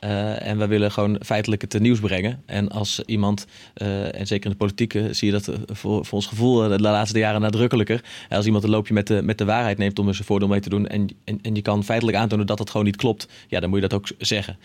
uh, 0.04 0.46
en 0.46 0.58
we 0.58 0.66
willen 0.66 0.92
gewoon 0.92 1.18
feitelijk 1.24 1.62
het 1.62 1.80
nieuws 1.80 2.00
brengen. 2.00 2.42
En 2.46 2.68
als 2.68 3.02
iemand, 3.06 3.46
uh, 3.82 4.18
en 4.18 4.26
zeker 4.26 4.44
in 4.44 4.50
de 4.50 4.56
politiek 4.56 4.92
zie 5.10 5.32
je 5.32 5.32
dat 5.32 5.50
voor, 5.66 6.04
voor 6.04 6.18
ons 6.18 6.26
gevoel 6.26 6.68
de 6.68 6.80
laatste 6.80 7.18
jaren 7.18 7.40
nadrukkelijker. 7.40 8.04
Als 8.28 8.46
iemand 8.46 8.64
een 8.64 8.70
loopje 8.70 8.94
met 8.94 9.06
de, 9.06 9.22
met 9.22 9.38
de 9.38 9.44
waarheid 9.44 9.78
neemt 9.78 9.98
om 9.98 10.08
er 10.08 10.14
zijn 10.14 10.26
voordeel 10.26 10.48
mee 10.48 10.60
te 10.60 10.68
doen. 10.68 10.86
En, 10.86 11.08
en, 11.24 11.38
en 11.42 11.54
je 11.54 11.62
kan 11.62 11.84
feitelijk 11.84 12.16
aantonen 12.16 12.46
dat 12.46 12.58
het 12.58 12.70
gewoon 12.70 12.86
niet 12.86 12.96
klopt. 12.96 13.28
Ja, 13.48 13.60
dan 13.60 13.68
moet 13.68 13.80
je 13.80 13.88
dat 13.88 13.98
ook 13.98 14.08
zeggen. 14.18 14.58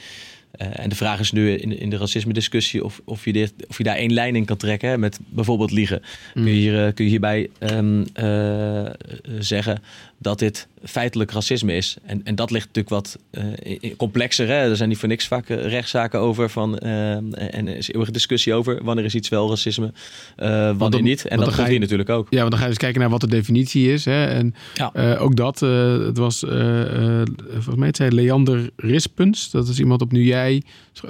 Uh, 0.61 0.67
en 0.79 0.89
de 0.89 0.95
vraag 0.95 1.19
is 1.19 1.31
nu 1.31 1.51
in, 1.51 1.79
in 1.79 1.89
de 1.89 1.97
racisme-discussie 1.97 2.83
of, 2.83 3.01
of, 3.05 3.25
je 3.25 3.33
dit, 3.33 3.53
of 3.67 3.77
je 3.77 3.83
daar 3.83 3.95
één 3.95 4.13
lijn 4.13 4.35
in 4.35 4.45
kan 4.45 4.57
trekken 4.57 4.89
hè, 4.89 4.97
met 4.97 5.19
bijvoorbeeld 5.25 5.71
liegen. 5.71 6.01
Kun, 6.33 6.43
je 6.43 6.51
mm. 6.51 6.57
hier, 6.57 6.93
kun 6.93 7.03
je 7.03 7.09
hierbij 7.09 7.49
um, 7.59 8.05
uh, 8.19 8.85
zeggen 9.39 9.81
dat 10.23 10.39
dit 10.39 10.67
feitelijk 10.83 11.31
racisme 11.31 11.75
is. 11.75 11.97
En, 12.05 12.21
en 12.23 12.35
dat 12.35 12.51
ligt 12.51 12.65
natuurlijk 12.65 12.95
wat 12.95 13.17
uh, 13.31 13.95
complexer. 13.97 14.47
Hè? 14.47 14.53
Er 14.53 14.75
zijn 14.75 14.89
niet 14.89 14.97
voor 14.97 15.07
niks 15.07 15.27
vaak 15.27 15.47
rechtszaken 15.47 16.19
over. 16.19 16.49
Van, 16.49 16.79
uh, 16.83 17.11
en 17.55 17.67
er 17.67 17.77
is 17.77 17.91
eeuwige 17.91 18.11
discussie 18.11 18.53
over 18.53 18.83
wanneer 18.83 19.05
is 19.05 19.15
iets 19.15 19.29
wel 19.29 19.49
racisme, 19.49 19.93
uh, 20.37 20.77
wanneer 20.77 21.01
niet. 21.01 21.25
En 21.25 21.39
dat 21.39 21.53
gaat 21.53 21.67
hier 21.67 21.79
natuurlijk 21.79 22.09
ook. 22.09 22.27
Ja, 22.29 22.37
want 22.37 22.49
dan 22.49 22.59
ga 22.59 22.65
je 22.65 22.71
dus 22.71 22.79
kijken 22.79 23.01
naar 23.01 23.09
wat 23.09 23.21
de 23.21 23.27
definitie 23.27 23.91
is. 23.91 24.05
Hè? 24.05 24.25
En 24.25 24.55
ja. 24.73 25.15
ook 25.17 25.35
dat, 25.35 25.59
het 25.59 26.17
was 26.17 26.39
volgens 26.39 27.75
mij 27.75 27.87
het 27.87 27.97
zei 27.97 28.11
Leander 28.11 28.69
Rispens. 28.75 29.51
Dat 29.51 29.67
is 29.67 29.79
iemand 29.79 30.01
op 30.01 30.11
Nu 30.11 30.23
Jij. 30.23 30.63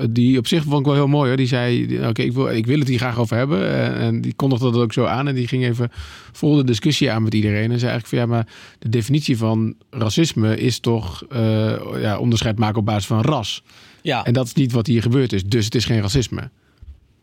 Die 0.10 0.38
op 0.38 0.48
zich 0.48 0.64
vond 0.64 0.80
ik 0.80 0.86
wel 0.86 0.96
heel 0.96 1.08
mooi. 1.08 1.28
Hoor. 1.28 1.38
Die 1.38 1.48
zei, 1.48 2.00
oké, 2.08 2.22
ik, 2.22 2.34
wil, 2.34 2.50
ik 2.50 2.66
wil 2.66 2.80
het 2.80 2.88
hier 2.88 2.98
graag 2.98 3.20
over 3.20 3.38
hebben. 3.38 3.96
En 3.96 4.22
die 4.22 4.34
kondigde 4.36 4.72
dat 4.72 4.82
ook 4.82 4.94
zo 4.94 5.06
aan. 5.06 5.28
En 5.28 5.36
die 5.36 5.48
ging 5.48 5.64
even 5.64 5.92
vol 6.32 6.56
de 6.56 6.64
discussie 6.64 7.12
aan 7.12 7.24
met 7.24 7.34
iedereen. 7.34 7.72
En 7.72 7.80
zei 7.80 7.92
eigenlijk 7.92 8.08
van 8.08 8.18
ja, 8.18 8.26
maar 8.26 8.48
de 8.80 8.90
definitie 8.90 9.03
van 9.38 9.76
racisme 9.90 10.58
is 10.58 10.80
toch 10.80 11.24
uh, 11.30 12.02
ja, 12.02 12.18
onderscheid 12.18 12.60
maken 12.60 12.80
op 12.80 12.86
basis 12.86 13.06
van 13.06 13.22
ras. 13.22 13.64
Ja. 14.02 14.26
En 14.26 14.34
dat 14.34 14.46
is 14.46 14.54
niet 14.54 14.72
wat 14.72 14.88
hier 14.88 15.02
gebeurd 15.02 15.34
is. 15.34 15.44
Dus 15.44 15.66
het 15.66 15.76
is 15.76 15.86
geen 15.86 16.02
racisme. 16.02 16.50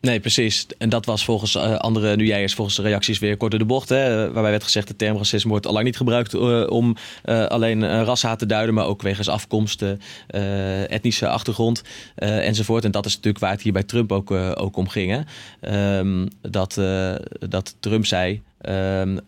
Nee, 0.01 0.19
precies. 0.19 0.65
En 0.77 0.89
dat 0.89 1.05
was 1.05 1.23
volgens 1.23 1.55
uh, 1.55 1.75
andere 1.75 2.15
nu 2.15 2.25
jij 2.25 2.43
is 2.43 2.53
volgens 2.53 2.75
de 2.75 2.81
reacties 2.81 3.19
weer 3.19 3.37
kort 3.37 3.51
de 3.51 3.65
bocht. 3.65 3.89
Hè, 3.89 4.31
waarbij 4.31 4.51
werd 4.51 4.63
gezegd: 4.63 4.87
de 4.87 4.95
term 4.95 5.17
racisme 5.17 5.49
wordt 5.49 5.67
al 5.67 5.73
lang 5.73 5.85
niet 5.85 5.97
gebruikt 5.97 6.33
uh, 6.33 6.69
om 6.69 6.95
uh, 7.25 7.45
alleen 7.45 8.03
rashaat 8.03 8.39
te 8.39 8.45
duiden, 8.45 8.73
maar 8.73 8.85
ook 8.85 9.01
wegens 9.01 9.29
afkomst, 9.29 9.83
etnische 10.87 11.27
achtergrond 11.27 11.83
enzovoort. 12.15 12.83
En 12.83 12.91
dat 12.91 13.05
is 13.05 13.15
natuurlijk 13.15 13.43
waar 13.43 13.51
het 13.51 13.61
hier 13.61 13.73
bij 13.73 13.83
Trump 13.83 14.11
ook, 14.11 14.31
ook 14.31 14.77
om 14.77 14.87
ging. 14.87 15.25
Hè. 15.59 15.97
Um, 15.99 16.27
dat, 16.41 16.73
dat 17.49 17.75
Trump 17.79 18.05
zei. 18.05 18.41
Um, 18.69 19.19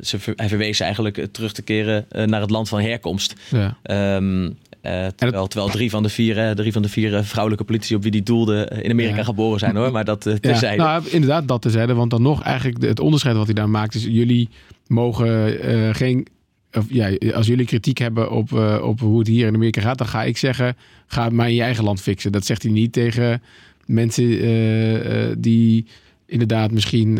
ze, 0.00 0.18
hij 0.36 0.48
verwees 0.48 0.80
eigenlijk 0.80 1.26
terug 1.32 1.52
te 1.52 1.62
keren 1.62 2.06
naar 2.24 2.40
het 2.40 2.50
land 2.50 2.68
van 2.68 2.80
herkomst. 2.80 3.34
Ja. 3.50 4.16
Um, 4.16 4.58
uh, 4.82 5.06
terwijl, 5.06 5.46
terwijl, 5.46 5.72
drie 5.72 5.90
van 5.90 6.02
de 6.02 6.08
vier, 6.08 6.54
drie 6.54 6.72
van 6.72 6.82
de 6.82 6.88
vier 6.88 7.16
eh, 7.16 7.22
vrouwelijke 7.22 7.64
politici 7.64 7.94
op 7.94 8.02
wie 8.02 8.10
die 8.10 8.22
doelde 8.22 8.78
in 8.82 8.90
Amerika 8.90 9.22
geboren 9.22 9.58
zijn 9.58 9.76
hoor. 9.76 9.92
Maar 9.92 10.04
dat 10.04 10.26
uh, 10.26 10.34
terzijde. 10.34 10.82
Ja, 10.82 10.98
nou, 10.98 11.08
inderdaad, 11.10 11.48
dat 11.48 11.62
terzijde. 11.62 11.94
Want 11.94 12.10
dan 12.10 12.22
nog 12.22 12.42
eigenlijk 12.42 12.82
het 12.82 13.00
onderscheid 13.00 13.36
wat 13.36 13.44
hij 13.44 13.54
daar 13.54 13.68
maakt 13.68 13.94
is 13.94 14.04
jullie 14.04 14.48
mogen 14.86 15.94
geen 15.94 16.26
of, 16.72 16.84
ja, 16.88 17.16
als 17.34 17.46
jullie 17.46 17.66
kritiek 17.66 17.98
hebben 17.98 18.30
op, 18.30 18.52
op 18.82 19.00
hoe 19.00 19.18
het 19.18 19.28
hier 19.28 19.46
in 19.46 19.54
Amerika 19.54 19.80
gaat, 19.80 19.98
dan 19.98 20.06
ga 20.06 20.22
ik 20.22 20.36
zeggen: 20.36 20.76
ga 21.06 21.24
het 21.24 21.32
maar 21.32 21.48
in 21.48 21.54
je 21.54 21.62
eigen 21.62 21.84
land 21.84 22.00
fixen. 22.00 22.32
Dat 22.32 22.46
zegt 22.46 22.62
hij 22.62 22.72
niet 22.72 22.92
tegen 22.92 23.42
mensen 23.86 25.40
die 25.40 25.86
inderdaad 26.26 26.70
misschien 26.70 27.18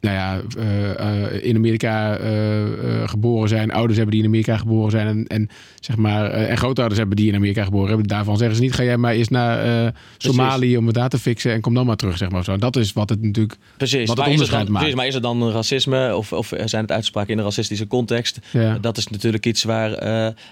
nou 0.00 0.16
ja, 0.16 0.40
uh, 0.58 0.88
uh, 0.88 1.44
in 1.44 1.56
Amerika 1.56 2.20
uh, 2.20 3.08
geboren 3.08 3.48
zijn, 3.48 3.72
ouders 3.72 3.96
hebben 3.96 4.14
die 4.14 4.24
in 4.24 4.28
Amerika 4.28 4.56
geboren 4.56 4.90
zijn 4.90 5.06
en, 5.06 5.26
en 5.26 5.48
zeg 5.80 5.96
maar 5.96 6.30
en 6.30 6.56
grootouders 6.56 6.98
hebben 6.98 7.16
die 7.16 7.28
in 7.28 7.34
Amerika 7.34 7.64
geboren 7.64 7.88
hebben. 7.88 8.06
Daarvan 8.06 8.36
zeggen 8.36 8.56
ze 8.56 8.62
niet: 8.62 8.72
ga 8.72 8.82
jij 8.82 8.96
maar 8.96 9.12
eens 9.12 9.28
naar 9.28 9.94
Somalië 10.18 10.76
om 10.76 10.86
het 10.86 10.94
daar 10.94 11.08
te 11.08 11.18
fixen 11.18 11.52
en 11.52 11.60
kom 11.60 11.74
dan 11.74 11.86
maar 11.86 11.96
terug, 11.96 12.16
zeg 12.16 12.30
maar 12.30 12.44
zo. 12.44 12.56
Dat 12.56 12.76
is 12.76 12.92
wat 12.92 13.08
het 13.08 13.22
natuurlijk 13.22 13.56
precies. 13.76 14.08
wat 14.08 14.16
het 14.16 14.26
onderscheid 14.26 14.62
dan, 14.62 14.72
maakt. 14.72 14.78
Precies, 14.78 14.94
maar 14.94 15.06
is 15.06 15.14
er 15.14 15.20
dan 15.20 15.50
racisme 15.50 16.16
of, 16.16 16.32
of 16.32 16.52
zijn 16.64 16.82
het 16.82 16.92
uitspraken 16.92 17.32
in 17.32 17.38
een 17.38 17.44
racistische 17.44 17.86
context? 17.86 18.38
Ja. 18.50 18.78
Dat 18.78 18.96
is 18.96 19.06
natuurlijk 19.08 19.46
iets 19.46 19.62
waar, 19.62 19.90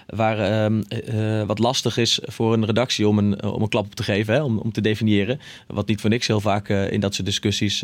waar 0.05 0.39
ehm, 0.39 1.45
wat 1.45 1.59
lastig 1.59 1.97
is 1.97 2.19
voor 2.23 2.53
een 2.53 2.65
redactie 2.65 3.07
om 3.07 3.17
een, 3.17 3.43
om 3.43 3.61
een 3.61 3.69
klap 3.69 3.85
op 3.85 3.95
te 3.95 4.03
geven, 4.03 4.33
hè, 4.33 4.43
om, 4.43 4.57
om 4.57 4.71
te 4.71 4.81
definiëren. 4.81 5.39
Wat 5.67 5.87
niet 5.87 6.01
voor 6.01 6.09
niks 6.09 6.27
heel 6.27 6.41
vaak 6.41 6.69
in 6.69 6.99
dat 6.99 7.13
soort 7.13 7.27
discussies 7.27 7.79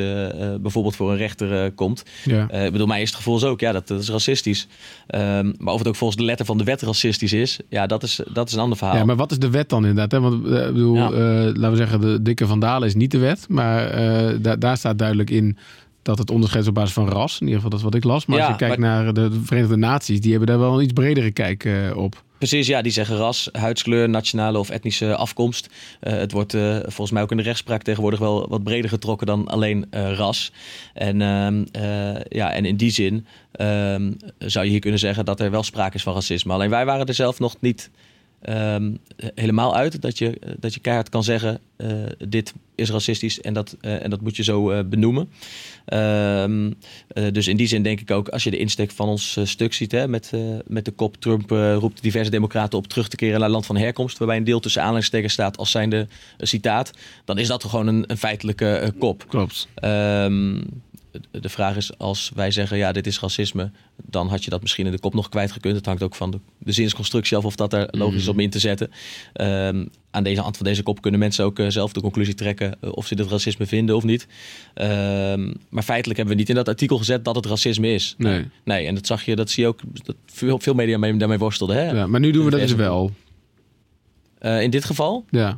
bijvoorbeeld 0.61 0.95
voor 0.95 1.11
een 1.11 1.17
rechter 1.17 1.54
eh, 1.63 1.71
komt. 1.75 2.03
Ja. 2.23 2.47
Uh, 2.53 2.65
ik 2.65 2.71
bedoel, 2.71 2.87
mijn 2.87 2.99
eerste 2.99 3.17
gevoel 3.17 3.35
is 3.35 3.43
ook, 3.43 3.59
ja, 3.59 3.71
dat, 3.71 3.87
dat 3.87 4.01
is 4.01 4.09
racistisch. 4.09 4.67
Um, 5.07 5.55
maar 5.57 5.73
of 5.73 5.79
het 5.79 5.87
ook 5.87 5.95
volgens 5.95 6.19
de 6.19 6.25
letter 6.25 6.45
van 6.45 6.57
de 6.57 6.63
wet 6.63 6.81
racistisch 6.81 7.33
is, 7.33 7.59
ja, 7.69 7.87
dat 7.87 8.03
is, 8.03 8.19
dat 8.33 8.47
is 8.47 8.53
een 8.53 8.59
ander 8.59 8.77
verhaal. 8.77 8.95
Ja, 8.95 9.05
maar 9.05 9.15
wat 9.15 9.31
is 9.31 9.39
de 9.39 9.49
wet 9.49 9.69
dan 9.69 9.85
inderdaad? 9.85 10.11
Hè? 10.11 10.19
Want 10.19 10.45
uh, 10.45 10.65
bedoel, 10.65 10.95
ja. 10.95 11.09
laten 11.09 11.71
we 11.71 11.75
zeggen, 11.75 12.01
de 12.01 12.21
dikke 12.21 12.47
vandalen 12.47 12.87
is 12.87 12.95
niet 12.95 13.11
de 13.11 13.17
wet, 13.17 13.45
maar 13.49 13.91
da 14.41 14.55
daar 14.55 14.77
staat 14.77 14.97
duidelijk 14.97 15.29
in 15.29 15.57
dat 16.05 16.17
het 16.17 16.31
onderscheid 16.31 16.63
is 16.63 16.69
op 16.69 16.75
basis 16.75 16.93
van 16.93 17.09
ras. 17.09 17.33
In 17.39 17.47
ieder 17.47 17.55
geval 17.55 17.69
dat 17.69 17.79
is 17.79 17.85
wat 17.85 17.95
ik 17.95 18.03
las. 18.03 18.25
Maar 18.25 18.37
ja, 18.37 18.43
als 18.43 18.51
je 18.51 18.59
kijkt 18.65 18.77
maar... 18.77 19.03
naar 19.03 19.13
de 19.13 19.41
Verenigde 19.43 19.75
Naties, 19.75 20.21
die 20.21 20.29
hebben 20.29 20.47
daar 20.47 20.59
wel 20.59 20.77
een 20.77 20.83
iets 20.83 20.93
bredere 20.93 21.31
kijk 21.31 21.63
uh, 21.63 21.97
op. 21.97 22.23
Precies, 22.37 22.67
ja, 22.67 22.81
die 22.81 22.91
zeggen 22.91 23.17
ras, 23.17 23.49
huidskleur, 23.51 24.09
nationale 24.09 24.59
of 24.59 24.69
etnische 24.69 25.15
afkomst. 25.15 25.69
Uh, 26.01 26.13
het 26.13 26.31
wordt 26.31 26.53
uh, 26.53 26.77
volgens 26.81 27.11
mij 27.11 27.21
ook 27.21 27.31
in 27.31 27.37
de 27.37 27.43
rechtspraak 27.43 27.81
tegenwoordig 27.81 28.19
wel 28.19 28.47
wat 28.49 28.63
breder 28.63 28.89
getrokken 28.89 29.27
dan 29.27 29.47
alleen 29.47 29.87
ras. 29.91 30.51
En, 30.93 31.21
ehm, 31.21 31.63
ja, 32.29 32.53
en 32.53 32.65
in 32.65 32.75
die 32.75 32.91
zin 32.91 33.25
ehm, 33.51 34.11
zou 34.37 34.65
je 34.65 34.71
hier 34.71 34.79
kunnen 34.79 34.99
zeggen 34.99 35.25
dat 35.25 35.39
er 35.39 35.51
wel 35.51 35.63
sprake 35.63 35.95
is 35.95 36.03
van 36.03 36.13
racisme. 36.13 36.53
Alleen 36.53 36.69
wij 36.69 36.85
waren 36.85 37.05
er 37.05 37.13
zelf 37.13 37.39
nog 37.39 37.55
niet 37.59 37.89
um, 38.49 38.97
helemaal 39.35 39.75
uit. 39.75 40.01
Dat 40.01 40.17
je, 40.17 40.39
dat 40.59 40.73
je 40.73 40.79
keihard 40.79 41.09
kan 41.09 41.23
zeggen, 41.23 41.59
uh, 41.77 41.87
dit 42.27 42.53
is 42.75 42.89
racistisch 42.89 43.41
en 43.41 43.53
dat, 43.53 43.77
uh, 43.81 44.03
en 44.03 44.09
dat 44.09 44.21
moet 44.21 44.35
je 44.35 44.43
zo 44.43 44.71
uh, 44.71 44.79
benoemen. 44.85 45.29
Um, 45.93 46.75
dus 47.31 47.47
in 47.47 47.57
die 47.57 47.67
zin 47.67 47.83
denk 47.83 47.99
ik 47.99 48.11
ook, 48.11 48.29
als 48.29 48.43
je 48.43 48.51
de 48.51 48.57
insteek 48.57 48.91
van 48.91 49.07
ons 49.07 49.39
stuk 49.43 49.73
ziet... 49.73 49.91
Hè, 49.91 50.07
met, 50.07 50.31
met 50.67 50.85
de 50.85 50.91
kop 50.91 51.15
Trump 51.15 51.49
roept 51.79 52.01
diverse 52.01 52.31
democraten 52.31 52.77
op 52.77 52.87
terug 52.87 53.07
te 53.07 53.15
keren 53.15 53.39
naar 53.39 53.49
land 53.49 53.65
van 53.65 53.77
herkomst... 53.77 54.17
waarbij 54.17 54.37
een 54.37 54.43
deel 54.43 54.59
tussen 54.59 54.81
aanleidingstekens 54.81 55.33
staat 55.33 55.57
als 55.57 55.71
zijnde 55.71 56.07
citaat... 56.37 56.91
dan 57.25 57.37
is 57.37 57.47
dat 57.47 57.63
gewoon 57.63 57.87
een, 57.87 58.03
een 58.07 58.17
feitelijke 58.17 58.93
kop. 58.99 59.25
Klopt. 59.27 59.67
Um, 59.83 60.63
de 61.31 61.49
vraag 61.49 61.75
is, 61.75 61.97
als 61.97 62.31
wij 62.35 62.51
zeggen 62.51 62.77
ja, 62.77 62.91
dit 62.91 63.07
is 63.07 63.19
racisme, 63.19 63.71
dan 64.03 64.27
had 64.27 64.43
je 64.43 64.49
dat 64.49 64.61
misschien 64.61 64.85
in 64.85 64.91
de 64.91 64.99
kop 64.99 65.13
nog 65.13 65.29
kwijtgekund. 65.29 65.75
Het 65.75 65.85
hangt 65.85 66.03
ook 66.03 66.15
van 66.15 66.31
de, 66.31 66.39
de 66.57 66.71
zinsconstructie 66.71 67.37
af 67.37 67.45
of 67.45 67.55
dat 67.55 67.73
er 67.73 67.87
logisch 67.91 68.21
is 68.21 68.27
om 68.27 68.39
in 68.39 68.49
te 68.49 68.59
zetten. 68.59 68.91
Um, 69.33 69.89
aan 70.11 70.23
deze 70.23 70.41
hand 70.41 70.57
van 70.57 70.65
deze 70.65 70.83
kop 70.83 71.01
kunnen 71.01 71.19
mensen 71.19 71.45
ook 71.45 71.59
uh, 71.59 71.69
zelf 71.69 71.93
de 71.93 72.01
conclusie 72.01 72.33
trekken 72.33 72.77
uh, 72.81 72.91
of 72.91 73.07
ze 73.07 73.15
dit 73.15 73.29
racisme 73.29 73.65
vinden 73.65 73.95
of 73.95 74.03
niet. 74.03 74.27
Um, 74.75 75.53
maar 75.69 75.83
feitelijk 75.83 76.17
hebben 76.17 76.35
we 76.35 76.39
niet 76.39 76.49
in 76.49 76.55
dat 76.55 76.67
artikel 76.67 76.97
gezet 76.97 77.25
dat 77.25 77.35
het 77.35 77.45
racisme 77.45 77.93
is. 77.93 78.15
Nee. 78.17 78.45
Nee, 78.63 78.87
en 78.87 78.95
dat 78.95 79.07
zag 79.07 79.25
je, 79.25 79.35
dat 79.35 79.49
zie 79.49 79.63
je 79.63 79.69
ook, 79.69 79.79
dat 80.03 80.15
veel, 80.25 80.59
veel 80.59 80.73
media 80.73 80.97
mee, 80.97 81.17
daarmee 81.17 81.37
worstelden. 81.37 81.75
Hè? 81.75 81.91
Ja, 81.91 82.07
maar 82.07 82.19
nu 82.19 82.31
doen 82.31 82.45
we 82.45 82.51
dat 82.51 82.59
dus 82.59 82.73
wel. 82.73 83.11
Uh, 84.41 84.61
in 84.61 84.69
dit 84.69 84.85
geval 84.85 85.25
ja. 85.29 85.49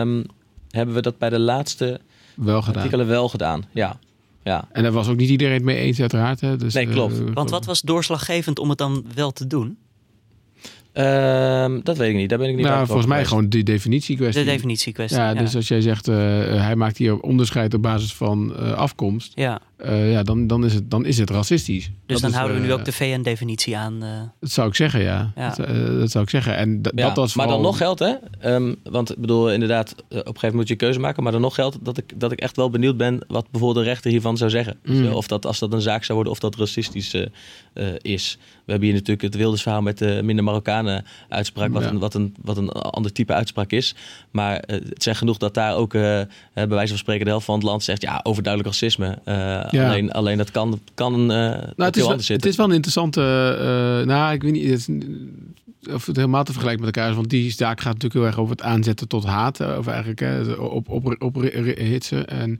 um, 0.00 0.24
hebben 0.70 0.94
we 0.94 1.02
dat 1.02 1.18
bij 1.18 1.30
de 1.30 1.38
laatste 1.38 2.00
wel 2.34 2.62
gedaan. 2.62 2.76
artikelen 2.76 3.06
wel 3.06 3.28
gedaan. 3.28 3.64
Ja. 3.72 3.98
Ja. 4.46 4.68
En 4.72 4.82
daar 4.82 4.92
was 4.92 5.08
ook 5.08 5.16
niet 5.16 5.28
iedereen 5.28 5.54
het 5.54 5.62
mee 5.62 5.76
eens, 5.76 6.00
uiteraard. 6.00 6.40
Hè? 6.40 6.56
Dus, 6.56 6.74
nee, 6.74 6.86
klopt. 6.86 7.20
Uh, 7.20 7.26
Want 7.34 7.50
wat 7.50 7.64
was 7.64 7.80
doorslaggevend 7.80 8.58
om 8.58 8.68
het 8.68 8.78
dan 8.78 9.04
wel 9.14 9.32
te 9.32 9.46
doen? 9.46 9.78
Uh, 10.94 11.82
dat 11.82 11.96
weet 11.96 12.10
ik 12.10 12.16
niet. 12.16 12.28
Daar 12.28 12.38
ben 12.38 12.48
ik 12.48 12.56
niet 12.56 12.64
nou, 12.64 12.86
volgens 12.86 13.06
mij 13.06 13.24
gewoon 13.24 13.48
die 13.48 13.62
definitiekwestie. 13.62 14.44
De 14.44 14.50
definitiekwestie. 14.50 15.18
Ja, 15.18 15.30
ja. 15.30 15.40
dus 15.40 15.56
als 15.56 15.68
jij 15.68 15.80
zegt, 15.80 16.08
uh, 16.08 16.16
hij 16.62 16.76
maakt 16.76 16.96
hier 16.96 17.20
onderscheid 17.20 17.74
op 17.74 17.82
basis 17.82 18.14
van 18.14 18.52
uh, 18.58 18.72
afkomst. 18.72 19.32
Ja. 19.34 19.60
Uh, 19.84 20.12
ja, 20.12 20.22
dan, 20.22 20.46
dan, 20.46 20.64
is 20.64 20.74
het, 20.74 20.90
dan 20.90 21.04
is 21.04 21.18
het 21.18 21.30
racistisch. 21.30 21.90
Dus 22.06 22.20
dan 22.20 22.32
houden 22.32 22.60
we 22.60 22.66
nu 22.66 22.72
ook 22.72 22.84
de 22.84 22.92
VN-definitie 22.92 23.76
aan. 23.76 24.00
Dat 24.40 24.50
zou 24.50 24.68
ik 24.68 24.74
zeggen, 24.74 25.00
ja. 25.00 25.32
ja. 25.36 25.54
Dat, 25.54 25.98
dat, 25.98 26.10
zou 26.10 26.24
ik 26.24 26.30
zeggen. 26.30 26.56
En 26.56 26.82
dat 26.82 27.16
was 27.16 27.32
vooral... 27.32 27.32
Maar 27.34 27.46
dan 27.46 27.60
nog 27.60 27.76
geldt, 27.76 28.00
hè? 28.00 28.14
Um, 28.54 28.76
want 28.82 29.10
ik 29.10 29.18
bedoel, 29.18 29.52
inderdaad, 29.52 29.90
op 29.92 29.98
een 29.98 30.16
gegeven 30.16 30.32
moment 30.34 30.54
moet 30.54 30.68
je 30.68 30.76
keuze 30.76 30.98
maken. 30.98 31.22
Maar 31.22 31.32
dan 31.32 31.40
nog 31.40 31.54
geldt 31.54 31.78
dat 31.82 31.98
ik, 31.98 32.20
dat 32.20 32.32
ik 32.32 32.40
echt 32.40 32.56
wel 32.56 32.70
benieuwd 32.70 32.96
ben 32.96 33.24
wat 33.28 33.50
bijvoorbeeld 33.50 33.84
de 33.84 33.90
rechter 33.90 34.10
hiervan 34.10 34.36
zou 34.36 34.50
zeggen. 34.50 34.78
Mm. 34.84 35.12
Of 35.12 35.26
dat 35.26 35.46
als 35.46 35.58
dat 35.58 35.72
een 35.72 35.80
zaak 35.80 36.04
zou 36.04 36.14
worden, 36.14 36.32
of 36.32 36.38
dat 36.38 36.56
racistisch 36.56 37.14
is. 38.00 38.38
We 38.64 38.72
hebben 38.72 38.88
hier 38.88 38.98
natuurlijk 38.98 39.22
het 39.22 39.36
Wildersverhaal 39.36 39.82
met 39.82 39.98
de 39.98 40.20
minder 40.24 40.44
Marokkanen 40.44 41.04
uitspraak, 41.28 41.72
wat, 41.72 41.84
een, 41.84 41.98
wat, 41.98 42.14
een, 42.14 42.34
wat 42.42 42.56
een 42.56 42.68
ander 42.70 43.12
type 43.12 43.32
uitspraak 43.32 43.70
is. 43.70 43.94
Maar 44.30 44.62
het 44.66 45.02
zegt 45.02 45.18
genoeg 45.18 45.36
dat 45.36 45.54
daar 45.54 45.74
ook, 45.74 45.92
bij 45.92 46.28
wijze 46.54 46.88
van 46.88 46.98
spreken, 46.98 47.24
de 47.24 47.30
helft 47.30 47.46
van 47.46 47.54
het 47.54 47.64
land 47.64 47.82
zegt, 47.82 48.02
ja, 48.02 48.20
overduidelijk 48.22 48.72
racisme. 48.74 49.18
Ja. 49.70 49.88
Alleen, 49.88 50.12
alleen 50.12 50.36
dat 50.36 50.50
kan, 50.50 50.80
kan 50.94 51.20
uh, 51.20 51.26
nou, 51.28 51.72
het, 51.76 51.96
is 51.96 52.06
wel, 52.06 52.16
het 52.16 52.46
is 52.46 52.56
wel 52.56 52.66
een 52.66 52.72
interessante. 52.74 53.20
Uh, 54.00 54.06
nou, 54.06 54.34
ik 54.34 54.42
weet 54.42 54.52
niet 54.52 54.70
het, 54.70 54.88
of 55.94 56.06
het 56.06 56.16
helemaal 56.16 56.44
te 56.44 56.52
vergelijken 56.52 56.84
met 56.84 56.96
elkaar 56.96 57.10
is. 57.10 57.16
Want 57.16 57.30
die 57.30 57.50
zaak 57.50 57.80
gaat 57.80 57.92
natuurlijk 57.92 58.14
heel 58.14 58.26
erg 58.26 58.38
over 58.38 58.56
het 58.56 58.62
aanzetten 58.62 59.08
tot 59.08 59.24
haat. 59.24 59.60
Eh, 59.60 59.76
of 59.78 59.86
eigenlijk 59.86 60.20
hè, 60.20 60.52
op, 60.52 60.88
op, 60.88 61.16
op, 61.18 61.42
hitsen. 61.76 62.26
En 62.26 62.50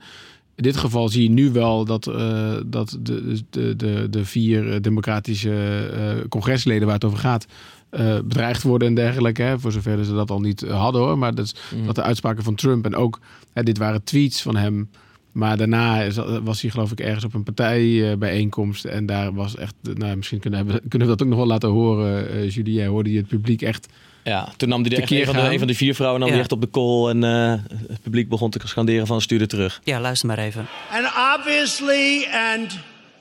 in 0.54 0.62
dit 0.62 0.76
geval 0.76 1.08
zie 1.08 1.22
je 1.22 1.30
nu 1.30 1.52
wel 1.52 1.84
dat, 1.84 2.06
uh, 2.06 2.54
dat 2.66 2.98
de, 3.00 3.40
de, 3.50 3.76
de, 3.76 4.06
de 4.10 4.24
vier 4.24 4.82
democratische 4.82 5.90
uh, 5.94 6.28
congresleden 6.28 6.84
waar 6.84 6.94
het 6.94 7.04
over 7.04 7.18
gaat. 7.18 7.46
Uh, 7.90 8.14
bedreigd 8.14 8.62
worden 8.62 8.88
en 8.88 8.94
dergelijke. 8.94 9.42
Hè, 9.42 9.58
voor 9.58 9.72
zover 9.72 10.04
ze 10.04 10.14
dat 10.14 10.30
al 10.30 10.40
niet 10.40 10.60
hadden 10.68 11.00
hoor. 11.00 11.18
Maar 11.18 11.34
dat, 11.34 11.44
is, 11.44 11.54
mm. 11.74 11.86
dat 11.86 11.94
de 11.94 12.02
uitspraken 12.02 12.44
van 12.44 12.54
Trump 12.54 12.84
en 12.84 12.96
ook 12.96 13.20
hè, 13.52 13.62
dit 13.62 13.78
waren 13.78 14.04
tweets 14.04 14.42
van 14.42 14.56
hem. 14.56 14.88
Maar 15.36 15.56
daarna 15.56 16.10
was 16.42 16.60
hij 16.60 16.70
geloof 16.70 16.92
ik 16.92 17.00
ergens 17.00 17.24
op 17.24 17.34
een 17.34 17.42
partijbijeenkomst. 17.42 18.84
En 18.84 19.06
daar 19.06 19.34
was 19.34 19.56
echt, 19.56 19.74
nou 19.82 20.16
misschien 20.16 20.38
kunnen, 20.38 20.66
we, 20.66 20.82
kunnen 20.88 21.08
we 21.08 21.14
dat 21.16 21.22
ook 21.22 21.28
nog 21.28 21.38
wel 21.38 21.46
laten 21.46 21.68
horen. 21.68 22.34
Uh, 22.34 22.50
Julie, 22.50 22.84
hoorde 22.84 23.12
je 23.12 23.18
het 23.18 23.28
publiek 23.28 23.62
echt 23.62 23.88
ja, 24.24 24.48
toen 24.56 24.68
nam 24.68 24.80
hij 24.80 24.90
de, 24.90 24.96
echt 24.96 25.10
een, 25.10 25.24
van 25.24 25.34
de, 25.34 25.40
een 25.40 25.58
van 25.58 25.66
de 25.66 25.74
vier 25.74 25.94
vrouwen 25.94 26.20
nam 26.20 26.28
ja. 26.28 26.34
die 26.34 26.42
echt 26.44 26.52
op 26.52 26.60
de 26.60 26.66
kool 26.66 27.08
en 27.08 27.22
uh, 27.24 27.54
het 27.88 28.02
publiek 28.02 28.28
begon 28.28 28.50
te 28.50 28.60
scanderen 28.64 29.06
van 29.06 29.20
stuur 29.20 29.48
terug. 29.48 29.80
Ja, 29.84 30.00
luister 30.00 30.28
maar 30.28 30.38
even. 30.38 30.66
And 30.90 31.06
obviously 31.38 32.26
and 32.52 32.78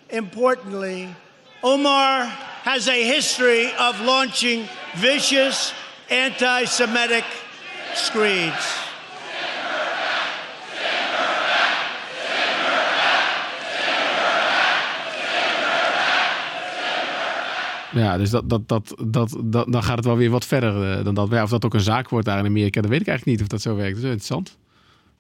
importantly, 0.08 1.08
Omar 1.62 2.28
has 2.64 2.88
a 2.88 3.14
history 3.14 3.66
of 3.66 4.02
launching 4.06 4.62
vicious 4.94 5.74
anti-Semitic 6.10 7.26
screeds. 7.94 8.85
Ja, 17.96 18.18
dus 18.18 18.30
dat, 18.30 18.50
dat, 18.50 18.68
dat, 18.68 18.96
dat, 19.06 19.38
dat, 19.44 19.72
dan 19.72 19.84
gaat 19.84 19.98
het 19.98 20.06
wel 20.06 20.18
weer 20.18 20.30
wat 20.30 20.46
verder 20.46 20.98
uh, 20.98 21.04
dan 21.04 21.14
dat. 21.14 21.30
Ja, 21.30 21.44
of 21.44 21.50
dat 21.50 21.66
ook 21.66 21.74
een 21.74 21.80
zaak 21.80 22.10
wordt 22.10 22.26
daar 22.26 22.40
in 22.40 22.46
Amerika, 22.46 22.82
dat 22.82 22.90
weet 22.90 23.02
ik 23.02 23.08
eigenlijk 23.08 23.38
niet 23.38 23.48
of 23.48 23.52
dat 23.52 23.62
zo 23.62 23.76
werkt. 23.76 23.96
Dat 23.96 24.04
is 24.04 24.10
interessant 24.10 24.58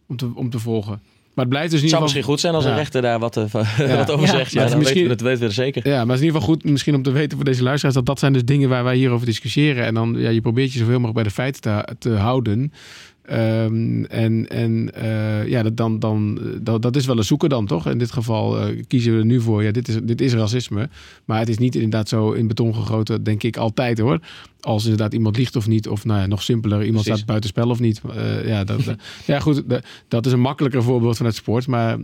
om 0.07 0.15
te, 0.15 0.31
om 0.35 0.49
te 0.49 0.59
volgen. 0.59 1.01
Maar 1.33 1.45
het 1.45 1.53
blijft 1.53 1.71
dus 1.71 1.81
niet. 1.81 1.91
Het 1.91 1.99
zou 1.99 2.01
misschien 2.03 2.23
goed 2.23 2.39
zijn 2.39 2.53
als 2.53 2.65
een 2.65 2.75
rechter 2.75 3.01
daar 3.01 3.19
wat, 3.19 3.38
uh, 3.38 3.43
ja. 3.77 3.95
wat 3.95 4.11
over 4.11 4.27
zegt. 4.27 4.51
Ja, 4.51 4.67
dan 4.67 4.77
misschien, 4.77 5.07
weten 5.07 5.17
we, 5.17 5.23
dat 5.23 5.39
weten 5.39 5.47
we 5.47 5.53
zeker. 5.53 5.88
Ja, 5.88 5.97
maar 5.97 5.99
het 6.05 6.15
is 6.15 6.19
in 6.19 6.25
ieder 6.25 6.39
geval 6.41 6.55
goed 6.55 6.63
misschien 6.63 6.95
om 6.95 7.03
te 7.03 7.11
weten 7.11 7.38
voor 7.38 7.45
deze 7.45 7.63
luisteraars... 7.63 7.95
dat 7.95 8.05
dat 8.05 8.19
zijn 8.19 8.33
dus 8.33 8.45
dingen 8.45 8.69
waar 8.69 8.83
wij 8.83 8.95
hier 8.95 9.09
over 9.09 9.25
discussiëren. 9.25 9.85
En 9.85 9.93
dan, 9.93 10.15
ja, 10.17 10.29
je 10.29 10.41
probeert 10.41 10.73
je 10.73 10.79
zoveel 10.79 10.99
mogelijk 10.99 11.13
bij 11.13 11.23
de 11.23 11.29
feiten 11.29 11.61
te, 11.61 11.95
te 11.99 12.09
houden. 12.09 12.71
Um, 13.31 14.05
en 14.05 14.47
en 14.49 14.89
uh, 14.97 15.47
ja, 15.47 15.63
dat, 15.63 15.77
dan, 15.77 15.99
dan, 15.99 16.39
dat, 16.61 16.81
dat 16.81 16.95
is 16.95 17.05
wel 17.05 17.17
een 17.17 17.23
zoeken 17.23 17.49
dan, 17.49 17.65
toch? 17.65 17.88
In 17.88 17.97
dit 17.97 18.11
geval 18.11 18.69
uh, 18.69 18.83
kiezen 18.88 19.13
we 19.13 19.19
er 19.19 19.25
nu 19.25 19.41
voor, 19.41 19.63
ja, 19.63 19.71
dit 19.71 19.88
is, 19.88 19.97
dit 20.03 20.21
is 20.21 20.33
racisme. 20.33 20.89
Maar 21.25 21.39
het 21.39 21.49
is 21.49 21.57
niet 21.57 21.75
inderdaad 21.75 22.09
zo 22.09 22.31
in 22.31 22.47
beton 22.47 22.75
gegoten, 22.75 23.23
denk 23.23 23.43
ik 23.43 23.57
altijd 23.57 23.99
hoor. 23.99 24.19
Als 24.59 24.83
inderdaad 24.83 25.13
iemand 25.13 25.38
liegt 25.38 25.55
of 25.55 25.67
niet, 25.67 25.88
of 25.88 26.05
nou 26.05 26.19
ja, 26.19 26.25
nog 26.25 26.43
simpeler, 26.43 26.83
iemand 26.83 26.93
Precies. 26.93 27.13
staat 27.13 27.25
buitenspel 27.25 27.69
of 27.69 27.79
niet. 27.79 28.01
Uh, 28.15 28.47
ja, 28.47 28.63
dat, 28.63 28.81
ja, 29.25 29.39
goed, 29.39 29.63
dat 30.07 30.25
is 30.25 30.31
een 30.31 30.39
makkelijker 30.39 30.83
voorbeeld 30.83 31.17
van 31.17 31.25
het 31.25 31.35
sport. 31.35 31.67
Maar 31.67 31.97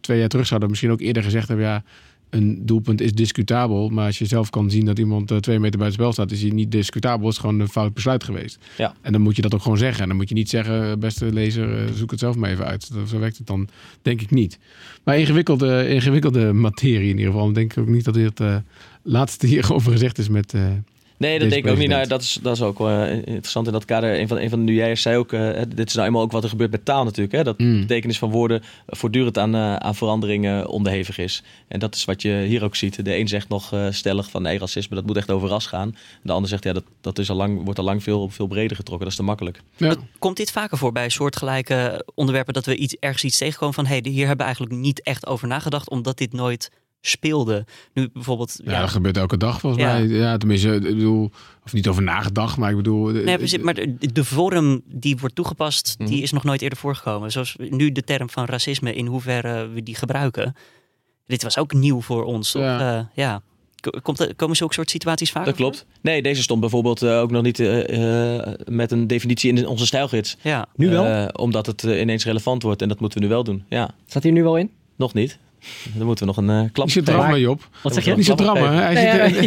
twee 0.00 0.18
jaar 0.18 0.28
terug 0.28 0.46
zouden 0.46 0.68
we 0.68 0.74
misschien 0.74 0.90
ook 0.90 1.00
eerder 1.00 1.22
gezegd 1.22 1.48
hebben, 1.48 1.66
ja 1.66 1.82
een 2.30 2.66
doelpunt 2.66 3.00
is 3.00 3.12
discutabel. 3.12 3.88
Maar 3.88 4.06
als 4.06 4.18
je 4.18 4.26
zelf 4.26 4.50
kan 4.50 4.70
zien 4.70 4.84
dat 4.84 4.98
iemand 4.98 5.30
uh, 5.30 5.38
twee 5.38 5.58
meter 5.58 5.78
buiten 5.78 6.00
spel 6.00 6.12
staat, 6.12 6.30
is 6.30 6.42
hij 6.42 6.50
niet 6.50 6.72
discutabel. 6.72 7.26
Het 7.26 7.34
is 7.34 7.40
gewoon 7.40 7.60
een 7.60 7.68
fout 7.68 7.94
besluit 7.94 8.24
geweest. 8.24 8.58
Ja. 8.76 8.94
En 9.00 9.12
dan 9.12 9.20
moet 9.20 9.36
je 9.36 9.42
dat 9.42 9.54
ook 9.54 9.62
gewoon 9.62 9.78
zeggen. 9.78 10.02
En 10.02 10.08
dan 10.08 10.16
moet 10.16 10.28
je 10.28 10.34
niet 10.34 10.48
zeggen, 10.48 10.90
eh, 10.90 10.96
beste 10.96 11.32
lezer, 11.32 11.82
uh, 11.82 11.92
zoek 11.94 12.10
het 12.10 12.20
zelf 12.20 12.36
maar 12.36 12.50
even 12.50 12.66
uit. 12.66 12.90
Zo 13.08 13.18
werkt 13.18 13.38
het 13.38 13.46
dan, 13.46 13.68
denk 14.02 14.20
ik 14.20 14.30
niet. 14.30 14.58
Maar 15.04 15.18
ingewikkelde, 15.18 15.88
ingewikkelde 15.88 16.52
materie 16.52 17.10
in 17.10 17.16
ieder 17.16 17.24
geval. 17.24 17.44
Dan 17.44 17.54
denk 17.54 17.72
ik 17.72 17.78
ook 17.78 17.88
niet 17.88 18.04
dat 18.04 18.14
dit 18.14 18.40
uh, 18.40 18.56
laatste 19.02 19.46
hierover 19.52 19.92
gezegd 19.92 20.18
is 20.18 20.28
met, 20.28 20.54
Nee, 21.18 21.38
dat 21.38 21.50
denk 21.50 21.64
ik 21.64 21.70
ook 21.70 21.78
niet. 21.78 21.88
Nou, 21.88 22.06
dat, 22.06 22.22
is, 22.22 22.38
dat 22.42 22.56
is 22.56 22.62
ook 22.62 22.78
wel 22.78 23.06
uh, 23.06 23.12
interessant 23.12 23.66
in 23.66 23.72
dat 23.72 23.84
kader. 23.84 24.20
Een 24.20 24.28
van, 24.28 24.38
een 24.38 24.50
van 24.50 24.66
de 24.66 24.72
nieuwjägers 24.72 25.00
zei 25.00 25.16
ook, 25.16 25.32
uh, 25.32 25.60
dit 25.74 25.88
is 25.88 25.94
nou 25.94 26.06
eenmaal 26.06 26.22
ook 26.22 26.32
wat 26.32 26.42
er 26.42 26.48
gebeurt 26.48 26.70
met 26.70 26.84
taal 26.84 27.04
natuurlijk. 27.04 27.36
Hè? 27.36 27.44
Dat 27.44 27.58
mm. 27.58 27.72
de 27.72 27.80
betekenis 27.80 28.18
van 28.18 28.30
woorden 28.30 28.62
voortdurend 28.86 29.38
aan, 29.38 29.54
uh, 29.54 29.76
aan 29.76 29.94
veranderingen 29.94 30.68
onderhevig 30.68 31.18
is. 31.18 31.42
En 31.68 31.78
dat 31.78 31.94
is 31.94 32.04
wat 32.04 32.22
je 32.22 32.44
hier 32.46 32.64
ook 32.64 32.76
ziet. 32.76 33.04
De 33.04 33.16
een 33.16 33.28
zegt 33.28 33.48
nog 33.48 33.74
stellig 33.90 34.30
van 34.30 34.42
nee, 34.42 34.58
racisme, 34.58 34.96
dat 34.96 35.06
moet 35.06 35.16
echt 35.16 35.30
over 35.30 35.48
ras 35.48 35.66
gaan. 35.66 35.96
De 36.22 36.32
ander 36.32 36.48
zegt, 36.48 36.64
ja, 36.64 36.72
dat, 36.72 36.84
dat 37.00 37.18
is 37.18 37.30
al 37.30 37.36
lang, 37.36 37.64
wordt 37.64 37.78
al 37.78 37.84
lang 37.84 38.02
veel, 38.02 38.28
veel 38.28 38.46
breder 38.46 38.76
getrokken. 38.76 39.04
Dat 39.04 39.12
is 39.12 39.20
te 39.20 39.26
makkelijk. 39.26 39.60
Ja. 39.76 39.94
Komt 40.18 40.36
dit 40.36 40.50
vaker 40.50 40.78
voor 40.78 40.92
bij 40.92 41.08
soortgelijke 41.08 42.04
onderwerpen 42.14 42.54
dat 42.54 42.66
we 42.66 42.76
iets, 42.76 42.96
ergens 43.00 43.24
iets 43.24 43.38
tegenkomen 43.38 43.74
van 43.74 43.86
hé, 43.86 43.98
hey, 44.02 44.10
hier 44.10 44.26
hebben 44.26 44.36
we 44.36 44.52
eigenlijk 44.52 44.74
niet 44.74 45.02
echt 45.02 45.26
over 45.26 45.48
nagedacht, 45.48 45.90
omdat 45.90 46.18
dit 46.18 46.32
nooit 46.32 46.70
speelde. 47.00 47.64
Nu 47.92 48.08
bijvoorbeeld. 48.12 48.60
Ja, 48.64 48.80
dat 48.80 48.90
gebeurt 48.90 49.16
elke 49.16 49.36
dag 49.36 49.60
volgens 49.60 49.82
mij. 49.82 50.06
Ja, 50.06 50.36
tenminste, 50.36 50.74
ik 50.74 50.82
bedoel, 50.82 51.30
of 51.64 51.72
niet 51.72 51.88
over 51.88 52.02
nagedacht, 52.02 52.56
maar 52.56 52.70
ik 52.70 52.76
bedoel. 52.76 53.06
Nee, 53.08 53.58
maar 53.62 53.74
de, 53.74 54.12
de 54.12 54.24
vorm 54.24 54.82
die 54.84 55.16
wordt 55.16 55.34
toegepast, 55.34 55.98
die 55.98 56.06
mhm. 56.06 56.22
is 56.22 56.32
nog 56.32 56.44
nooit 56.44 56.62
eerder 56.62 56.78
voorgekomen. 56.78 57.32
Zoals 57.32 57.56
nu 57.58 57.92
de 57.92 58.02
term 58.02 58.30
van 58.30 58.44
racisme, 58.44 58.94
in 58.94 59.06
hoeverre 59.06 59.68
we 59.68 59.82
die 59.82 59.94
gebruiken. 59.94 60.54
Dit 61.26 61.42
was 61.42 61.58
ook 61.58 61.72
nieuw 61.72 62.00
voor 62.00 62.24
ons. 62.24 62.52
Ja. 62.52 62.98
Uh, 62.98 63.04
ja. 63.14 63.42
Komt, 64.02 64.36
komen 64.36 64.56
zulke 64.56 64.74
soort 64.74 64.90
situaties 64.90 65.30
vaak? 65.30 65.44
Dat 65.44 65.54
klopt. 65.54 65.86
Nee, 66.00 66.22
deze 66.22 66.42
stond 66.42 66.60
bijvoorbeeld 66.60 67.02
uh, 67.02 67.20
ook 67.20 67.30
nog 67.30 67.42
niet 67.42 67.58
uh, 67.58 68.38
met 68.64 68.90
een 68.92 69.06
definitie 69.06 69.52
in 69.52 69.66
onze 69.66 69.86
stijlgids. 69.86 70.36
Ja. 70.42 70.66
Nu 70.74 70.88
wel? 70.88 71.26
omdat 71.26 71.66
het 71.66 71.82
ineens 71.82 72.24
relevant 72.24 72.62
wordt 72.62 72.82
en 72.82 72.88
dat 72.88 73.00
moeten 73.00 73.18
we 73.18 73.24
nu 73.24 73.30
wel 73.30 73.44
doen. 73.44 73.64
Ja. 73.68 73.90
Staat 74.06 74.22
hier 74.22 74.32
nu 74.32 74.42
wel 74.42 74.56
in? 74.56 74.70
Nog 74.96 75.14
niet. 75.14 75.38
Dan 75.94 76.06
moeten 76.06 76.26
we 76.26 76.32
nog 76.32 76.48
een 76.48 76.64
uh, 76.64 76.70
klap. 76.72 76.90
Zo 76.90 77.00
drammen, 77.00 77.40
Job. 77.40 77.68
Wat 77.82 77.94
zeg 77.94 78.04
je? 78.04 78.16
Niet 78.16 78.24
zo 78.24 78.34
drammen. 78.34 78.72
Hij 78.72 78.94
nee, 78.94 79.42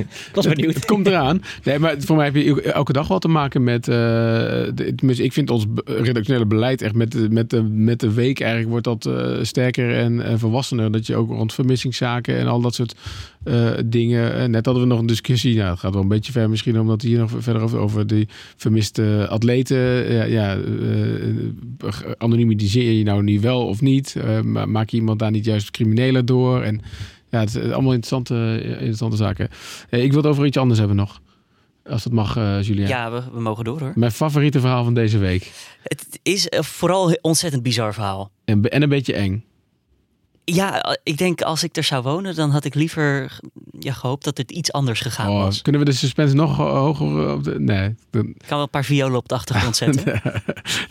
Ik 0.00 0.30
was 0.32 0.46
benieuwd. 0.46 0.74
Het, 0.74 0.84
komt 0.84 1.06
eraan. 1.06 1.42
Nee, 1.64 1.78
maar 1.78 1.94
voor 1.98 2.16
mij 2.16 2.24
heb 2.24 2.34
je 2.34 2.62
elke 2.62 2.92
dag 2.92 3.08
wat 3.08 3.20
te 3.20 3.28
maken 3.28 3.64
met... 3.64 3.88
Uh, 3.88 3.94
de, 3.94 4.94
ik 5.16 5.32
vind 5.32 5.50
ons 5.50 5.66
redactionele 5.84 6.46
beleid 6.46 6.82
echt 6.82 6.94
met 6.94 7.12
de, 7.12 7.28
met 7.30 7.50
de, 7.50 7.62
met 7.62 8.00
de 8.00 8.12
week 8.12 8.40
eigenlijk 8.40 8.70
wordt 8.70 8.84
dat 8.84 9.06
uh, 9.06 9.44
sterker 9.44 9.96
en, 9.96 10.24
en 10.24 10.38
volwassener. 10.38 10.92
Dat 10.92 11.06
je 11.06 11.16
ook 11.16 11.30
rond 11.30 11.54
vermissingszaken 11.54 12.38
en 12.38 12.46
al 12.46 12.60
dat 12.60 12.74
soort 12.74 12.94
uh, 13.44 13.70
dingen. 13.86 14.50
net 14.50 14.64
hadden 14.64 14.82
we 14.82 14.88
nog 14.88 14.98
een 14.98 15.06
discussie. 15.06 15.56
Nou, 15.56 15.70
het 15.70 15.78
gaat 15.78 15.92
wel 15.92 16.02
een 16.02 16.08
beetje 16.08 16.32
ver 16.32 16.50
misschien, 16.50 16.80
omdat 16.80 17.02
hier 17.02 17.18
nog 17.18 17.30
verder 17.38 17.62
over, 17.62 17.78
over 17.78 18.06
die 18.06 18.28
vermiste 18.56 19.26
atleten. 19.28 20.12
ja, 20.12 20.24
ja 20.24 20.58
anonimiseer 22.18 22.92
je 22.92 23.04
nou 23.04 23.22
niet 23.22 23.40
wel 23.40 23.66
of 23.66 23.80
niet? 23.80 24.16
maak 24.44 24.88
je 24.88 24.96
iemand 24.96 25.18
daar 25.18 25.30
niet 25.30 25.44
juist 25.44 25.70
criminelen 25.70 26.26
door? 26.26 26.62
En 26.62 26.80
ja, 27.30 27.40
het 27.40 27.48
is 27.48 27.56
allemaal 27.56 27.92
interessante, 27.92 28.60
interessante 28.62 29.16
zaken. 29.16 29.48
ik 29.90 30.12
wil 30.12 30.22
het 30.22 30.30
over 30.30 30.46
iets 30.46 30.56
anders 30.56 30.78
hebben 30.78 30.96
nog. 30.96 31.20
Als 31.84 32.02
dat 32.02 32.12
mag, 32.12 32.36
uh, 32.36 32.62
Julia. 32.62 32.88
Ja, 32.88 33.10
we, 33.10 33.22
we, 33.32 33.40
mogen 33.40 33.64
door 33.64 33.80
hoor. 33.80 33.92
Mijn 33.94 34.12
favoriete 34.12 34.60
verhaal 34.60 34.84
van 34.84 34.94
deze 34.94 35.18
week. 35.18 35.52
Het 35.82 36.20
is 36.22 36.46
vooral 36.50 37.10
een 37.10 37.18
ontzettend 37.20 37.62
bizar 37.62 37.94
verhaal. 37.94 38.30
En, 38.44 38.62
en 38.62 38.82
een 38.82 38.88
beetje 38.88 39.14
eng. 39.14 39.44
Ja, 40.54 40.98
ik 41.02 41.18
denk 41.18 41.42
als 41.42 41.62
ik 41.62 41.76
er 41.76 41.84
zou 41.84 42.02
wonen, 42.02 42.34
dan 42.34 42.50
had 42.50 42.64
ik 42.64 42.74
liever 42.74 43.38
ja, 43.78 43.92
gehoopt 43.92 44.24
dat 44.24 44.38
het 44.38 44.50
iets 44.50 44.72
anders 44.72 45.00
gegaan 45.00 45.28
oh, 45.28 45.42
was. 45.42 45.62
Kunnen 45.62 45.80
we 45.80 45.86
de 45.86 45.96
suspense 45.96 46.34
nog 46.34 46.56
hoger 46.56 47.32
op 47.32 47.44
de... 47.44 47.60
Nee. 47.60 47.88
Ik 47.88 47.96
kan 48.10 48.32
wel 48.48 48.60
een 48.60 48.70
paar 48.70 48.84
violen 48.84 49.16
op 49.16 49.28
de 49.28 49.34
achtergrond 49.34 49.76
zetten. 49.82 50.20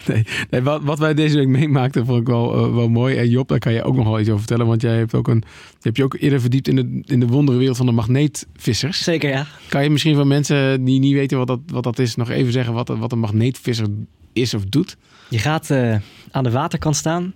nee, 0.08 0.26
nee 0.50 0.62
wat, 0.62 0.84
wat, 0.84 1.00
wij 1.00 1.14
deze 1.14 1.38
week 1.38 1.48
meemaakten 1.48 2.06
vond 2.06 2.22
ik 2.22 2.28
wel, 2.28 2.68
uh, 2.68 2.76
wel 2.76 2.90
mooi. 2.90 3.18
En 3.18 3.30
Job, 3.30 3.48
daar 3.48 3.60
kan 3.60 3.74
je 3.74 3.84
ook 3.84 3.96
nog 3.96 4.06
wel 4.06 4.20
iets 4.20 4.30
over 4.30 4.40
vertellen. 4.40 4.68
Want 4.68 4.82
jij 4.82 4.98
hebt 4.98 5.14
ook 5.14 5.28
een, 5.28 5.44
je 5.70 5.78
hebt 5.80 5.98
je 5.98 6.04
ook 6.04 6.16
eerder 6.20 6.42
verdiept 6.42 6.68
in 6.68 6.76
de, 6.76 7.02
in 7.06 7.20
de 7.20 7.28
wonderenwereld 7.28 7.78
van 7.78 7.86
de 7.86 7.92
magneetvissers. 7.92 9.04
Zeker, 9.04 9.30
ja. 9.30 9.46
Kan 9.70 9.84
je 9.84 9.90
misschien 9.90 10.16
van 10.16 10.28
mensen 10.28 10.84
die 10.84 11.00
niet 11.00 11.14
weten 11.14 11.38
wat 11.38 11.48
dat, 11.48 11.60
wat 11.66 11.84
dat 11.84 12.00
is, 12.00 12.16
nog 12.16 12.30
even 12.30 12.52
zeggen 12.52 12.74
wat, 12.74 12.88
wat 12.88 13.12
een 13.12 13.20
magneetvisser 13.20 13.88
is 14.34 14.54
of 14.54 14.66
doet? 14.66 14.98
Je 15.30 15.40
gaat 15.40 15.70
uh, 15.70 15.96
aan 16.32 16.44
de 16.44 16.52
waterkant 16.52 16.96
staan. 16.96 17.34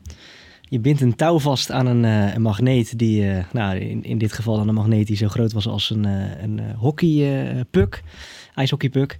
Je 0.73 0.79
bindt 0.79 1.01
een 1.01 1.15
touw 1.15 1.39
vast 1.39 1.71
aan 1.71 1.85
een, 1.85 2.03
uh, 2.03 2.33
een 2.33 2.41
magneet 2.41 2.97
die, 2.99 3.23
uh, 3.23 3.43
nou, 3.51 3.77
in, 3.77 4.03
in 4.03 4.17
dit 4.17 4.33
geval 4.33 4.57
dan 4.57 4.67
een 4.67 4.73
magneet 4.73 5.07
die 5.07 5.15
zo 5.15 5.27
groot 5.27 5.51
was 5.51 5.67
als 5.67 5.89
een, 5.89 6.07
uh, 6.07 6.41
een 6.41 6.61
hockeypuck, 6.75 8.03
ijshockeypuck. 8.55 9.17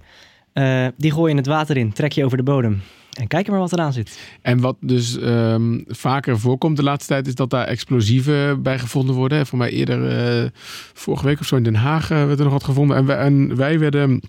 die 0.96 1.10
gooi 1.12 1.24
je 1.24 1.30
in 1.30 1.36
het 1.36 1.46
water 1.46 1.76
in, 1.76 1.92
trek 1.92 2.12
je 2.12 2.24
over 2.24 2.36
de 2.36 2.42
bodem. 2.42 2.82
En 3.18 3.26
kijk 3.26 3.48
maar 3.48 3.58
wat 3.58 3.72
eraan 3.72 3.92
zit. 3.92 4.18
En 4.42 4.60
wat 4.60 4.76
dus 4.80 5.18
ehm, 5.18 5.80
vaker 5.86 6.38
voorkomt 6.38 6.76
de 6.76 6.82
laatste 6.82 7.12
tijd, 7.12 7.26
is 7.26 7.34
dat 7.34 7.50
daar 7.50 7.66
explosieven 7.66 8.62
bij 8.62 8.78
gevonden 8.78 9.14
worden. 9.14 9.46
Voor 9.46 9.58
mij 9.58 9.70
eerder, 9.70 10.50
vorige 10.92 11.24
week 11.24 11.40
of 11.40 11.46
zo 11.46 11.56
in 11.56 11.62
Den 11.62 11.74
Haag, 11.74 12.10
uh, 12.10 12.26
werd 12.26 12.38
er 12.38 12.44
nog 12.44 12.52
wat 12.52 12.64
gevonden. 12.64 12.96
En 12.96 13.18
en 13.18 13.56
wij 13.56 13.78
werden 13.78 14.20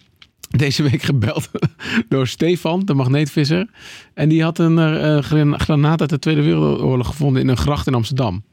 deze 0.49 0.83
week 0.83 1.01
gebeld 1.01 1.49
door 2.09 2.27
Stefan, 2.27 2.85
de 2.85 2.93
magneetvisser. 2.93 3.69
En 4.13 4.29
die 4.29 4.43
had 4.43 4.59
een 4.59 4.77
uh, 4.77 5.53
granaat 5.57 6.01
uit 6.01 6.09
de 6.09 6.19
Tweede 6.19 6.41
Wereldoorlog 6.41 7.07
gevonden 7.07 7.41
in 7.41 7.47
een 7.47 7.57
gracht 7.57 7.87
in 7.87 7.93
Amsterdam. 7.93 8.43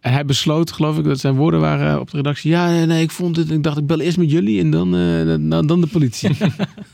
En 0.00 0.12
hij 0.12 0.24
besloot, 0.24 0.72
geloof 0.72 0.98
ik, 0.98 1.04
dat 1.04 1.18
zijn 1.18 1.34
woorden 1.34 1.60
waren 1.60 2.00
op 2.00 2.10
de 2.10 2.16
redactie. 2.16 2.50
Ja, 2.50 2.84
nee, 2.84 3.02
ik 3.02 3.10
vond 3.10 3.36
het. 3.36 3.50
Ik 3.50 3.62
dacht, 3.62 3.78
ik 3.78 3.86
bel 3.86 4.00
eerst 4.00 4.18
met 4.18 4.30
jullie 4.30 4.60
en 4.60 4.70
dan, 4.70 4.90
dan, 5.50 5.66
dan 5.66 5.80
de 5.80 5.86
politie. 5.86 6.30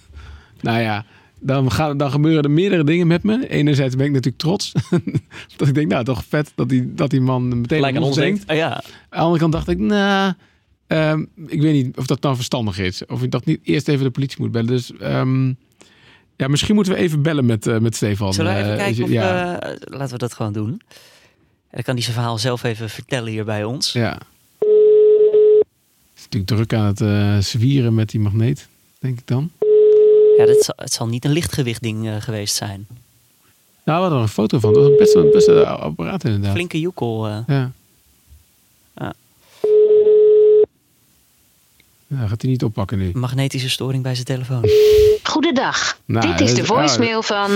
nou 0.60 0.80
ja, 0.80 1.04
dan, 1.42 1.72
gaan, 1.72 1.96
dan 1.96 2.10
gebeuren 2.10 2.42
er 2.42 2.50
meerdere 2.50 2.84
dingen 2.84 3.06
met 3.06 3.22
me. 3.22 3.48
Enerzijds 3.48 3.96
ben 3.96 4.06
ik 4.06 4.12
natuurlijk 4.12 4.42
trots. 4.42 4.72
dat 5.56 5.68
ik 5.68 5.74
denk, 5.74 5.88
nou, 5.88 6.04
toch 6.04 6.24
vet 6.28 6.52
dat 6.54 6.68
die, 6.68 6.94
dat 6.94 7.10
die 7.10 7.20
man 7.20 7.48
meteen 7.48 7.78
Gelijk 7.78 7.96
aan 7.96 8.02
ons 8.02 8.16
denkt. 8.16 8.50
Oh, 8.50 8.56
ja. 8.56 8.74
Aan 8.74 8.82
de 9.10 9.16
andere 9.16 9.38
kant 9.38 9.52
dacht 9.52 9.68
ik, 9.68 9.78
nou, 9.78 10.32
um, 10.92 11.28
ik 11.46 11.60
weet 11.62 11.72
niet 11.72 11.96
of 11.96 12.06
dat 12.06 12.22
dan 12.22 12.34
verstandig 12.34 12.78
is. 12.78 13.06
Of 13.06 13.22
ik 13.22 13.30
dat 13.30 13.44
niet 13.44 13.60
eerst 13.62 13.88
even 13.88 14.04
de 14.04 14.10
politie 14.10 14.40
moet 14.40 14.52
bellen. 14.52 14.66
Dus 14.66 14.92
um, 15.02 15.56
ja, 16.36 16.48
misschien 16.48 16.74
moeten 16.74 16.92
we 16.92 16.98
even 16.98 17.22
bellen 17.22 17.46
met, 17.46 17.66
uh, 17.66 17.78
met 17.78 17.96
Stefan. 17.96 18.32
Zullen 18.32 18.54
we 18.54 18.58
even 18.58 18.72
uh, 18.72 18.78
kijken 18.78 19.04
of 19.04 19.10
ja. 19.10 19.70
uh, 19.70 19.76
laten 19.84 20.12
we 20.12 20.18
dat 20.18 20.34
gewoon 20.34 20.52
doen. 20.52 20.80
Dan 21.70 21.82
kan 21.82 21.94
hij 21.94 22.02
zijn 22.02 22.16
verhaal 22.16 22.38
zelf 22.38 22.62
even 22.62 22.90
vertellen 22.90 23.30
hier 23.30 23.44
bij 23.44 23.64
ons. 23.64 23.92
Ja. 23.92 24.18
Is 26.16 26.22
natuurlijk 26.22 26.52
druk 26.52 26.74
aan 26.74 26.86
het 26.86 27.00
uh, 27.00 27.38
zwieren 27.38 27.94
met 27.94 28.10
die 28.10 28.20
magneet, 28.20 28.68
denk 28.98 29.18
ik 29.18 29.26
dan. 29.26 29.50
Ja, 30.36 30.46
dat 30.46 30.64
zal, 30.64 30.74
het 30.76 30.92
zal 30.92 31.06
niet 31.06 31.24
een 31.24 31.32
lichtgewicht 31.32 31.82
ding 31.82 32.06
uh, 32.06 32.16
geweest 32.18 32.54
zijn. 32.54 32.86
Nou, 33.84 33.98
we 33.98 34.02
hadden 34.02 34.12
er 34.12 34.24
een 34.24 34.28
foto 34.28 34.58
van. 34.58 34.72
Dat 34.72 34.82
was 34.82 34.96
best 34.98 35.14
een 35.14 35.30
best 35.30 35.48
een 35.48 35.64
apparaat 35.64 36.24
inderdaad. 36.24 36.52
Flinke 36.52 36.80
joekel. 36.80 37.28
Uh. 37.28 37.38
Ja. 37.46 37.72
ja. 38.94 39.12
Nou, 42.12 42.28
gaat 42.28 42.42
hij 42.42 42.50
niet 42.50 42.64
oppakken 42.64 42.98
nu. 42.98 43.10
Magnetische 43.14 43.70
storing 43.70 44.02
bij 44.02 44.14
zijn 44.14 44.26
telefoon. 44.26 44.64
Goedendag. 45.22 45.98
Nou, 46.04 46.26
Dit 46.26 46.40
is 46.40 46.54
de 46.54 46.64
voicemail 46.64 47.22
van... 47.22 47.50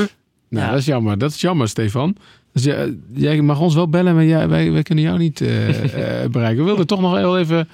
Nou, 0.48 0.64
ja. 0.64 0.70
dat 0.70 0.78
is 0.78 0.86
jammer. 0.86 1.18
Dat 1.18 1.30
is 1.30 1.40
jammer, 1.40 1.68
Stefan. 1.68 2.16
Dus 2.52 2.64
jij, 2.64 2.96
jij 3.14 3.40
mag 3.40 3.60
ons 3.60 3.74
wel 3.74 3.88
bellen, 3.88 4.14
maar 4.14 4.24
jij, 4.24 4.48
wij, 4.48 4.72
wij 4.72 4.82
kunnen 4.82 5.04
jou 5.04 5.18
niet 5.18 5.38
bereiken. 6.32 6.56
We 6.56 6.62
wilden 6.64 6.86
toch 6.86 7.00
nog 7.00 7.16
heel 7.16 7.38
even 7.38 7.68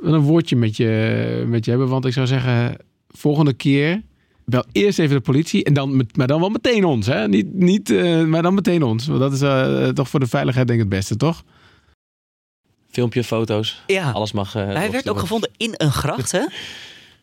een 0.00 0.20
woordje 0.20 0.56
met 0.56 0.76
je, 0.76 1.44
met 1.48 1.64
je 1.64 1.70
hebben. 1.70 1.88
Want 1.88 2.04
ik 2.04 2.12
zou 2.12 2.26
zeggen, 2.26 2.76
volgende 3.08 3.52
keer 3.52 4.02
wel 4.44 4.64
eerst 4.72 4.98
even 4.98 5.16
de 5.16 5.22
politie 5.22 5.64
en 5.64 5.74
dan, 5.74 6.06
maar 6.14 6.26
dan 6.26 6.40
wel 6.40 6.48
meteen 6.48 6.84
ons. 6.84 7.06
Hè? 7.06 7.28
Niet, 7.28 7.54
niet, 7.54 7.90
uh, 7.90 8.24
maar 8.24 8.42
dan 8.42 8.54
meteen 8.54 8.82
ons. 8.82 9.06
Want 9.06 9.20
dat 9.20 9.32
is 9.32 9.42
uh, 9.42 9.88
toch 9.88 10.08
voor 10.08 10.20
de 10.20 10.26
veiligheid 10.26 10.66
denk 10.66 10.78
ik 10.80 10.86
het 10.86 10.94
beste, 10.94 11.16
toch? 11.16 11.44
Filmpje, 12.94 13.24
foto's, 13.24 13.82
ja. 13.86 14.10
alles 14.10 14.32
mag. 14.32 14.56
Uh, 14.56 14.72
Hij 14.72 14.90
werd 14.90 15.08
ook 15.08 15.18
gevonden 15.18 15.50
in 15.56 15.74
een 15.76 15.92
gracht, 15.92 16.32
hè? 16.32 16.46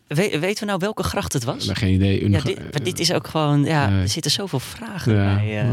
We, 0.07 0.39
weten 0.39 0.59
we 0.59 0.65
nou 0.65 0.79
welke 0.79 1.03
gracht 1.03 1.33
het 1.33 1.43
was? 1.43 1.69
Geen 1.73 1.93
idee. 1.93 2.29
Ja, 2.29 2.41
dit, 2.41 2.57
maar 2.71 2.83
dit 2.83 2.99
is 2.99 3.13
ook 3.13 3.27
gewoon, 3.27 3.63
ja, 3.63 3.89
er 3.89 4.07
zitten 4.07 4.31
zoveel 4.31 4.59
vragen 4.59 5.15
ja, 5.15 5.35
bij. 5.35 5.63
Uh, 5.63 5.71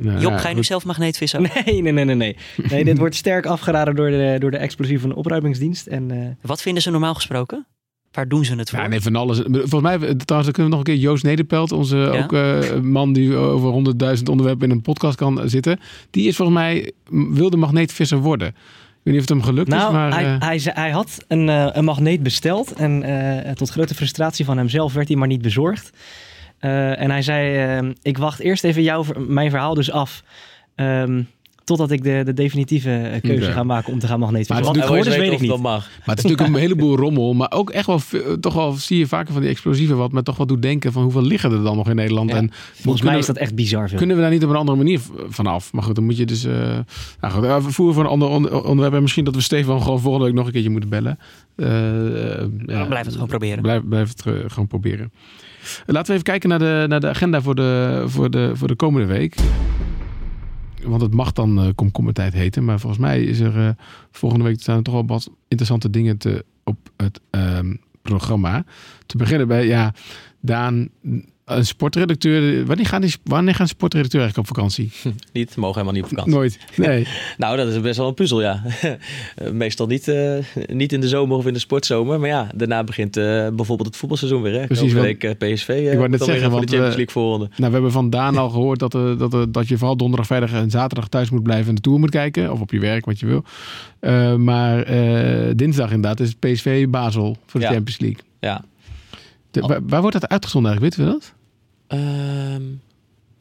nou, 0.00 0.20
Job, 0.20 0.36
ga 0.36 0.48
je 0.48 0.54
nu 0.54 0.64
zelf 0.64 0.84
magneetvissen? 0.84 1.42
Nee, 1.64 1.82
nee, 1.82 1.92
nee, 1.92 2.04
nee. 2.04 2.16
Nee, 2.16 2.36
nee 2.70 2.84
dit 2.84 2.98
wordt 2.98 3.14
sterk 3.14 3.46
afgeraden 3.46 3.94
door 3.94 4.10
de, 4.10 4.36
door 4.38 4.50
de 4.50 4.56
explosief 4.56 5.00
van 5.00 5.08
de 5.08 5.16
opruimingsdienst. 5.16 5.86
En, 5.86 6.10
uh... 6.10 6.28
Wat 6.40 6.62
vinden 6.62 6.82
ze 6.82 6.90
normaal 6.90 7.14
gesproken? 7.14 7.66
Waar 8.12 8.28
doen 8.28 8.44
ze 8.44 8.54
het 8.54 8.70
voor? 8.70 8.78
Ja, 8.78 8.86
nee, 8.86 9.00
van 9.00 9.16
alles. 9.16 9.40
Volgens 9.50 9.82
mij, 9.82 10.14
trouwens, 10.14 10.52
kunnen 10.52 10.72
we 10.72 10.76
nog 10.76 10.78
een 10.78 10.94
keer 10.94 10.96
Joost 10.96 11.24
Nederpelt, 11.24 11.72
onze 11.72 11.96
ja? 11.96 12.22
ook 12.22 12.32
uh, 12.32 12.80
man 12.80 13.12
die 13.12 13.34
over 13.34 13.68
honderdduizend 13.68 14.28
onderwerpen 14.28 14.68
in 14.68 14.74
een 14.74 14.82
podcast 14.82 15.16
kan 15.16 15.48
zitten. 15.48 15.80
Die 16.10 16.28
is 16.28 16.36
volgens 16.36 16.58
mij 16.58 16.92
wilde 17.32 17.56
magneetvisser 17.56 18.18
worden. 18.18 18.54
Weet 19.06 19.14
niet 19.14 19.22
of 19.22 19.28
het 19.28 19.38
hem 19.38 19.54
gelukt 19.54 19.68
nou, 19.68 19.86
is, 19.86 19.92
maar... 19.92 20.12
Hij, 20.12 20.24
uh... 20.24 20.40
hij, 20.40 20.60
hij, 20.64 20.90
had 20.90 21.24
een, 21.28 21.48
uh, 21.48 21.66
een, 21.72 21.84
magneet 21.84 22.22
besteld 22.22 22.72
en 22.72 23.08
uh, 23.08 23.52
tot 23.52 23.70
grote 23.70 23.94
frustratie 23.94 24.44
van 24.44 24.56
hemzelf 24.56 24.92
werd 24.92 25.08
hij 25.08 25.16
maar 25.16 25.28
niet 25.28 25.42
bezorgd. 25.42 25.90
en 26.58 27.10
hij 27.10 27.22
zei, 27.22 27.94
ik 28.02 28.18
wacht 28.18 28.40
eerst 28.40 28.64
even 28.64 28.82
jouw, 28.82 29.04
mijn 29.18 29.50
verhaal 29.50 29.74
dus 29.74 29.90
af... 29.90 30.22
Um, 30.76 31.28
Totdat 31.66 31.90
ik 31.90 32.02
de, 32.02 32.22
de 32.24 32.32
definitieve 32.32 33.18
keuze 33.22 33.42
okay. 33.42 33.54
ga 33.54 33.62
maken 33.62 33.92
om 33.92 33.98
te 33.98 34.06
gaan 34.06 34.18
magnetvissen. 34.18 34.64
Maar 34.64 34.84
het 34.84 34.94
is 34.94 35.04
dus 35.04 35.16
weet 35.16 35.32
ik 35.32 35.40
niet. 35.40 35.50
Mag. 35.50 35.60
Maar 35.60 35.82
het 36.04 36.18
is 36.18 36.24
natuurlijk 36.24 36.48
een 36.48 36.60
heleboel 36.60 36.96
rommel. 37.06 37.34
Maar 37.34 37.52
ook 37.52 37.70
echt 37.70 37.86
wel, 37.86 38.00
toch 38.40 38.54
wel 38.54 38.72
zie 38.72 38.98
je 38.98 39.06
vaker 39.06 39.32
van 39.32 39.42
die 39.42 39.50
explosieven. 39.50 39.96
Wat 39.96 40.12
me 40.12 40.22
toch 40.22 40.36
wel 40.36 40.46
doet 40.46 40.62
denken 40.62 40.92
van 40.92 41.02
hoeveel 41.02 41.22
liggen 41.22 41.52
er 41.52 41.62
dan 41.62 41.76
nog 41.76 41.88
in 41.88 41.96
Nederland. 41.96 42.30
Ja. 42.30 42.36
En 42.36 42.50
Volgens 42.74 43.04
mij 43.04 43.18
is 43.18 43.26
dat 43.26 43.36
echt 43.36 43.54
bizar 43.54 43.88
veel. 43.88 43.98
Kunnen 43.98 44.16
we 44.16 44.22
daar 44.22 44.30
niet 44.30 44.44
op 44.44 44.50
een 44.50 44.56
andere 44.56 44.76
manier 44.76 45.00
vanaf? 45.28 45.72
Maar 45.72 45.82
goed, 45.82 45.94
dan 45.94 46.04
moet 46.04 46.16
je 46.16 46.26
dus... 46.26 46.44
Uh, 46.44 46.78
nou 47.20 47.62
goed, 47.62 47.74
voor 47.74 48.00
een 48.00 48.06
ander 48.06 48.28
onderwerp. 48.64 48.94
En 48.94 49.02
misschien 49.02 49.24
dat 49.24 49.34
we 49.34 49.40
Stefan 49.40 49.82
gewoon 49.82 50.00
volgende 50.00 50.26
week 50.26 50.34
nog 50.34 50.46
een 50.46 50.52
keertje 50.52 50.70
moeten 50.70 50.90
bellen. 50.90 51.18
Uh, 51.56 51.68
ja, 52.66 52.84
blijf 52.84 53.04
het 53.04 53.12
gewoon 53.12 53.28
proberen. 53.28 53.62
Blijf, 53.62 53.82
blijf 53.88 54.08
het 54.08 54.22
gewoon 54.46 54.66
proberen. 54.66 55.12
Laten 55.86 56.06
we 56.06 56.12
even 56.12 56.22
kijken 56.22 56.48
naar 56.48 56.58
de, 56.58 56.84
naar 56.88 57.00
de 57.00 57.08
agenda 57.08 57.40
voor 57.40 57.54
de, 57.54 58.02
voor, 58.06 58.30
de, 58.30 58.50
voor 58.54 58.68
de 58.68 58.74
komende 58.74 59.06
week 59.06 59.36
want 60.88 61.02
het 61.02 61.14
mag 61.14 61.32
dan 61.32 61.64
uh, 61.64 61.68
komkommertijd 61.74 62.32
heten. 62.32 62.64
Maar 62.64 62.80
volgens 62.80 63.02
mij 63.02 63.22
is 63.24 63.40
er 63.40 63.56
uh, 63.56 63.68
volgende 64.10 64.44
week 64.44 64.60
staan 64.60 64.76
er 64.76 64.82
toch 64.82 64.94
wel 64.94 65.06
wat 65.06 65.30
interessante 65.48 65.90
dingen 65.90 66.18
te, 66.18 66.44
op 66.64 66.90
het 66.96 67.20
um, 67.30 67.80
programma. 68.02 68.64
Te 69.06 69.16
beginnen 69.16 69.48
bij, 69.48 69.66
ja, 69.66 69.94
Daan, 70.40 70.88
een 71.46 71.66
sportredacteur. 71.66 72.66
Wanneer 72.66 72.86
gaan, 72.86 73.00
die, 73.00 73.14
wanneer 73.24 73.54
gaan 73.54 73.68
sportredacteur 73.68 74.20
eigenlijk 74.20 74.50
op 74.50 74.56
vakantie? 74.56 74.92
Niet, 75.32 75.56
mogen 75.56 75.74
helemaal 75.74 75.92
niet 75.92 76.02
op 76.02 76.08
vakantie. 76.08 76.34
Nooit, 76.34 76.58
nee. 76.76 77.06
nou, 77.38 77.56
dat 77.56 77.68
is 77.68 77.80
best 77.80 77.96
wel 77.96 78.08
een 78.08 78.14
puzzel, 78.14 78.42
ja. 78.42 78.62
Meestal 79.52 79.86
niet, 79.86 80.08
uh, 80.08 80.38
niet 80.66 80.92
in 80.92 81.00
de 81.00 81.08
zomer 81.08 81.36
of 81.36 81.46
in 81.46 81.52
de 81.52 81.58
sportzomer. 81.58 82.20
Maar 82.20 82.28
ja, 82.28 82.48
daarna 82.54 82.84
begint 82.84 83.16
uh, 83.16 83.24
bijvoorbeeld 83.48 83.88
het 83.88 83.96
voetbalseizoen 83.96 84.42
weer. 84.42 84.60
Hè? 84.60 84.66
Precies. 84.66 84.92
week 84.92 85.24
uh, 85.24 85.30
PSV. 85.30 85.68
ik 85.68 85.96
wou 85.96 86.08
net 86.08 86.22
zeggen, 86.22 86.50
want 86.50 86.62
de 86.62 86.68
Champions 86.68 86.96
League 86.96 87.12
voorronde. 87.12 87.48
Nou, 87.56 87.66
we 87.66 87.72
hebben 87.72 87.92
van 87.92 88.10
Daan 88.10 88.36
al 88.36 88.50
gehoord 88.50 88.78
dat, 88.78 88.92
dat, 88.92 89.54
dat 89.54 89.68
je 89.68 89.78
vooral 89.78 89.96
donderdag, 89.96 90.26
vrijdag 90.26 90.52
en 90.52 90.70
zaterdag 90.70 91.08
thuis 91.08 91.30
moet 91.30 91.42
blijven 91.42 91.68
en 91.68 91.74
de 91.74 91.80
Tour 91.80 91.98
moet 91.98 92.10
kijken. 92.10 92.52
Of 92.52 92.60
op 92.60 92.70
je 92.70 92.80
werk, 92.80 93.04
wat 93.04 93.20
je 93.20 93.26
wil. 93.26 93.44
Maar 94.38 94.84
dinsdag 95.56 95.90
inderdaad 95.90 96.20
is 96.20 96.34
PSV 96.34 96.88
Basel 96.88 97.36
voor 97.46 97.60
de 97.60 97.66
ja. 97.66 97.72
Champions 97.72 98.00
League. 98.00 98.20
Ja. 98.40 98.64
De, 99.50 99.60
waar, 99.60 99.80
waar, 99.86 100.00
wordt 100.00 100.20
dat 100.20 100.30
uitgezonden 100.30 100.70
eigenlijk? 100.70 100.98
Weten 100.98 101.14
we 101.14 101.20
dat? 101.20 101.34
Um, 101.88 102.80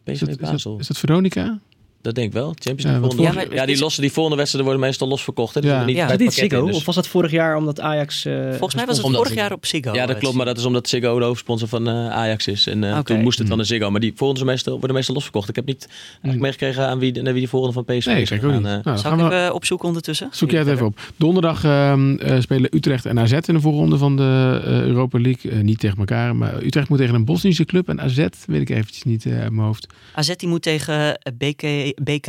is, 0.04 0.20
dat, 0.20 0.30
is, 0.30 0.64
dat, 0.64 0.80
is 0.80 0.88
dat 0.88 0.98
Veronica? 0.98 1.60
Dat 2.06 2.16
denk 2.16 2.28
ik 2.28 2.34
wel. 2.34 2.54
Champions 2.60 2.84
League 2.84 3.22
ja, 3.22 3.42
ja, 3.42 3.56
ja, 3.56 3.66
die, 3.66 3.80
losse, 3.80 4.02
die 4.02 4.12
volgende 4.12 4.38
wedstrijden 4.38 4.72
worden 4.72 4.88
meestal 4.88 5.08
losverkocht. 5.08 5.54
Hè? 5.54 5.60
Ja, 5.64 5.86
niet 5.86 5.96
ja. 5.96 6.12
Is 6.12 6.18
dit 6.18 6.34
Ziggo? 6.34 6.66
Dus. 6.66 6.76
Of 6.76 6.86
was 6.86 6.96
dat 6.96 7.08
vorig 7.08 7.32
jaar 7.32 7.58
omdat 7.58 7.80
Ajax... 7.80 8.26
Uh, 8.26 8.50
Volgens 8.50 8.76
mij 8.76 8.86
was 8.86 8.98
het 8.98 9.16
vorig 9.16 9.34
jaar 9.34 9.52
op 9.52 9.66
Ziggo. 9.66 9.94
Ja, 9.94 10.06
dat 10.06 10.18
klopt. 10.18 10.36
Maar 10.36 10.46
dat 10.46 10.58
is 10.58 10.66
omdat 10.66 10.90
Ziggo 10.90 11.20
de 11.20 11.26
hoofdsponsor 11.26 11.68
van 11.68 11.88
uh, 11.88 12.10
Ajax 12.10 12.48
is. 12.48 12.68
En 12.68 12.84
uh, 12.84 12.90
okay. 12.90 13.04
toen 13.04 13.22
moest 13.22 13.40
het 13.40 13.48
van 13.48 13.58
de 13.58 13.64
Ziggo. 13.64 13.92
Maar 13.92 14.00
die 14.00 14.14
volgende 14.16 14.46
meestal, 14.46 14.74
worden 14.74 14.96
meestal 14.96 15.14
losverkocht. 15.14 15.50
Ik 15.50 15.56
heb 15.56 15.66
niet 15.66 15.90
mm. 16.22 16.40
meegekregen 16.40 16.88
aan 16.88 17.00
wie, 17.00 17.22
naar 17.22 17.24
wie 17.24 17.34
die 17.34 17.50
volgende 17.50 17.74
van 17.74 17.84
PSV 17.84 18.06
nee, 18.06 18.22
is. 18.22 18.30
Nou, 18.30 18.98
Zal 18.98 19.14
ik 19.14 19.20
even 19.20 19.54
opzoeken 19.54 19.88
ondertussen? 19.88 20.28
Zoek 20.32 20.52
jij 20.52 20.60
het 20.60 20.70
even 20.70 20.86
op. 20.86 21.00
Donderdag 21.16 21.64
uh, 21.64 21.94
spelen 22.40 22.70
Utrecht 22.76 23.06
en 23.06 23.20
AZ 23.20 23.32
in 23.32 23.54
de 23.54 23.60
voorronde 23.60 23.98
van 23.98 24.18
de 24.18 24.62
Europa 24.64 25.20
League. 25.20 25.64
niet 25.64 25.80
tegen 25.80 25.98
elkaar, 25.98 26.36
maar 26.36 26.64
Utrecht 26.64 26.90
moet 26.90 26.98
tegen 26.98 27.16
een 27.16 27.26
Bosnische 27.26 27.66
club. 27.66 27.90
En 27.90 28.02
AZ 28.02 28.28
weet 28.46 28.62
ik 28.62 28.70
eventjes 28.70 29.04
niet 29.04 29.26
uit 29.26 29.52
mijn 29.52 29.66
hoofd. 29.68 29.88
AZ 30.14 30.36
die 30.36 30.50
moet 30.50 30.62
tegen 30.62 31.20
BK, 31.38 31.62
BK 32.04 32.28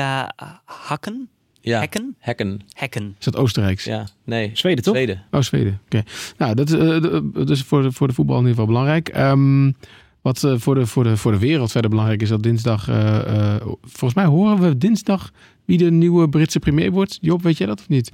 Hakken. 0.64 1.28
Ja, 1.60 1.80
Hekken? 1.80 2.14
Hekken. 2.18 2.60
Hekken. 2.72 3.14
Is 3.18 3.24
dat 3.24 3.36
Oostenrijks? 3.36 3.84
Ja, 3.84 4.06
nee. 4.24 4.50
Zweden 4.52 4.84
toch? 4.84 4.94
Zweden. 4.94 5.22
Oh, 5.30 5.40
Zweden. 5.40 5.80
Oké. 5.84 5.96
Okay. 5.96 6.12
Nou, 6.36 6.54
dat 6.54 6.68
is, 6.68 6.74
uh, 6.74 7.20
dat 7.32 7.50
is 7.50 7.62
voor, 7.62 7.82
de, 7.82 7.92
voor 7.92 8.08
de 8.08 8.14
voetbal 8.14 8.38
in 8.38 8.46
ieder 8.46 8.58
geval 8.58 8.72
belangrijk. 8.72 9.16
Um, 9.18 9.74
wat 10.20 10.42
uh, 10.42 10.54
voor, 10.56 10.74
de, 10.74 10.86
voor, 10.86 11.04
de, 11.04 11.16
voor 11.16 11.32
de 11.32 11.38
wereld 11.38 11.72
verder 11.72 11.90
belangrijk 11.90 12.22
is 12.22 12.28
dat 12.28 12.42
dinsdag... 12.42 12.88
Uh, 12.88 13.56
volgens 13.82 14.14
mij 14.14 14.24
horen 14.24 14.60
we 14.60 14.78
dinsdag 14.78 15.30
wie 15.64 15.78
de 15.78 15.90
nieuwe 15.90 16.28
Britse 16.28 16.58
premier 16.58 16.90
wordt. 16.90 17.18
Job, 17.20 17.42
weet 17.42 17.58
jij 17.58 17.66
dat 17.66 17.80
of 17.80 17.88
niet? 17.88 18.12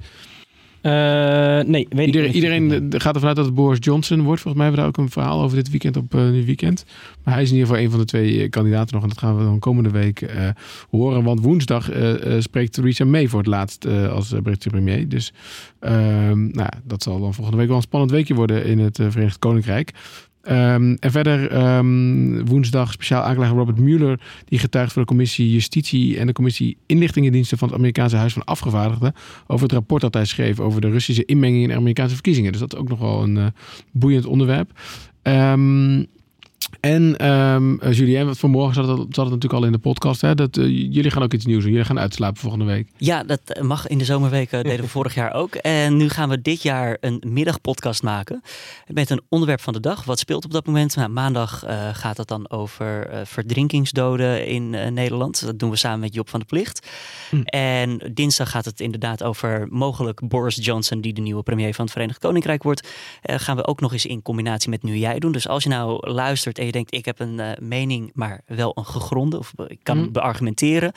Uh, 0.85 0.91
nee, 1.61 1.87
weet 1.89 2.05
iedereen, 2.05 2.27
ik 2.27 2.33
iedereen 2.35 2.93
gaat 2.97 3.13
ervan 3.13 3.27
uit 3.27 3.37
dat 3.37 3.45
het 3.45 3.53
Boris 3.53 3.77
Johnson 3.81 4.21
wordt. 4.21 4.41
Volgens 4.41 4.63
mij 4.63 4.71
hebben 4.71 4.85
we 4.85 4.91
daar 4.91 5.01
ook 5.01 5.05
een 5.05 5.13
verhaal 5.13 5.41
over 5.41 5.57
dit 5.57 5.69
weekend 5.69 5.97
op 5.97 6.13
uh, 6.13 6.29
nu 6.29 6.45
weekend. 6.45 6.85
Maar 7.23 7.33
hij 7.33 7.43
is 7.43 7.49
in 7.49 7.55
ieder 7.55 7.69
geval 7.69 7.83
een 7.83 7.91
van 7.91 7.99
de 7.99 8.05
twee 8.05 8.49
kandidaten 8.49 8.93
nog. 8.93 9.03
En 9.03 9.09
dat 9.09 9.17
gaan 9.17 9.37
we 9.37 9.43
dan 9.43 9.59
komende 9.59 9.89
week 9.89 10.25
horen. 10.89 11.23
Want 11.23 11.39
woensdag 11.39 11.89
spreekt 12.39 12.73
Theresa 12.73 13.05
May 13.05 13.27
voor 13.27 13.39
het 13.39 13.47
laatst 13.47 13.87
als 13.87 14.33
Britse 14.43 14.69
premier. 14.69 15.09
Dus 15.09 15.33
nou, 15.79 16.69
dat 16.83 17.03
zal 17.03 17.19
dan 17.19 17.33
volgende 17.33 17.59
week 17.59 17.67
wel 17.67 17.77
een 17.77 17.83
spannend 17.83 18.11
weekje 18.11 18.33
worden 18.33 18.65
in 18.65 18.79
het 18.79 18.99
Verenigd 19.09 19.39
Koninkrijk. 19.39 19.91
Um, 20.49 20.95
en 20.99 21.11
verder 21.11 21.67
um, 21.77 22.45
woensdag 22.45 22.91
speciaal 22.91 23.23
aanklager 23.23 23.57
Robert 23.57 23.79
Mueller... 23.79 24.19
die 24.45 24.59
getuigt 24.59 24.93
voor 24.93 25.01
de 25.01 25.07
commissie 25.07 25.51
Justitie 25.51 26.19
en 26.19 26.27
de 26.27 26.33
commissie 26.33 26.77
Inlichtingendiensten... 26.85 27.57
van 27.57 27.67
het 27.67 27.77
Amerikaanse 27.77 28.15
Huis 28.15 28.33
van 28.33 28.43
Afgevaardigden... 28.43 29.13
over 29.47 29.63
het 29.63 29.71
rapport 29.71 30.01
dat 30.01 30.13
hij 30.13 30.25
schreef 30.25 30.59
over 30.59 30.81
de 30.81 30.89
Russische 30.89 31.25
inmenging 31.25 31.63
in 31.63 31.69
de 31.69 31.75
Amerikaanse 31.75 32.13
verkiezingen. 32.13 32.51
Dus 32.51 32.61
dat 32.61 32.73
is 32.73 32.79
ook 32.79 32.89
nog 32.89 32.99
wel 32.99 33.23
een 33.23 33.35
uh, 33.35 33.45
boeiend 33.91 34.25
onderwerp. 34.25 34.79
Um, 35.23 36.07
En 36.79 37.31
um, 37.31 37.91
Julien, 37.91 38.35
vanmorgen 38.35 38.73
zat 38.73 38.87
het, 38.87 38.97
zat 38.97 39.25
het 39.25 39.33
natuurlijk 39.33 39.53
al 39.53 39.65
in 39.65 39.71
de 39.71 39.77
podcast. 39.77 40.21
Hè, 40.21 40.35
dat, 40.35 40.57
uh, 40.57 40.65
jullie 40.65 41.11
gaan 41.11 41.23
ook 41.23 41.33
iets 41.33 41.45
nieuws 41.45 41.63
doen. 41.63 41.71
Jullie 41.71 41.85
gaan 41.85 41.99
uitslapen 41.99 42.41
volgende 42.41 42.65
week. 42.65 42.87
Ja, 42.97 43.23
dat 43.23 43.59
mag 43.61 43.87
in 43.87 43.97
de 43.97 44.05
zomerweken. 44.05 44.63
deden 44.63 44.81
we 44.81 44.91
vorig 44.99 45.13
jaar 45.13 45.33
ook. 45.33 45.55
En 45.55 45.97
nu 45.97 46.09
gaan 46.09 46.29
we 46.29 46.41
dit 46.41 46.61
jaar 46.61 46.97
een 46.99 47.23
middagpodcast 47.27 48.03
maken. 48.03 48.41
Met 48.87 49.09
een 49.09 49.21
onderwerp 49.29 49.61
van 49.61 49.73
de 49.73 49.79
dag. 49.79 50.03
Wat 50.03 50.19
speelt 50.19 50.45
op 50.45 50.51
dat 50.51 50.65
moment? 50.65 50.95
Nou, 50.95 51.09
maandag 51.09 51.65
uh, 51.65 51.89
gaat 51.93 52.17
het 52.17 52.27
dan 52.27 52.49
over 52.49 53.09
verdrinkingsdoden 53.23 54.47
in 54.47 54.69
Nederland. 54.93 55.45
Dat 55.45 55.59
doen 55.59 55.69
we 55.69 55.75
samen 55.75 55.99
met 55.99 56.13
Job 56.13 56.29
van 56.29 56.39
de 56.39 56.45
Plicht. 56.45 56.87
Hm. 57.29 57.41
En 57.41 58.11
dinsdag 58.13 58.49
gaat 58.49 58.65
het 58.65 58.79
inderdaad 58.79 59.23
over 59.23 59.67
mogelijk 59.69 60.27
Boris 60.27 60.57
Johnson, 60.61 61.01
die 61.01 61.13
de 61.13 61.21
nieuwe 61.21 61.43
premier 61.43 61.73
van 61.73 61.83
het 61.83 61.93
Verenigd 61.93 62.19
Koninkrijk 62.19 62.63
wordt. 62.63 62.87
gaan 63.21 63.55
we 63.55 63.65
ook 63.65 63.79
nog 63.79 63.93
eens 63.93 64.05
in 64.05 64.21
combinatie 64.21 64.69
met 64.69 64.83
Nu 64.83 64.97
Jij 64.97 65.19
doen. 65.19 65.31
Dus 65.31 65.47
als 65.47 65.63
je 65.63 65.69
nou 65.69 66.09
luistert 66.11 66.52
en 66.59 66.65
je 66.65 66.71
denkt, 66.71 66.93
ik 66.93 67.05
heb 67.05 67.19
een 67.19 67.39
uh, 67.39 67.51
mening, 67.59 68.11
maar 68.13 68.41
wel 68.45 68.71
een 68.75 68.85
gegronde, 68.85 69.37
of 69.37 69.53
ik 69.67 69.79
kan 69.83 69.97
mm. 69.97 70.11
beargumenteren. 70.11 70.91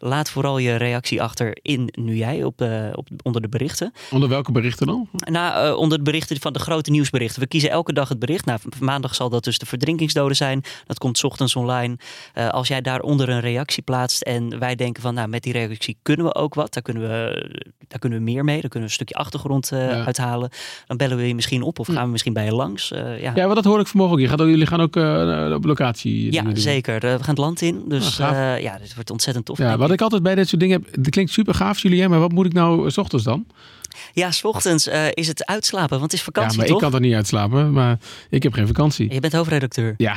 Laat 0.00 0.30
vooral 0.30 0.58
je 0.58 0.76
reactie 0.76 1.22
achter 1.22 1.58
in 1.62 1.92
nu 1.92 2.16
jij 2.16 2.44
op, 2.44 2.62
uh, 2.62 2.88
op, 2.92 3.08
onder 3.22 3.42
de 3.42 3.48
berichten. 3.48 3.92
Onder 4.10 4.28
welke 4.28 4.52
berichten 4.52 4.86
dan? 4.86 5.08
Nou, 5.12 5.66
uh, 5.66 5.76
onder 5.76 5.98
de 5.98 6.04
berichten 6.04 6.40
van 6.40 6.52
de 6.52 6.58
grote 6.58 6.90
nieuwsberichten. 6.90 7.40
We 7.40 7.46
kiezen 7.46 7.70
elke 7.70 7.92
dag 7.92 8.08
het 8.08 8.18
bericht. 8.18 8.44
Nou, 8.44 8.58
maandag 8.80 9.14
zal 9.14 9.28
dat 9.28 9.44
dus 9.44 9.58
de 9.58 9.66
verdrinkingsdoden 9.66 10.36
zijn. 10.36 10.62
Dat 10.86 10.98
komt 10.98 11.24
ochtends 11.24 11.56
online. 11.56 11.96
Uh, 12.34 12.48
als 12.48 12.68
jij 12.68 12.80
daaronder 12.80 13.28
een 13.28 13.40
reactie 13.40 13.82
plaatst 13.82 14.22
en 14.22 14.58
wij 14.58 14.74
denken 14.74 15.02
van, 15.02 15.14
nou, 15.14 15.28
met 15.28 15.42
die 15.42 15.52
reactie 15.52 15.98
kunnen 16.02 16.26
we 16.26 16.34
ook 16.34 16.54
wat. 16.54 16.74
Daar 16.74 16.82
kunnen 16.82 17.02
we, 17.02 17.50
daar 17.88 17.98
kunnen 17.98 18.18
we 18.18 18.24
meer 18.24 18.44
mee. 18.44 18.60
Daar 18.60 18.70
kunnen 18.70 18.88
we 18.88 18.94
een 18.94 19.04
stukje 19.04 19.14
achtergrond 19.14 19.68
ja. 19.68 20.04
uithalen. 20.04 20.50
Dan 20.86 20.96
bellen 20.96 21.16
we 21.16 21.28
je 21.28 21.34
misschien 21.34 21.62
op 21.62 21.78
of 21.78 21.86
gaan 21.86 22.04
we 22.04 22.10
misschien 22.10 22.32
bij 22.32 22.44
je 22.44 22.54
langs. 22.54 22.88
ja. 22.88 23.32
ja, 23.34 23.54
dat 23.54 23.64
hoor 23.64 23.80
ik 23.80 23.86
vanmorgen 23.86 24.16
ook. 24.16 24.22
Je 24.22 24.28
gaat, 24.28 24.38
jullie 24.38 24.66
gaan 24.66 24.80
ook 24.80 24.96
op 25.54 25.64
locatie. 25.64 26.32
Ja, 26.32 26.44
zeker. 26.54 27.00
we 27.00 27.08
gaan 27.08 27.18
het 27.20 27.38
land 27.38 27.62
in. 27.62 27.84
Dus 27.88 28.20
ah, 28.20 28.60
ja, 28.60 28.78
dit 28.78 28.94
wordt 28.94 29.10
ontzettend 29.10 29.44
tof. 29.44 29.58
Ja, 29.58 29.76
wat 29.76 29.90
ik 29.90 30.00
altijd 30.00 30.22
bij 30.22 30.34
dit 30.34 30.48
soort 30.48 30.60
dingen 30.60 30.82
heb, 30.82 31.04
dat 31.04 31.10
klinkt 31.10 31.32
super 31.32 31.54
gaaf, 31.54 31.78
Julien, 31.78 32.10
maar 32.10 32.20
wat 32.20 32.32
moet 32.32 32.46
ik 32.46 32.52
nou 32.52 32.90
s 32.90 32.98
ochtends 32.98 33.24
dan? 33.24 33.46
Ja, 34.12 34.30
s 34.30 34.44
ochtends 34.44 34.88
uh, 34.88 35.06
is 35.10 35.26
het 35.28 35.46
uitslapen, 35.46 35.98
want 35.98 36.02
het 36.02 36.12
is 36.12 36.22
vakantie. 36.22 36.52
Ja, 36.52 36.56
maar 36.56 36.66
toch? 36.66 36.76
ik 36.76 36.82
kan 36.82 36.94
er 36.94 37.00
niet 37.00 37.14
uitslapen, 37.14 37.72
maar 37.72 37.98
ik 38.30 38.42
heb 38.42 38.52
geen 38.52 38.66
vakantie. 38.66 39.12
Je 39.12 39.20
bent 39.20 39.32
hoofdredacteur. 39.32 39.94
Ja. 39.96 40.16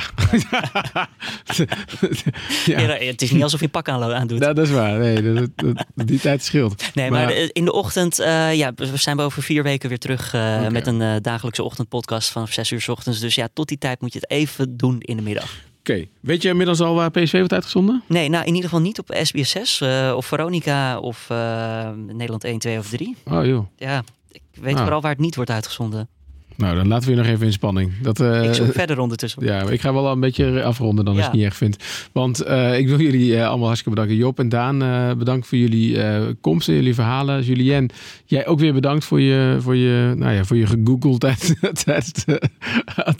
ja. 2.64 2.80
ja. 2.80 2.96
het 2.96 3.22
is 3.22 3.30
niet 3.30 3.42
alsof 3.42 3.60
je 3.60 3.68
pak 3.68 3.88
aan, 3.88 4.26
doet. 4.26 4.38
Ja, 4.38 4.52
dat 4.52 4.66
is 4.66 4.72
waar. 4.72 4.98
Nee, 4.98 5.34
dat, 5.34 5.48
dat, 5.54 5.86
die 5.94 6.20
tijd 6.20 6.44
scheelt. 6.44 6.84
Nee, 6.94 7.10
maar, 7.10 7.24
maar 7.24 7.48
in 7.52 7.64
de 7.64 7.72
ochtend, 7.72 8.20
uh, 8.20 8.54
ja, 8.54 8.72
we 8.74 8.96
zijn 8.96 9.16
we 9.16 9.22
over 9.22 9.42
vier 9.42 9.62
weken 9.62 9.88
weer 9.88 9.98
terug 9.98 10.34
uh, 10.34 10.40
okay. 10.40 10.68
met 10.68 10.86
een 10.86 11.22
dagelijkse 11.22 11.62
ochtendpodcast 11.62 12.30
vanaf 12.30 12.52
zes 12.52 12.70
uur 12.70 12.80
s 12.80 12.88
ochtends. 12.88 13.20
Dus 13.20 13.34
ja, 13.34 13.48
tot 13.52 13.68
die 13.68 13.78
tijd 13.78 14.00
moet 14.00 14.12
je 14.12 14.18
het 14.18 14.30
even 14.30 14.76
doen 14.76 15.00
in 15.00 15.16
de 15.16 15.22
middag. 15.22 15.70
Oké, 15.82 15.92
okay. 15.92 16.08
weet 16.20 16.42
je 16.42 16.48
inmiddels 16.48 16.80
al 16.80 16.94
waar 16.94 17.10
PSV 17.10 17.38
wordt 17.38 17.52
uitgezonden? 17.52 18.02
Nee, 18.06 18.28
nou 18.28 18.44
in 18.44 18.54
ieder 18.54 18.70
geval 18.70 18.84
niet 18.84 18.98
op 18.98 19.18
SBS 19.22 19.50
6 19.50 19.80
uh, 19.80 20.12
of 20.16 20.26
Veronica 20.26 20.98
of 20.98 21.28
uh, 21.32 21.90
Nederland 21.90 22.44
1, 22.44 22.58
2 22.58 22.78
of 22.78 22.88
3. 22.88 23.16
Oh 23.24 23.44
joh. 23.44 23.66
Ja, 23.76 24.02
ik 24.30 24.42
weet 24.52 24.74
ah. 24.74 24.80
vooral 24.80 25.00
waar 25.00 25.10
het 25.10 25.20
niet 25.20 25.34
wordt 25.34 25.50
uitgezonden. 25.50 26.08
Nou, 26.56 26.76
dan 26.76 26.88
laten 26.88 27.08
we 27.08 27.14
je 27.14 27.20
nog 27.20 27.30
even 27.30 27.46
in 27.46 27.52
spanning. 27.52 27.92
Dat, 28.02 28.20
uh, 28.20 28.44
ik 28.44 28.54
zoek 28.54 28.72
verder 28.72 28.98
ondertussen. 28.98 29.44
Ja, 29.44 29.62
ik 29.62 29.80
ga 29.80 29.92
wel 29.92 30.06
een 30.06 30.20
beetje 30.20 30.62
afronden 30.62 31.04
dan 31.04 31.14
ja. 31.14 31.20
als 31.20 31.26
je 31.26 31.32
het 31.32 31.40
niet 31.40 31.50
echt 31.50 31.58
vindt. 31.58 32.08
Want 32.12 32.46
uh, 32.46 32.78
ik 32.78 32.88
wil 32.88 33.00
jullie 33.00 33.32
uh, 33.32 33.46
allemaal 33.46 33.66
hartstikke 33.66 33.94
bedanken. 33.94 34.16
Job 34.16 34.38
en 34.38 34.48
Daan, 34.48 34.78
bedankt 35.18 35.46
voor 35.46 35.58
jullie 35.58 35.98
komst 36.40 36.68
en 36.68 36.74
jullie 36.74 36.94
verhalen. 36.94 37.42
Julien, 37.42 37.90
jij 38.24 38.46
ook 38.46 38.58
weer 38.58 38.72
bedankt 38.72 39.04
voor 39.04 39.20
je, 39.20 39.56
voor 39.60 39.76
je, 39.76 40.14
nou 40.16 40.32
ja, 40.34 40.44
voor 40.44 40.56
je 40.56 40.66
gegoogeld 40.66 41.20
tijdens 41.84 42.24
de 42.24 42.50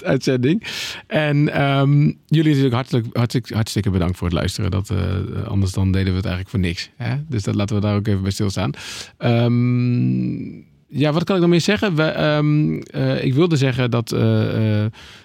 uitzending. 0.04 0.62
En 1.06 1.62
um, 1.62 2.18
jullie 2.26 2.48
natuurlijk 2.48 2.74
hartelijk, 2.74 3.06
hartstikke, 3.12 3.54
hartstikke 3.54 3.90
bedankt 3.90 4.16
voor 4.16 4.26
het 4.26 4.36
luisteren. 4.36 4.70
Dat, 4.70 4.92
anders 5.46 5.72
dan 5.72 5.92
deden 5.92 6.10
we 6.10 6.16
het 6.16 6.26
eigenlijk 6.26 6.48
voor 6.48 6.60
niks. 6.60 6.90
Hè? 6.96 7.16
Dus 7.28 7.42
dat 7.42 7.54
laten 7.54 7.76
we 7.76 7.82
daar 7.82 7.96
ook 7.96 8.06
even 8.06 8.22
bij 8.22 8.30
stilstaan. 8.30 8.70
Um, 9.18 10.70
ja, 10.94 11.12
wat 11.12 11.24
kan 11.24 11.34
ik 11.34 11.40
dan 11.40 11.50
meer 11.50 11.60
zeggen? 11.60 11.94
We, 11.94 12.22
um, 12.22 12.74
uh, 12.94 13.24
ik 13.24 13.34
wilde 13.34 13.56
zeggen 13.56 13.90
dat 13.90 14.12
uh, 14.12 14.80
uh, 14.80 14.84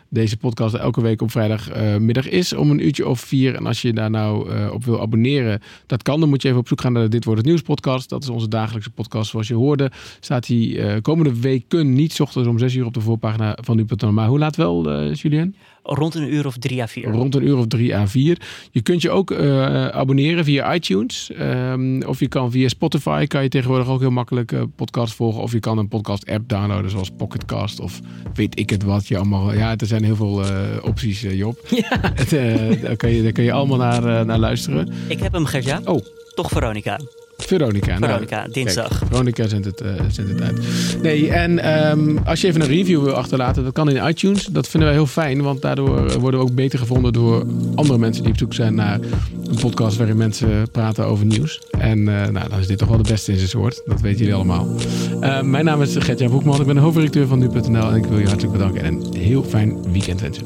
deze 0.09 0.37
podcast 0.37 0.75
elke 0.75 1.01
week 1.01 1.21
op 1.21 1.31
vrijdagmiddag 1.31 2.29
is 2.29 2.53
om 2.53 2.71
een 2.71 2.85
uurtje 2.85 3.07
of 3.07 3.19
vier. 3.19 3.55
En 3.55 3.65
als 3.65 3.81
je 3.81 3.93
daar 3.93 4.09
nou 4.09 4.51
op 4.69 4.85
wil 4.85 5.01
abonneren, 5.01 5.61
dat 5.85 6.03
kan. 6.03 6.19
Dan 6.19 6.29
moet 6.29 6.41
je 6.41 6.47
even 6.47 6.59
op 6.59 6.67
zoek 6.67 6.81
gaan 6.81 6.93
naar 6.93 7.09
Dit 7.09 7.25
Wordt 7.25 7.39
Het 7.39 7.49
Nieuws 7.49 7.61
podcast. 7.61 8.09
Dat 8.09 8.23
is 8.23 8.29
onze 8.29 8.47
dagelijkse 8.47 8.89
podcast. 8.89 9.29
Zoals 9.29 9.47
je 9.47 9.53
hoorde, 9.53 9.91
staat 10.19 10.45
die 10.45 11.01
komende 11.01 11.39
weken 11.39 11.93
niet 11.93 12.21
ochtends 12.21 12.47
om 12.47 12.59
zes 12.59 12.75
uur 12.75 12.85
op 12.85 12.93
de 12.93 13.01
voorpagina 13.01 13.57
van 13.61 13.75
nu.nl. 13.75 14.11
Maar 14.11 14.27
hoe 14.27 14.39
laat 14.39 14.55
wel, 14.55 15.11
Julien? 15.11 15.55
Rond 15.89 16.15
een 16.15 16.33
uur 16.33 16.45
of 16.45 16.57
drie 16.57 16.81
à 16.81 16.87
vier. 16.87 17.11
Rond 17.11 17.35
een 17.35 17.47
uur 17.47 17.57
of 17.57 17.67
drie 17.67 17.95
à 17.95 18.07
vier. 18.07 18.41
Je 18.71 18.81
kunt 18.81 19.01
je 19.01 19.09
ook 19.09 19.31
uh, 19.31 19.87
abonneren 19.87 20.43
via 20.43 20.73
iTunes. 20.73 21.31
Um, 21.39 22.03
of 22.03 22.19
je 22.19 22.27
kan 22.27 22.51
via 22.51 22.67
Spotify, 22.67 23.25
kan 23.25 23.43
je 23.43 23.49
tegenwoordig 23.49 23.87
ook 23.87 23.99
heel 23.99 24.09
makkelijk 24.09 24.51
uh, 24.51 24.61
podcast 24.75 25.13
volgen. 25.13 25.41
Of 25.41 25.51
je 25.51 25.59
kan 25.59 25.77
een 25.77 25.87
podcast 25.87 26.29
app 26.29 26.49
downloaden 26.49 26.91
zoals 26.91 27.09
Pocketcast 27.17 27.79
of 27.79 27.99
weet 28.33 28.59
ik 28.59 28.69
het 28.69 28.83
wat. 28.83 29.07
Je 29.07 29.17
allemaal, 29.17 29.53
ja, 29.53 29.77
er 29.77 29.87
zijn 29.87 30.03
heel 30.03 30.15
veel 30.15 30.43
uh, 30.43 30.51
opties, 30.81 31.21
Job. 31.21 31.67
Ja. 31.69 31.97
daar, 32.81 32.95
kan 32.95 33.09
je, 33.11 33.23
daar 33.23 33.31
kun 33.31 33.43
je 33.43 33.51
allemaal 33.51 33.77
naar, 33.77 34.25
naar 34.25 34.39
luisteren. 34.39 34.93
Ik 35.07 35.19
heb 35.19 35.33
hem, 35.33 35.45
Gertja. 35.45 35.81
Oh. 35.85 36.05
Toch 36.35 36.49
Veronica. 36.49 36.99
Veronica. 37.37 37.97
Veronica, 37.97 38.39
nou, 38.39 38.51
dinsdag. 38.51 38.87
Kijk, 38.87 39.11
Veronica 39.11 39.47
zendt 39.47 39.65
het, 39.65 39.81
uh, 39.81 39.89
zendt 40.11 40.31
het 40.31 40.41
uit. 40.41 40.59
Nee, 41.01 41.29
en 41.31 41.81
um, 41.89 42.17
als 42.25 42.41
je 42.41 42.47
even 42.47 42.61
een 42.61 42.67
review 42.67 43.03
wil 43.03 43.13
achterlaten, 43.13 43.63
dat 43.63 43.73
kan 43.73 43.89
in 43.89 44.07
iTunes. 44.07 44.45
Dat 44.45 44.67
vinden 44.67 44.89
wij 44.89 44.97
heel 44.97 45.07
fijn, 45.07 45.41
want 45.41 45.61
daardoor 45.61 46.19
worden 46.19 46.39
we 46.39 46.45
ook 46.45 46.55
beter 46.55 46.79
gevonden 46.79 47.13
door 47.13 47.45
andere 47.75 47.99
mensen 47.99 48.23
die 48.23 48.31
op 48.31 48.37
zoek 48.37 48.53
zijn 48.53 48.75
naar 48.75 48.99
een 49.47 49.59
podcast 49.59 49.97
waarin 49.97 50.17
mensen 50.17 50.71
praten 50.71 51.05
over 51.05 51.25
nieuws. 51.25 51.61
En 51.79 51.99
uh, 51.99 52.05
nou, 52.05 52.49
dan 52.49 52.59
is 52.59 52.67
dit 52.67 52.77
toch 52.77 52.87
wel 52.87 52.97
de 52.97 53.09
beste 53.09 53.31
in 53.31 53.37
zijn 53.37 53.49
soort. 53.49 53.81
Dat 53.85 54.01
weten 54.01 54.19
jullie 54.19 54.33
allemaal. 54.33 54.67
Uh, 55.21 55.41
mijn 55.41 55.65
naam 55.65 55.81
is 55.81 55.95
Gertjan 55.95 56.31
Boekman. 56.31 56.59
Ik 56.59 56.65
ben 56.65 56.75
de 56.75 56.81
hoofdredacteur 56.81 57.27
van 57.27 57.39
nu.nl 57.39 57.89
en 57.89 57.95
ik 57.95 58.05
wil 58.05 58.19
je 58.19 58.27
hartelijk 58.27 58.53
bedanken 58.53 58.83
en 58.83 58.93
een 58.93 59.15
heel 59.15 59.43
fijn 59.43 59.91
weekend 59.91 60.21
wensen. 60.21 60.45